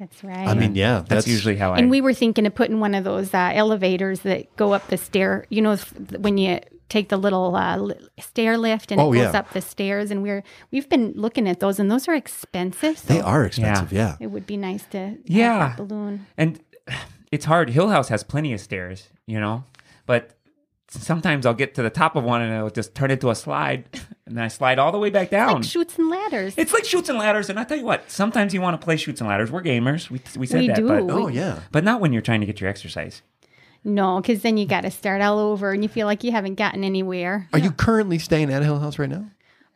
That's 0.00 0.24
right. 0.24 0.48
I 0.48 0.54
mean, 0.54 0.74
yeah, 0.74 1.04
that's, 1.06 1.28
usually 1.28 1.56
how 1.56 1.72
I. 1.74 1.78
and 1.78 1.90
we 1.90 2.00
were 2.00 2.14
thinking 2.14 2.46
of 2.46 2.54
putting 2.54 2.80
one 2.80 2.94
of 2.94 3.04
those 3.04 3.34
uh, 3.34 3.50
elevators 3.54 4.20
that 4.20 4.56
go 4.56 4.72
up 4.72 4.86
the 4.88 4.96
stair. 4.96 5.44
You 5.50 5.60
know, 5.60 5.76
when 6.18 6.38
you 6.38 6.58
take 6.88 7.10
the 7.10 7.18
little 7.18 7.54
uh, 7.54 7.92
stair 8.18 8.56
lift 8.56 8.90
and 8.90 8.98
Oh, 9.00 9.12
it 9.12 9.18
goes 9.18 9.32
yeah. 9.34 9.38
up 9.38 9.52
the 9.52 9.60
stairs, 9.60 10.10
and 10.10 10.22
we're 10.22 10.42
we've 10.70 10.88
been 10.88 11.12
looking 11.16 11.46
at 11.46 11.60
those, 11.60 11.78
and 11.78 11.90
those 11.90 12.08
are 12.08 12.14
expensive. 12.14 12.96
So 12.98 13.12
they 13.12 13.20
are 13.20 13.44
expensive. 13.44 13.92
Yeah. 13.92 14.16
It 14.20 14.28
would 14.28 14.46
be 14.46 14.56
nice 14.56 14.84
to 14.86 14.98
have 14.98 15.18
Yeah. 15.26 15.58
that 15.68 15.76
balloon. 15.76 16.26
and 16.38 16.58
it's 17.30 17.44
hard. 17.44 17.68
Hill 17.70 17.90
House 17.90 18.08
has 18.08 18.24
plenty 18.24 18.54
of 18.54 18.60
stairs, 18.60 19.08
you 19.26 19.38
know, 19.38 19.64
but 20.06 20.30
sometimes 20.90 21.46
I'll 21.46 21.54
get 21.54 21.74
to 21.76 21.82
the 21.82 21.90
top 21.90 22.16
of 22.16 22.24
one 22.24 22.42
and 22.42 22.52
it'll 22.54 22.70
just 22.70 22.94
turn 22.94 23.10
into 23.10 23.30
a 23.30 23.34
slide, 23.34 23.84
and 24.26 24.36
then 24.36 24.44
I 24.44 24.48
slide 24.48 24.78
all 24.78 24.92
the 24.92 24.98
way 24.98 25.10
back 25.10 25.30
down. 25.30 25.54
Like 25.56 25.64
Chutes 25.64 25.98
and 25.98 26.08
Ladders. 26.10 26.54
it's 26.56 26.72
like 26.72 26.84
Chutes 26.84 27.08
and 27.08 27.18
Ladders, 27.18 27.48
and 27.50 27.58
I 27.58 27.64
tell 27.64 27.78
you 27.78 27.84
what, 27.84 28.10
sometimes 28.10 28.52
you 28.54 28.60
want 28.60 28.80
to 28.80 28.84
play 28.84 28.96
Chutes 28.96 29.20
and 29.20 29.28
Ladders. 29.28 29.50
We're 29.50 29.62
gamers. 29.62 30.10
We 30.10 30.20
we 30.38 30.46
said 30.46 30.60
We 30.60 30.66
that, 30.68 30.76
do. 30.76 30.88
but 30.88 31.02
Oh 31.10 31.28
yeah. 31.28 31.60
but 31.72 31.84
not 31.84 32.00
when 32.00 32.12
you're 32.12 32.22
trying 32.22 32.40
to 32.40 32.46
get 32.46 32.60
your 32.60 32.68
exercise. 32.70 33.22
no, 33.84 34.20
because 34.20 34.42
then 34.42 34.56
you 34.56 34.66
got 34.66 34.82
to 34.82 34.90
start 34.90 35.22
all 35.22 35.38
over, 35.38 35.72
and 35.72 35.82
you 35.82 35.88
feel 35.88 36.06
like 36.06 36.22
you 36.24 36.32
haven't 36.32 36.56
gotten 36.56 36.84
anywhere. 36.84 37.48
Are 37.52 37.58
you 37.58 37.70
currently 37.70 38.18
staying 38.18 38.52
at 38.52 38.60
a 38.62 38.64
Hill 38.64 38.78
House 38.80 38.98
right 38.98 39.08
now? 39.08 39.26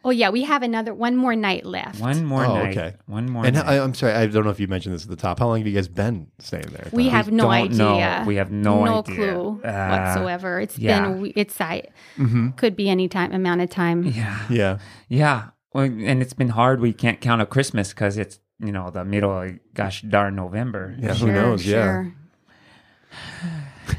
Oh 0.06 0.10
yeah, 0.10 0.28
we 0.28 0.42
have 0.42 0.62
another 0.62 0.92
one 0.92 1.16
more 1.16 1.34
night 1.34 1.64
left. 1.64 1.98
One 2.00 2.24
more 2.26 2.44
Oh, 2.44 2.54
night. 2.56 2.76
okay. 2.76 2.94
One 3.06 3.30
more. 3.30 3.46
And 3.46 3.56
night. 3.56 3.66
I, 3.66 3.80
I'm 3.82 3.94
sorry, 3.94 4.12
I 4.12 4.26
don't 4.26 4.44
know 4.44 4.50
if 4.50 4.60
you 4.60 4.68
mentioned 4.68 4.94
this 4.94 5.04
at 5.04 5.08
the 5.08 5.16
top. 5.16 5.38
How 5.38 5.46
long 5.48 5.58
have 5.58 5.66
you 5.66 5.72
guys 5.72 5.88
been 5.88 6.26
staying 6.40 6.66
there? 6.72 6.88
We 6.92 7.08
have 7.08 7.32
no 7.32 7.44
don't 7.44 7.52
idea. 7.52 7.76
know. 7.78 8.24
We 8.26 8.36
have 8.36 8.50
no 8.52 8.82
idea. 8.82 8.92
No 8.94 9.02
clue 9.02 9.60
Uh, 9.64 9.88
whatsoever. 9.88 10.60
It's 10.60 10.78
yeah. 10.78 11.08
been 11.08 11.32
it's 11.34 11.58
I 11.60 11.84
Mm-hmm. 12.18 12.50
could 12.50 12.76
be 12.76 12.90
any 12.90 13.08
time 13.08 13.32
amount 13.32 13.62
of 13.62 13.70
time. 13.70 14.04
yeah. 14.04 14.38
Yeah. 14.50 14.78
Yeah. 15.08 15.44
Well, 15.72 15.84
and 15.84 16.20
it's 16.22 16.34
been 16.34 16.50
hard. 16.50 16.80
We 16.80 16.92
can't 16.92 17.20
count 17.20 17.40
a 17.42 17.46
Christmas 17.46 17.88
because 17.94 18.18
it's 18.18 18.38
you 18.60 18.72
know 18.72 18.90
the 18.90 19.04
middle 19.04 19.32
of 19.32 19.58
gosh 19.72 20.02
darn 20.02 20.36
November. 20.36 20.94
Yeah. 20.98 21.14
Sure, 21.14 21.28
who 21.28 21.32
knows? 21.34 21.66
Yeah. 21.66 21.82
sure. 21.82 22.14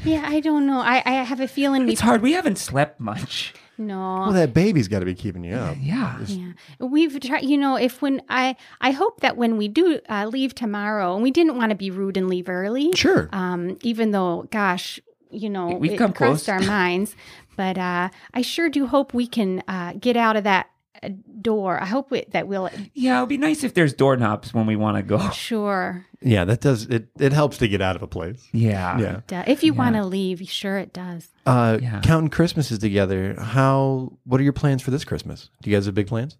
yeah, 0.04 0.24
I 0.26 0.40
don't 0.40 0.66
know. 0.66 0.80
I, 0.80 1.02
I 1.04 1.12
have 1.24 1.40
a 1.40 1.48
feeling 1.48 1.84
we 1.86 1.92
It's 1.92 2.00
hard. 2.00 2.22
We 2.22 2.32
haven't 2.32 2.58
slept 2.58 3.00
much. 3.00 3.54
No. 3.78 4.20
Well, 4.20 4.32
that 4.32 4.54
baby's 4.54 4.88
got 4.88 5.00
to 5.00 5.04
be 5.04 5.14
keeping 5.14 5.44
you 5.44 5.54
up. 5.54 5.76
Yeah. 5.80 6.18
yeah, 6.26 6.52
we've 6.78 7.18
tried. 7.20 7.44
You 7.44 7.58
know, 7.58 7.76
if 7.76 8.02
when 8.02 8.22
I 8.28 8.56
I 8.80 8.90
hope 8.90 9.20
that 9.20 9.36
when 9.36 9.56
we 9.56 9.68
do 9.68 10.00
uh, 10.08 10.26
leave 10.26 10.54
tomorrow, 10.54 11.14
and 11.14 11.22
we 11.22 11.30
didn't 11.30 11.56
want 11.56 11.70
to 11.70 11.76
be 11.76 11.90
rude 11.90 12.16
and 12.16 12.28
leave 12.28 12.48
early. 12.48 12.92
Sure. 12.94 13.28
Um, 13.32 13.78
even 13.82 14.10
though, 14.12 14.48
gosh, 14.50 15.00
you 15.30 15.50
know, 15.50 15.68
We've 15.76 15.92
it 15.92 15.98
come 15.98 16.12
crossed 16.12 16.46
close. 16.46 16.60
our 16.62 16.66
minds, 16.66 17.16
but 17.56 17.76
uh, 17.78 18.08
I 18.32 18.42
sure 18.42 18.68
do 18.68 18.86
hope 18.86 19.12
we 19.14 19.26
can 19.26 19.62
uh, 19.68 19.94
get 19.98 20.16
out 20.16 20.36
of 20.36 20.44
that 20.44 20.68
uh, 21.02 21.08
door. 21.40 21.80
I 21.80 21.86
hope 21.86 22.12
it, 22.12 22.30
that 22.32 22.48
we'll. 22.48 22.68
Yeah. 22.94 23.18
It'd 23.18 23.28
be 23.28 23.36
nice 23.38 23.64
if 23.64 23.74
there's 23.74 23.92
doorknobs 23.94 24.52
when 24.54 24.66
we 24.66 24.76
want 24.76 24.96
to 24.96 25.02
go. 25.02 25.18
Sure. 25.32 26.04
Yeah, 26.22 26.44
that 26.46 26.60
does 26.60 26.84
it. 26.86 27.08
It 27.20 27.32
helps 27.32 27.58
to 27.58 27.68
get 27.68 27.80
out 27.80 27.94
of 27.96 28.02
a 28.02 28.06
place. 28.06 28.48
Yeah. 28.52 28.94
Uh, 28.94 29.20
Yeah. 29.30 29.44
if 29.46 29.62
you 29.62 29.74
want 29.74 29.94
to 29.96 30.04
leave, 30.04 30.40
sure 30.48 30.78
it 30.78 30.92
does. 30.92 31.28
Uh, 31.44 31.78
Yeah. 31.80 32.00
Counting 32.02 32.30
Christmases 32.30 32.78
together. 32.78 33.34
How? 33.40 34.12
What 34.24 34.40
are 34.40 34.44
your 34.44 34.52
plans 34.52 34.82
for 34.82 34.90
this 34.90 35.04
Christmas? 35.04 35.50
Do 35.62 35.70
you 35.70 35.76
guys 35.76 35.86
have 35.86 35.94
big 35.94 36.06
plans? 36.08 36.36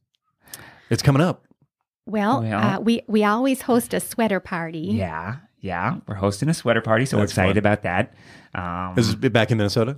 It's 0.91 1.03
coming 1.03 1.23
up. 1.23 1.45
Well, 2.07 2.43
Well- 2.43 2.59
uh, 2.77 2.81
we 2.81 3.03
we 3.09 3.25
always 3.25 3.63
host 3.63 3.93
a 3.95 4.01
sweater 4.01 4.41
party. 4.41 4.79
Yeah. 4.93 5.37
Yeah. 5.61 5.97
We're 6.07 6.15
hosting 6.17 6.49
a 6.49 6.55
sweater 6.55 6.81
party, 6.81 7.05
so 7.07 7.17
That's 7.17 7.21
we're 7.21 7.25
excited 7.45 7.55
fun. 7.55 7.59
about 7.59 7.83
that. 7.83 8.15
Um, 8.55 8.99
Is 8.99 9.17
this 9.17 9.31
back 9.31 9.51
in 9.51 9.59
Minnesota? 9.59 9.97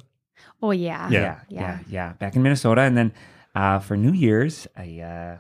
Oh 0.63 0.71
yeah. 0.73 1.09
Yeah. 1.11 1.21
yeah, 1.21 1.39
yeah, 1.49 1.79
yeah, 1.89 2.13
Back 2.15 2.35
in 2.35 2.43
Minnesota, 2.43 2.81
and 2.81 2.97
then 2.97 3.13
uh, 3.59 3.81
for 3.81 3.97
New 3.97 4.13
Year's, 4.13 4.69
I 4.77 5.01
uh, 5.01 5.37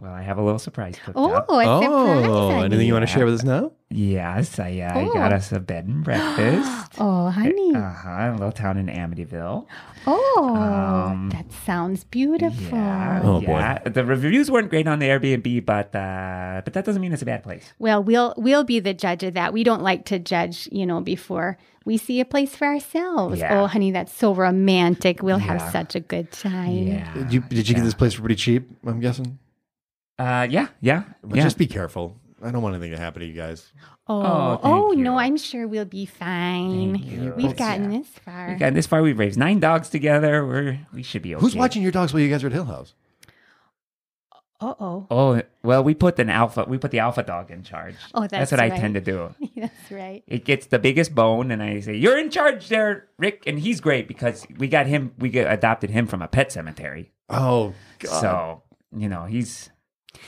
well, 0.00 0.12
I 0.12 0.22
have 0.22 0.38
a 0.38 0.42
little 0.42 0.58
surprise 0.58 0.96
cooked 1.04 1.16
Oh, 1.16 1.30
up. 1.32 1.44
it's 1.48 1.52
a 1.52 1.70
oh, 1.70 2.22
surprise. 2.22 2.64
anything 2.64 2.86
you 2.86 2.92
want 2.94 3.06
to 3.06 3.12
share 3.12 3.24
with 3.24 3.34
us 3.34 3.44
now? 3.44 3.72
Yes, 3.90 4.58
I, 4.58 4.80
uh, 4.80 4.98
I 4.98 5.04
Oh. 5.04 5.12
got 5.12 5.32
us 5.32 5.52
a 5.52 5.60
bed 5.60 5.86
and 5.86 6.02
breakfast. 6.04 6.80
Oh, 6.98 7.28
honey. 7.28 7.74
Uh 7.74 7.90
huh. 7.92 8.10
A 8.10 8.32
little 8.32 8.52
town 8.52 8.76
in 8.76 8.86
Amityville. 8.86 9.66
oh, 10.06 10.54
um, 10.56 11.28
that 11.30 11.50
sounds 11.66 12.04
beautiful. 12.04 12.78
Yeah. 12.78 13.20
Oh, 13.24 13.40
boy. 13.40 13.58
yeah. 13.58 13.80
The 13.80 14.04
reviews 14.04 14.48
weren't 14.50 14.70
great 14.70 14.86
on 14.86 15.00
the 15.00 15.06
Airbnb, 15.06 15.64
but 15.66 15.94
uh, 15.94 16.62
but 16.64 16.72
that 16.72 16.84
doesn't 16.84 17.02
mean 17.02 17.12
it's 17.12 17.22
a 17.22 17.26
bad 17.26 17.42
place. 17.42 17.72
Well, 17.80 18.02
we'll 18.02 18.34
we'll 18.36 18.62
be 18.64 18.78
the 18.80 18.94
judge 18.94 19.22
of 19.24 19.34
that. 19.34 19.52
We 19.52 19.64
don't 19.64 19.82
like 19.82 20.04
to 20.06 20.18
judge, 20.20 20.68
you 20.70 20.86
know, 20.86 21.00
before 21.00 21.58
we 21.84 21.96
see 21.96 22.20
a 22.20 22.24
place 22.24 22.54
for 22.54 22.66
ourselves. 22.66 23.38
Yeah. 23.40 23.60
Oh, 23.60 23.66
honey, 23.66 23.90
that's 23.90 24.12
so 24.14 24.34
romantic. 24.34 25.20
We'll 25.22 25.38
have 25.38 25.60
such 25.72 25.94
a 25.96 26.00
good 26.00 26.30
time. 26.30 26.72
Yeah. 26.88 27.12
Did 27.14 27.32
you, 27.32 27.40
did 27.40 27.68
you 27.68 27.74
get 27.74 27.84
this 27.84 27.94
place 27.94 28.14
for 28.14 28.20
pretty 28.22 28.36
cheap? 28.36 28.68
I'm 28.86 29.00
guessing. 29.00 29.38
Uh, 30.18 30.46
yeah, 30.48 30.68
yeah, 30.80 31.04
But 31.22 31.36
yeah. 31.38 31.42
just 31.42 31.58
be 31.58 31.66
careful. 31.66 32.16
I 32.42 32.50
don't 32.50 32.62
want 32.62 32.74
anything 32.74 32.92
to 32.92 32.98
happen 32.98 33.20
to 33.20 33.26
you 33.26 33.32
guys. 33.32 33.72
Oh, 34.06 34.20
Oh, 34.22 34.60
oh, 34.62 34.88
thank 34.90 35.00
no. 35.00 35.16
I'm 35.18 35.36
sure 35.36 35.66
we'll 35.66 35.86
be 35.86 36.04
fine. 36.06 36.94
Thank 36.98 37.06
you. 37.10 37.32
We've 37.36 37.46
It's, 37.50 37.58
gotten 37.58 37.90
this 37.90 38.06
far. 38.08 38.50
we 38.50 38.54
got 38.56 38.74
this 38.74 38.86
far. 38.86 39.02
We've 39.02 39.18
raised 39.18 39.38
nine 39.38 39.60
dogs 39.60 39.88
together. 39.88 40.46
We're 40.46 40.78
we 40.92 41.02
should 41.02 41.22
be 41.22 41.34
okay. 41.34 41.40
Who's 41.40 41.56
watching 41.56 41.82
your 41.82 41.90
dogs 41.90 42.12
while 42.12 42.20
you 42.20 42.28
guys 42.28 42.44
are 42.44 42.48
at 42.48 42.52
Hill 42.52 42.66
House? 42.66 42.94
Uh 44.60 44.74
oh. 44.78 45.06
Oh 45.10 45.42
well, 45.62 45.82
we 45.82 45.94
put 45.94 46.18
an 46.18 46.30
alpha. 46.30 46.64
We 46.68 46.78
put 46.78 46.90
the 46.90 46.98
alpha 47.00 47.22
dog 47.22 47.50
in 47.50 47.62
charge. 47.62 47.96
Oh, 48.14 48.26
that's 48.26 48.50
what 48.52 48.60
I 48.60 48.68
right. 48.68 48.80
tend 48.80 48.94
to 48.94 49.00
do. 49.00 49.34
that's 49.56 49.90
right. 49.90 50.22
It 50.26 50.44
gets 50.44 50.66
the 50.66 50.78
biggest 50.78 51.14
bone, 51.14 51.50
and 51.50 51.62
I 51.62 51.80
say, 51.80 51.96
"You're 51.96 52.18
in 52.18 52.30
charge 52.30 52.68
there, 52.68 53.08
Rick." 53.18 53.42
And 53.46 53.58
he's 53.58 53.80
great 53.80 54.06
because 54.06 54.46
we 54.58 54.68
got 54.68 54.86
him. 54.86 55.12
We 55.18 55.28
get, 55.30 55.52
adopted 55.52 55.90
him 55.90 56.06
from 56.06 56.22
a 56.22 56.28
pet 56.28 56.52
cemetery. 56.52 57.10
Oh, 57.28 57.74
God. 57.98 58.20
So 58.20 58.62
you 58.96 59.08
know 59.08 59.24
he's 59.24 59.70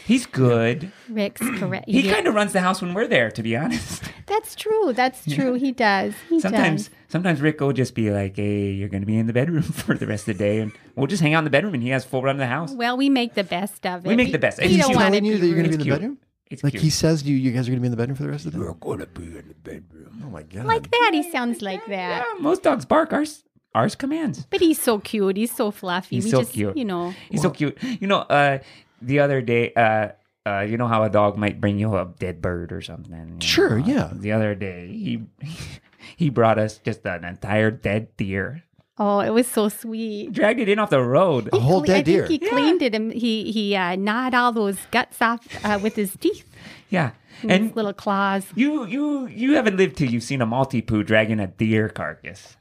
he's 0.04 0.26
good. 0.26 0.90
Rick's 1.08 1.40
correct. 1.58 1.88
He 1.88 2.00
Yeah. 2.02 2.14
kind 2.14 2.26
of 2.26 2.34
runs 2.34 2.52
the 2.52 2.60
house 2.60 2.80
when 2.82 2.94
we're 2.94 3.06
there. 3.06 3.30
To 3.30 3.42
be 3.42 3.56
honest, 3.56 4.02
That's 4.26 4.54
true. 4.54 4.92
That's 4.92 5.24
true. 5.24 5.54
He 5.54 5.72
does. 5.72 6.14
He 6.28 6.40
sometimes 6.40 6.88
does. 6.88 6.96
sometimes 7.08 7.40
Rick 7.40 7.60
will 7.60 7.72
just 7.72 7.94
be 7.94 8.10
like, 8.10 8.36
"Hey, 8.36 8.70
you're 8.72 8.88
going 8.88 9.02
to 9.02 9.06
be 9.06 9.16
in 9.16 9.26
the 9.26 9.32
bedroom 9.32 9.62
for 9.84 9.94
the 9.94 10.06
rest 10.06 10.28
of 10.28 10.36
the 10.38 10.44
day," 10.44 10.58
and 10.60 10.72
we'll 10.94 11.06
just 11.06 11.22
hang 11.22 11.34
out 11.34 11.38
in 11.38 11.44
the 11.44 11.50
bedroom, 11.50 11.74
and 11.74 11.82
he 11.82 11.90
has 11.90 12.04
full 12.04 12.22
run 12.22 12.36
of 12.36 12.38
the 12.40 12.46
house. 12.46 12.72
Well, 12.72 12.96
we 12.96 13.08
make 13.08 13.34
the 13.34 13.44
best 13.44 13.86
of 13.86 14.04
it. 14.04 14.08
We 14.08 14.16
make 14.16 14.32
the 14.32 14.38
best. 14.38 14.58
We, 14.60 14.66
we 14.66 14.74
he's 14.74 14.86
don't 14.86 14.94
want 14.94 15.14
to 15.14 15.20
telling 15.20 15.24
you 15.24 15.38
that 15.38 15.46
you're 15.46 15.56
going 15.56 15.64
to 15.64 15.70
be 15.70 15.74
in 15.74 15.78
the 15.80 15.84
cute. 15.84 15.94
bedroom? 15.94 16.18
It's 16.48 16.62
Like 16.62 16.74
cute. 16.74 16.82
he 16.84 16.90
says, 16.90 17.22
to 17.22 17.28
you 17.28 17.34
you 17.36 17.50
guys 17.50 17.66
are 17.66 17.72
going 17.72 17.78
to 17.78 17.80
be 17.82 17.86
in 17.86 17.90
the 17.90 17.96
bedroom 17.96 18.16
for 18.16 18.22
the 18.22 18.28
rest 18.30 18.46
of 18.46 18.52
the 18.52 18.58
day. 18.58 18.64
We're 18.64 18.72
going 18.74 19.00
to 19.00 19.06
be 19.06 19.24
in 19.24 19.48
the 19.48 19.54
bedroom. 19.64 20.22
Oh 20.24 20.30
my 20.30 20.42
god! 20.44 20.66
like 20.66 20.90
that. 20.90 21.10
He 21.12 21.28
sounds 21.30 21.60
like 21.62 21.84
that. 21.86 22.24
Yeah, 22.26 22.40
most 22.40 22.62
dogs 22.62 22.84
bark. 22.84 23.12
Ours 23.12 23.42
ours 23.74 23.94
commands. 23.94 24.46
But 24.48 24.60
he's 24.60 24.80
so 24.80 24.98
cute. 25.00 25.36
He's 25.36 25.54
so 25.54 25.70
fluffy. 25.70 26.16
He's 26.16 26.24
we 26.26 26.30
so 26.30 26.40
just, 26.40 26.52
cute. 26.52 26.76
You 26.76 26.84
know. 26.84 27.12
He's 27.30 27.42
so 27.42 27.50
cute. 27.50 27.76
You 27.82 28.06
know, 28.06 28.18
uh, 28.20 28.58
the 29.06 29.20
other 29.20 29.40
day, 29.40 29.72
uh, 29.74 30.08
uh, 30.44 30.60
you 30.60 30.76
know 30.76 30.86
how 30.88 31.02
a 31.02 31.10
dog 31.10 31.36
might 31.38 31.60
bring 31.60 31.78
you 31.78 31.94
a 31.96 32.04
dead 32.18 32.42
bird 32.42 32.72
or 32.72 32.80
something. 32.82 33.38
Sure, 33.40 33.78
know? 33.78 33.86
yeah. 33.86 34.10
The 34.12 34.32
other 34.32 34.54
day, 34.54 34.88
he 34.88 35.22
he 36.16 36.30
brought 36.30 36.58
us 36.58 36.78
just 36.78 37.04
an 37.06 37.24
entire 37.24 37.70
dead 37.70 38.16
deer. 38.16 38.62
Oh, 38.98 39.20
it 39.20 39.28
was 39.30 39.46
so 39.46 39.68
sweet. 39.68 40.32
Dragged 40.32 40.60
it 40.60 40.68
in 40.70 40.78
off 40.78 40.88
the 40.90 41.02
road. 41.02 41.50
A 41.52 41.58
whole 41.58 41.80
Cle- 41.80 41.86
dead 41.86 41.98
I 41.98 42.02
deer. 42.02 42.26
think 42.26 42.42
he 42.42 42.48
cleaned 42.48 42.80
it 42.82 42.94
and 42.94 43.12
he 43.12 43.50
he 43.52 43.76
uh, 43.76 43.94
gnawed 43.96 44.34
all 44.34 44.52
those 44.52 44.78
guts 44.90 45.20
off 45.20 45.40
uh, 45.64 45.78
with 45.82 45.96
his 45.96 46.16
teeth, 46.16 46.48
Yeah, 46.88 47.10
and 47.42 47.50
and 47.52 47.64
his 47.68 47.76
little 47.76 47.92
claws. 47.92 48.46
you 48.54 48.86
you 48.86 49.26
you 49.28 49.54
haven't 49.54 49.76
lived 49.76 49.96
till 49.96 50.08
you've 50.10 50.22
seen 50.24 50.40
a 50.40 50.46
Maltipoo 50.46 51.04
dragging 51.04 51.40
a 51.40 51.46
deer 51.46 51.88
carcass. 51.90 52.56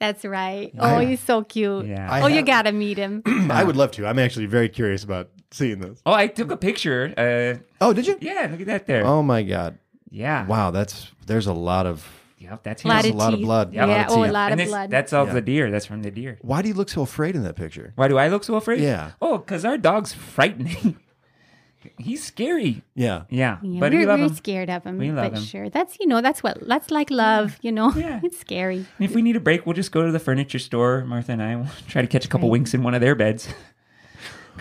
That's 0.00 0.24
right. 0.24 0.72
I- 0.78 0.96
Oh, 0.96 0.98
he's 1.06 1.20
so 1.20 1.44
cute. 1.44 1.86
Yeah. 1.86 2.10
I 2.10 2.22
oh, 2.22 2.26
you 2.26 2.42
gotta 2.42 2.72
meet 2.72 2.98
him. 2.98 3.22
I 3.50 3.62
would 3.62 3.76
love 3.76 3.92
to. 3.92 4.06
I'm 4.06 4.18
actually 4.18 4.46
very 4.46 4.68
curious 4.68 5.04
about 5.04 5.30
seeing 5.54 5.78
this. 5.80 6.00
oh, 6.04 6.12
I 6.12 6.26
took 6.26 6.50
a 6.50 6.56
picture. 6.56 7.12
Uh, 7.16 7.62
Oh, 7.80 7.92
did 7.92 8.06
you? 8.06 8.16
yeah, 8.20 8.48
look 8.50 8.60
at 8.60 8.66
that 8.66 8.86
there. 8.86 9.04
Oh 9.06 9.22
my 9.22 9.42
god! 9.42 9.78
Yeah. 10.10 10.46
Wow, 10.46 10.70
that's 10.70 11.10
there's 11.26 11.46
a 11.46 11.52
lot 11.54 11.86
of 11.86 12.06
Yep, 12.38 12.62
that's 12.62 12.84
A 12.84 12.88
lot 12.88 13.04
him. 13.06 13.10
of 13.12 13.14
a 13.16 13.18
lot 13.18 13.32
of 13.32 13.38
teeth. 13.38 13.46
blood. 13.46 13.72
Yeah, 13.72 13.84
A 13.84 13.86
lot 13.86 14.06
of 14.06 14.12
oh, 14.12 14.24
a 14.24 14.28
lot 14.30 14.52
And 14.52 14.60
of 14.60 14.64
this- 14.66 14.68
blood. 14.68 14.90
That's 14.90 15.12
of 15.14 15.28
Yeah. 15.28 15.34
the 15.34 15.40
deer. 15.40 15.70
That's 15.70 15.86
from 15.86 16.02
the 16.02 16.10
deer. 16.10 16.36
Why 16.42 16.60
do 16.60 16.68
you 16.68 16.74
look 16.74 16.90
so 16.90 17.00
afraid 17.00 17.36
in 17.36 17.42
that 17.44 17.56
picture? 17.56 17.92
Why 17.96 18.06
do 18.08 18.18
I 18.18 18.28
look 18.28 18.44
so 18.44 18.56
afraid? 18.56 18.80
Yeah. 18.80 19.12
Oh, 19.22 19.38
because 19.38 19.64
our 19.64 19.78
dog's 19.78 20.12
frightening. 20.12 20.98
He's 21.98 22.22
scary. 22.24 22.82
Yeah. 22.94 23.24
Yeah. 23.30 23.58
Yeah, 23.62 23.80
but 23.80 23.92
we're, 23.92 24.00
we 24.00 24.06
love 24.06 24.18
we're 24.20 24.26
him. 24.26 24.34
scared 24.34 24.68
of 24.70 24.84
him. 24.84 24.96
We 24.98 25.10
love 25.12 25.32
but 25.32 25.38
him. 25.38 25.44
sure, 25.44 25.68
that's 25.70 25.96
you 26.00 26.06
know 26.06 26.20
that's 26.22 26.42
what 26.42 26.66
that's 26.66 26.90
like 26.90 27.10
love. 27.10 27.58
You 27.62 27.72
know, 27.72 27.92
Yeah. 27.94 28.20
it's 28.26 28.38
scary. 28.40 28.76
And 28.98 29.04
if 29.08 29.14
we 29.14 29.20
need 29.22 29.36
a 29.36 29.40
break, 29.40 29.64
we'll 29.66 29.74
just 29.74 29.92
go 29.92 30.04
to 30.04 30.10
the 30.12 30.18
furniture 30.18 30.58
store. 30.58 31.04
Martha 31.06 31.32
and 31.32 31.42
I 31.42 31.56
will 31.56 31.68
try 31.88 32.00
to 32.02 32.08
catch 32.08 32.24
a 32.24 32.28
couple 32.28 32.48
right. 32.48 32.52
winks 32.52 32.72
in 32.74 32.82
one 32.82 32.94
of 32.94 33.00
their 33.00 33.14
beds. 33.14 33.48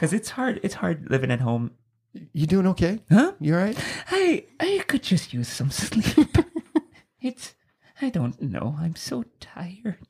Because 0.03 0.11
it's 0.11 0.31
hard. 0.31 0.59
It's 0.63 0.73
hard 0.73 1.09
living 1.09 1.31
at 1.31 1.39
home. 1.39 1.71
You 2.33 2.45
doing 2.45 2.67
okay? 2.67 2.99
Huh? 3.09 3.31
You 3.39 3.55
all 3.55 3.61
right? 3.61 3.77
I 4.11 4.43
I 4.59 4.83
could 4.85 5.01
just 5.01 5.31
use 5.31 5.47
some 5.47 5.71
sleep. 5.71 6.27
it's 7.21 7.55
I 8.01 8.09
don't 8.09 8.41
know. 8.41 8.75
I'm 8.77 8.97
so 8.97 9.23
tired. 9.39 10.05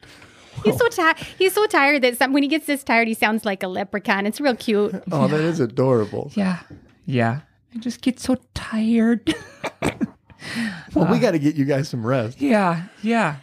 He's 0.63 0.77
so 0.79 0.87
tired. 0.87 1.17
He's 1.37 1.53
so 1.53 1.67
tired 1.67 2.01
that 2.01 2.17
some, 2.17 2.33
when 2.33 2.41
he 2.41 2.49
gets 2.49 2.65
this 2.65 2.83
tired, 2.83 3.07
he 3.07 3.13
sounds 3.13 3.45
like 3.45 3.61
a 3.61 3.67
leprechaun. 3.67 4.25
It's 4.25 4.41
real 4.41 4.55
cute. 4.55 4.95
Oh, 5.11 5.27
that 5.27 5.41
is 5.41 5.59
adorable. 5.59 6.31
Yeah. 6.33 6.61
Yeah. 7.05 7.41
I 7.75 7.77
just 7.77 8.01
get 8.01 8.19
so 8.19 8.37
tired. 8.55 9.35
Well, 10.95 11.05
we 11.09 11.17
uh, 11.17 11.19
got 11.19 11.31
to 11.31 11.39
get 11.39 11.55
you 11.55 11.65
guys 11.65 11.87
some 11.87 12.05
rest. 12.05 12.41
yeah. 12.41 12.85
Yeah. 13.01 13.37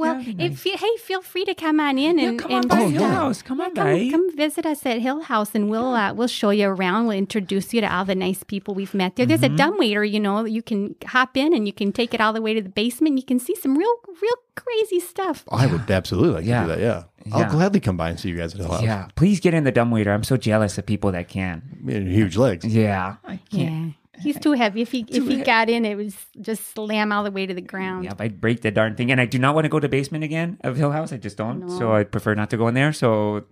Yeah, 0.00 0.12
well, 0.12 0.22
That'd 0.22 0.40
if 0.40 0.64
you, 0.66 0.76
hey, 0.76 0.96
feel 0.98 1.22
free 1.22 1.44
to 1.44 1.54
come 1.54 1.78
on 1.80 1.98
in 1.98 2.18
Yeah, 2.18 2.28
and 2.28 2.38
come 2.38 2.52
on 2.52 2.58
and 2.60 2.68
by 2.68 2.76
just, 2.80 2.92
Hill 2.92 3.08
House. 3.08 3.42
Come 3.42 3.60
on 3.60 3.74
come, 3.74 3.84
by. 3.86 4.08
come 4.10 4.36
visit 4.36 4.64
us 4.66 4.84
at 4.86 4.98
Hill 5.00 5.20
House, 5.22 5.54
and 5.54 5.68
we'll 5.70 5.94
uh, 5.94 6.12
we'll 6.14 6.28
show 6.28 6.50
you 6.50 6.68
around. 6.68 7.06
We'll 7.06 7.18
introduce 7.18 7.72
you 7.74 7.80
to 7.82 7.92
all 7.94 8.04
the 8.04 8.14
nice 8.14 8.42
people 8.42 8.74
we've 8.74 8.94
met 8.94 9.16
there. 9.16 9.26
There's 9.26 9.40
Mm-hmm. 9.40 9.54
a 9.54 9.58
dumbwaiter, 9.58 10.04
you 10.04 10.20
know, 10.20 10.44
you 10.44 10.62
can 10.62 10.94
hop 11.06 11.36
in 11.36 11.54
and 11.54 11.66
you 11.66 11.72
can 11.72 11.92
take 11.92 12.14
it 12.14 12.20
all 12.20 12.32
the 12.32 12.42
way 12.42 12.54
to 12.54 12.62
the 12.62 12.68
basement. 12.68 13.16
You 13.18 13.24
can 13.24 13.38
see 13.38 13.54
some 13.54 13.76
real 13.76 13.94
real 14.22 14.36
crazy 14.56 15.00
stuff. 15.00 15.44
I 15.50 15.66
would 15.66 15.90
absolutely 15.90 16.30
like 16.34 16.44
Yeah. 16.44 16.66
to 16.66 16.74
do 16.74 16.80
that. 16.80 16.80
Yeah. 17.26 17.34
I'll 17.34 17.50
gladly 17.50 17.80
come 17.80 17.96
by 17.96 18.10
and 18.10 18.18
see 18.20 18.28
you 18.30 18.36
guys 18.36 18.54
at 18.54 18.60
Hill 18.60 18.70
House. 18.72 18.82
Yeah. 18.82 19.08
Please 19.14 19.40
get 19.40 19.52
in 19.54 19.64
the 19.64 19.72
dumbwaiter. 19.72 20.12
I'm 20.12 20.24
so 20.24 20.36
jealous 20.36 20.76
of 20.78 20.86
people 20.86 21.12
that 21.12 21.28
can. 21.28 21.62
You 21.86 22.00
Huge 22.00 22.36
legs. 22.36 22.64
Yeah. 22.64 23.16
I 23.24 23.36
can't. 23.50 23.86
Yeah, 23.86 23.90
he's 24.18 24.38
too 24.38 24.52
heavy. 24.52 24.82
If 24.82 24.90
he 24.92 25.00
if 25.08 25.24
he 25.26 25.36
he- 25.38 25.42
got 25.42 25.68
in, 25.70 25.84
it 25.84 25.94
was 25.96 26.16
just 26.40 26.74
slam 26.74 27.12
all 27.12 27.22
the 27.24 27.30
way 27.30 27.46
to 27.46 27.54
the 27.54 27.60
ground. 27.60 28.04
Yeah, 28.04 28.12
if 28.12 28.20
I 28.20 28.28
break 28.28 28.62
the 28.62 28.70
darn 28.70 28.96
thing, 28.96 29.10
and 29.12 29.20
I 29.20 29.26
do 29.26 29.38
not 29.38 29.54
want 29.54 29.64
to 29.66 29.68
go 29.68 29.78
to 29.80 29.86
the 29.86 29.90
basement 29.90 30.24
again 30.24 30.58
of 30.64 30.76
Hill 30.76 30.90
House. 30.92 31.12
I 31.12 31.16
just 31.18 31.36
don't. 31.36 31.68
So 31.70 31.78
No. 31.90 31.94
I 31.94 32.04
prefer 32.04 32.34
not 32.34 32.50
to 32.50 32.56
go 32.56 32.68
in 32.68 32.74
there. 32.74 32.92
So 32.92 33.44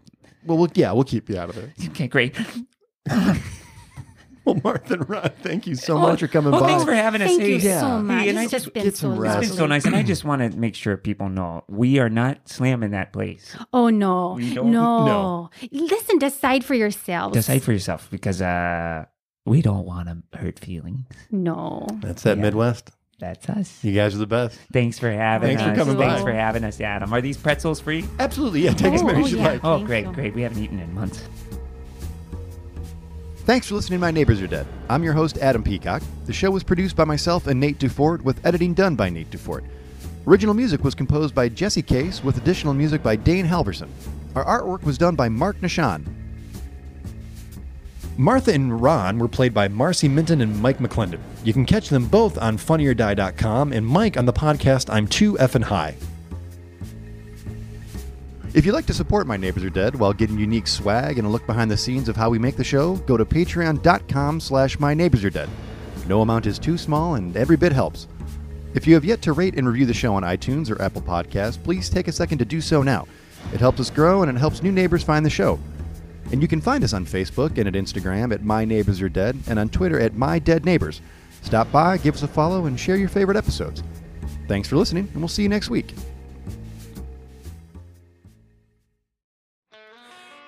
Well, 0.46 0.58
we'll, 0.58 0.70
yeah, 0.74 0.92
we'll 0.92 1.04
keep 1.04 1.28
you 1.28 1.38
out 1.38 1.50
of 1.50 1.54
there. 1.56 1.72
okay, 1.88 2.08
great. 2.08 2.36
Well, 4.44 4.58
Martha 4.64 4.94
and 4.94 5.06
Rod, 5.10 5.34
thank 5.42 5.66
you 5.66 5.74
so 5.74 5.96
Oh, 5.98 6.00
much 6.00 6.20
for 6.20 6.26
coming 6.28 6.52
well, 6.52 6.62
by. 6.62 6.68
thanks 6.68 6.84
for 6.84 6.94
having 6.94 7.20
us. 7.20 7.28
Thank 7.28 7.42
you 7.42 7.58
Hey, 7.58 7.68
Yeah. 7.68 7.80
so 7.80 7.98
much. 8.00 8.26
and 8.28 8.38
I 8.38 8.44
it's 8.44 8.50
just 8.50 8.64
just 8.64 8.72
been 8.74 8.84
get 8.84 8.96
so 8.96 9.00
some 9.08 9.12
It's 9.12 9.20
rest. 9.20 9.40
been 9.40 9.50
so 9.58 9.66
nice, 9.66 9.84
and 9.84 9.94
I 9.94 10.02
just 10.02 10.24
want 10.24 10.40
to 10.40 10.58
make 10.58 10.74
sure 10.74 10.96
people 10.96 11.28
know 11.28 11.64
we 11.68 11.98
are 11.98 12.08
not 12.08 12.48
slamming 12.48 12.92
that 12.92 13.12
place. 13.12 13.54
Oh 13.74 13.90
no, 13.90 14.34
We 14.38 14.54
don't- 14.54 14.70
no, 14.70 15.04
No. 15.04 15.50
Listen, 15.70 16.18
decide 16.18 16.64
for 16.64 16.72
yourselves. 16.72 17.34
Decide 17.34 17.62
for 17.62 17.72
yourself 17.72 18.08
because 18.10 18.40
uh, 18.40 19.04
we 19.48 19.62
don't 19.62 19.84
want 19.86 20.08
to 20.08 20.38
hurt 20.38 20.58
feelings. 20.58 21.06
No. 21.30 21.86
That's 22.00 22.22
that 22.22 22.36
Yeah. 22.36 22.42
Midwest. 22.44 22.90
That's 23.18 23.48
us. 23.48 23.82
You 23.82 23.92
guys 23.94 24.14
are 24.14 24.18
the 24.18 24.26
best. 24.28 24.56
Thanks 24.72 24.98
for 24.98 25.10
having 25.10 25.48
Thanks 25.48 25.62
for 25.62 25.70
us. 25.70 25.76
coming 25.76 25.96
Thanks 25.98 26.20
by. 26.22 26.30
for 26.30 26.32
having 26.32 26.62
us, 26.62 26.80
Adam. 26.80 27.12
Are 27.12 27.20
these 27.20 27.36
pretzels 27.36 27.80
free? 27.80 28.04
Absolutely. 28.20 28.60
Yeah, 28.60 28.74
take 28.74 28.92
as 28.94 29.02
Oh, 29.02 29.06
many 29.06 29.22
oh, 29.22 29.24
as 29.24 29.32
you 29.32 29.38
like. 29.38 29.64
Oh, 29.64 29.76
Thank 29.78 29.86
great, 29.88 30.04
you. 30.06 30.12
great. 30.12 30.34
We 30.36 30.42
haven't 30.42 30.62
eaten 30.62 30.78
in 30.78 30.94
months. 30.94 31.22
Thanks 33.44 33.66
for 33.66 33.74
listening 33.76 33.98
to 33.98 34.00
My 34.02 34.10
Neighbors 34.10 34.42
Are 34.42 34.46
Dead. 34.46 34.66
I'm 34.90 35.02
your 35.02 35.14
host, 35.14 35.38
Adam 35.38 35.62
Peacock. 35.64 36.02
The 36.26 36.32
show 36.32 36.50
was 36.50 36.62
produced 36.62 36.94
by 36.96 37.04
myself 37.04 37.46
and 37.46 37.58
Nate 37.58 37.78
Dufort, 37.78 38.20
with 38.22 38.44
editing 38.46 38.74
done 38.74 38.94
by 38.94 39.08
Nate 39.08 39.30
Dufort. 39.30 39.64
Original 40.26 40.54
music 40.54 40.84
was 40.84 40.94
composed 40.94 41.34
by 41.34 41.48
Jesse 41.48 41.80
Case, 41.82 42.22
with 42.22 42.36
additional 42.36 42.74
music 42.74 43.02
by 43.02 43.16
Dane 43.16 43.46
Halverson. 43.46 43.88
Our 44.36 44.44
artwork 44.44 44.82
was 44.84 44.98
done 44.98 45.14
by 45.16 45.30
Mark 45.30 45.58
Nishan. 45.60 46.04
Martha 48.18 48.52
and 48.52 48.82
Ron 48.82 49.16
were 49.20 49.28
played 49.28 49.54
by 49.54 49.68
Marcy 49.68 50.08
Minton 50.08 50.40
and 50.40 50.60
Mike 50.60 50.78
McClendon. 50.78 51.20
You 51.44 51.52
can 51.52 51.64
catch 51.64 51.88
them 51.88 52.06
both 52.06 52.36
on 52.36 52.58
funnyordie.com 52.58 53.72
and 53.72 53.86
Mike 53.86 54.16
on 54.16 54.26
the 54.26 54.32
podcast 54.32 54.92
I'm 54.92 55.06
Too 55.06 55.34
Effin' 55.34 55.62
High. 55.62 55.94
If 58.54 58.66
you'd 58.66 58.72
like 58.72 58.86
to 58.86 58.94
support 58.94 59.28
My 59.28 59.36
Neighbors 59.36 59.62
Are 59.62 59.70
Dead 59.70 59.94
while 59.94 60.12
getting 60.12 60.36
unique 60.36 60.66
swag 60.66 61.18
and 61.18 61.28
a 61.28 61.30
look 61.30 61.46
behind 61.46 61.70
the 61.70 61.76
scenes 61.76 62.08
of 62.08 62.16
how 62.16 62.28
we 62.28 62.40
make 62.40 62.56
the 62.56 62.64
show, 62.64 62.96
go 62.96 63.16
to 63.16 63.24
patreon.com 63.24 64.40
slash 64.40 64.80
My 64.80 64.94
Neighbors 64.94 65.24
Are 65.24 65.30
Dead. 65.30 65.48
No 66.08 66.20
amount 66.22 66.46
is 66.46 66.58
too 66.58 66.76
small 66.76 67.14
and 67.14 67.36
every 67.36 67.56
bit 67.56 67.70
helps. 67.70 68.08
If 68.74 68.84
you 68.84 68.94
have 68.94 69.04
yet 69.04 69.22
to 69.22 69.32
rate 69.32 69.54
and 69.54 69.68
review 69.68 69.86
the 69.86 69.94
show 69.94 70.12
on 70.14 70.24
iTunes 70.24 70.72
or 70.72 70.82
Apple 70.82 71.02
Podcasts, 71.02 71.62
please 71.62 71.88
take 71.88 72.08
a 72.08 72.12
second 72.12 72.38
to 72.38 72.44
do 72.44 72.60
so 72.60 72.82
now. 72.82 73.06
It 73.52 73.60
helps 73.60 73.78
us 73.78 73.90
grow 73.90 74.22
and 74.22 74.36
it 74.36 74.40
helps 74.40 74.60
new 74.60 74.72
neighbors 74.72 75.04
find 75.04 75.24
the 75.24 75.30
show. 75.30 75.60
And 76.30 76.42
you 76.42 76.48
can 76.48 76.60
find 76.60 76.84
us 76.84 76.92
on 76.92 77.06
Facebook 77.06 77.56
and 77.56 77.66
at 77.66 77.74
Instagram 77.74 78.34
at 78.34 78.44
My 78.44 78.64
Neighbors 78.64 79.00
Are 79.00 79.08
Dead 79.08 79.36
and 79.48 79.58
on 79.58 79.68
Twitter 79.70 79.98
at 79.98 80.14
My 80.14 80.38
Dead 80.38 80.64
Neighbors. 80.64 81.00
Stop 81.42 81.72
by, 81.72 81.96
give 81.96 82.14
us 82.14 82.22
a 82.22 82.28
follow, 82.28 82.66
and 82.66 82.78
share 82.78 82.96
your 82.96 83.08
favorite 83.08 83.36
episodes. 83.36 83.82
Thanks 84.46 84.68
for 84.68 84.76
listening, 84.76 85.08
and 85.12 85.22
we'll 85.22 85.28
see 85.28 85.42
you 85.42 85.48
next 85.48 85.70
week. 85.70 85.94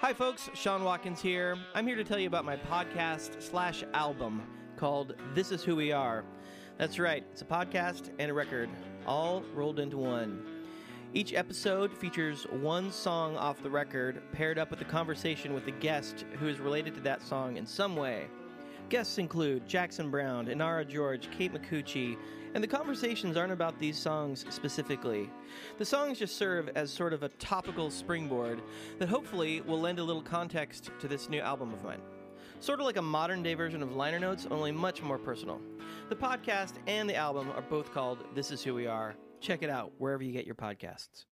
Hi, 0.01 0.13
folks. 0.13 0.51
Sean 0.55 0.83
Watkins 0.85 1.23
here. 1.23 1.57
I'm 1.75 1.87
here 1.87 1.97
to 1.97 2.05
tell 2.05 2.19
you 2.19 2.27
about 2.27 2.45
my 2.45 2.57
podcast 2.57 3.41
slash 3.41 3.85
album 3.95 4.43
called 4.77 5.15
This 5.35 5.53
Is 5.53 5.63
Who 5.63 5.77
We 5.77 5.93
Are. 5.93 6.25
That's 6.79 6.99
right, 6.99 7.25
it's 7.31 7.43
a 7.43 7.45
podcast 7.45 8.11
and 8.19 8.31
a 8.31 8.35
record, 8.35 8.71
all 9.07 9.45
rolled 9.55 9.79
into 9.79 9.99
one. 9.99 10.43
Each 11.13 11.35
episode 11.35 11.93
features 11.93 12.45
one 12.45 12.93
song 12.93 13.37
off 13.37 13.65
the 13.65 13.71
record 13.71 14.23
paired 14.31 14.61
up 14.61 14.71
with 14.71 14.81
a 14.81 14.85
conversation 14.85 15.53
with 15.53 15.67
a 15.67 15.73
guest 15.73 16.25
who 16.39 16.47
is 16.47 16.61
related 16.61 16.95
to 16.95 17.01
that 17.01 17.21
song 17.21 17.57
in 17.57 17.67
some 17.67 17.97
way. 17.97 18.29
Guests 18.91 19.19
include 19.19 19.67
Jackson 19.67 20.09
Browne, 20.09 20.47
Inara 20.47 20.87
George, 20.87 21.29
Kate 21.37 21.53
Micucci, 21.53 22.17
and 22.55 22.63
the 22.63 22.69
conversations 22.69 23.37
aren't 23.37 23.53
about 23.53 23.77
these 23.81 23.99
songs 23.99 24.45
specifically. 24.51 25.29
The 25.79 25.85
songs 25.85 26.21
just 26.21 26.37
serve 26.37 26.71
as 26.77 26.93
sort 26.93 27.13
of 27.13 27.25
a 27.25 27.29
topical 27.29 27.91
springboard 27.91 28.63
that 29.01 29.09
hopefully 29.09 29.63
will 29.63 29.81
lend 29.81 29.99
a 29.99 30.05
little 30.05 30.23
context 30.23 30.93
to 31.01 31.09
this 31.09 31.29
new 31.29 31.41
album 31.41 31.75
of 31.75 31.83
mine. 31.83 32.03
Sort 32.61 32.79
of 32.79 32.87
like 32.87 32.99
a 32.99 33.03
modern 33.03 33.43
day 33.43 33.55
version 33.55 33.83
of 33.83 33.97
liner 33.97 34.21
notes, 34.21 34.47
only 34.49 34.71
much 34.71 35.03
more 35.03 35.19
personal. 35.19 35.61
The 36.09 36.15
podcast 36.15 36.75
and 36.87 37.11
the 37.11 37.17
album 37.17 37.51
are 37.57 37.63
both 37.63 37.93
called 37.93 38.25
This 38.37 38.53
Is 38.53 38.63
Who 38.63 38.75
We 38.75 38.87
Are. 38.87 39.17
Check 39.41 39.63
it 39.63 39.71
out 39.71 39.93
wherever 39.99 40.23
you 40.23 40.33
get 40.33 40.47
your 40.47 40.55
podcasts. 40.55 41.25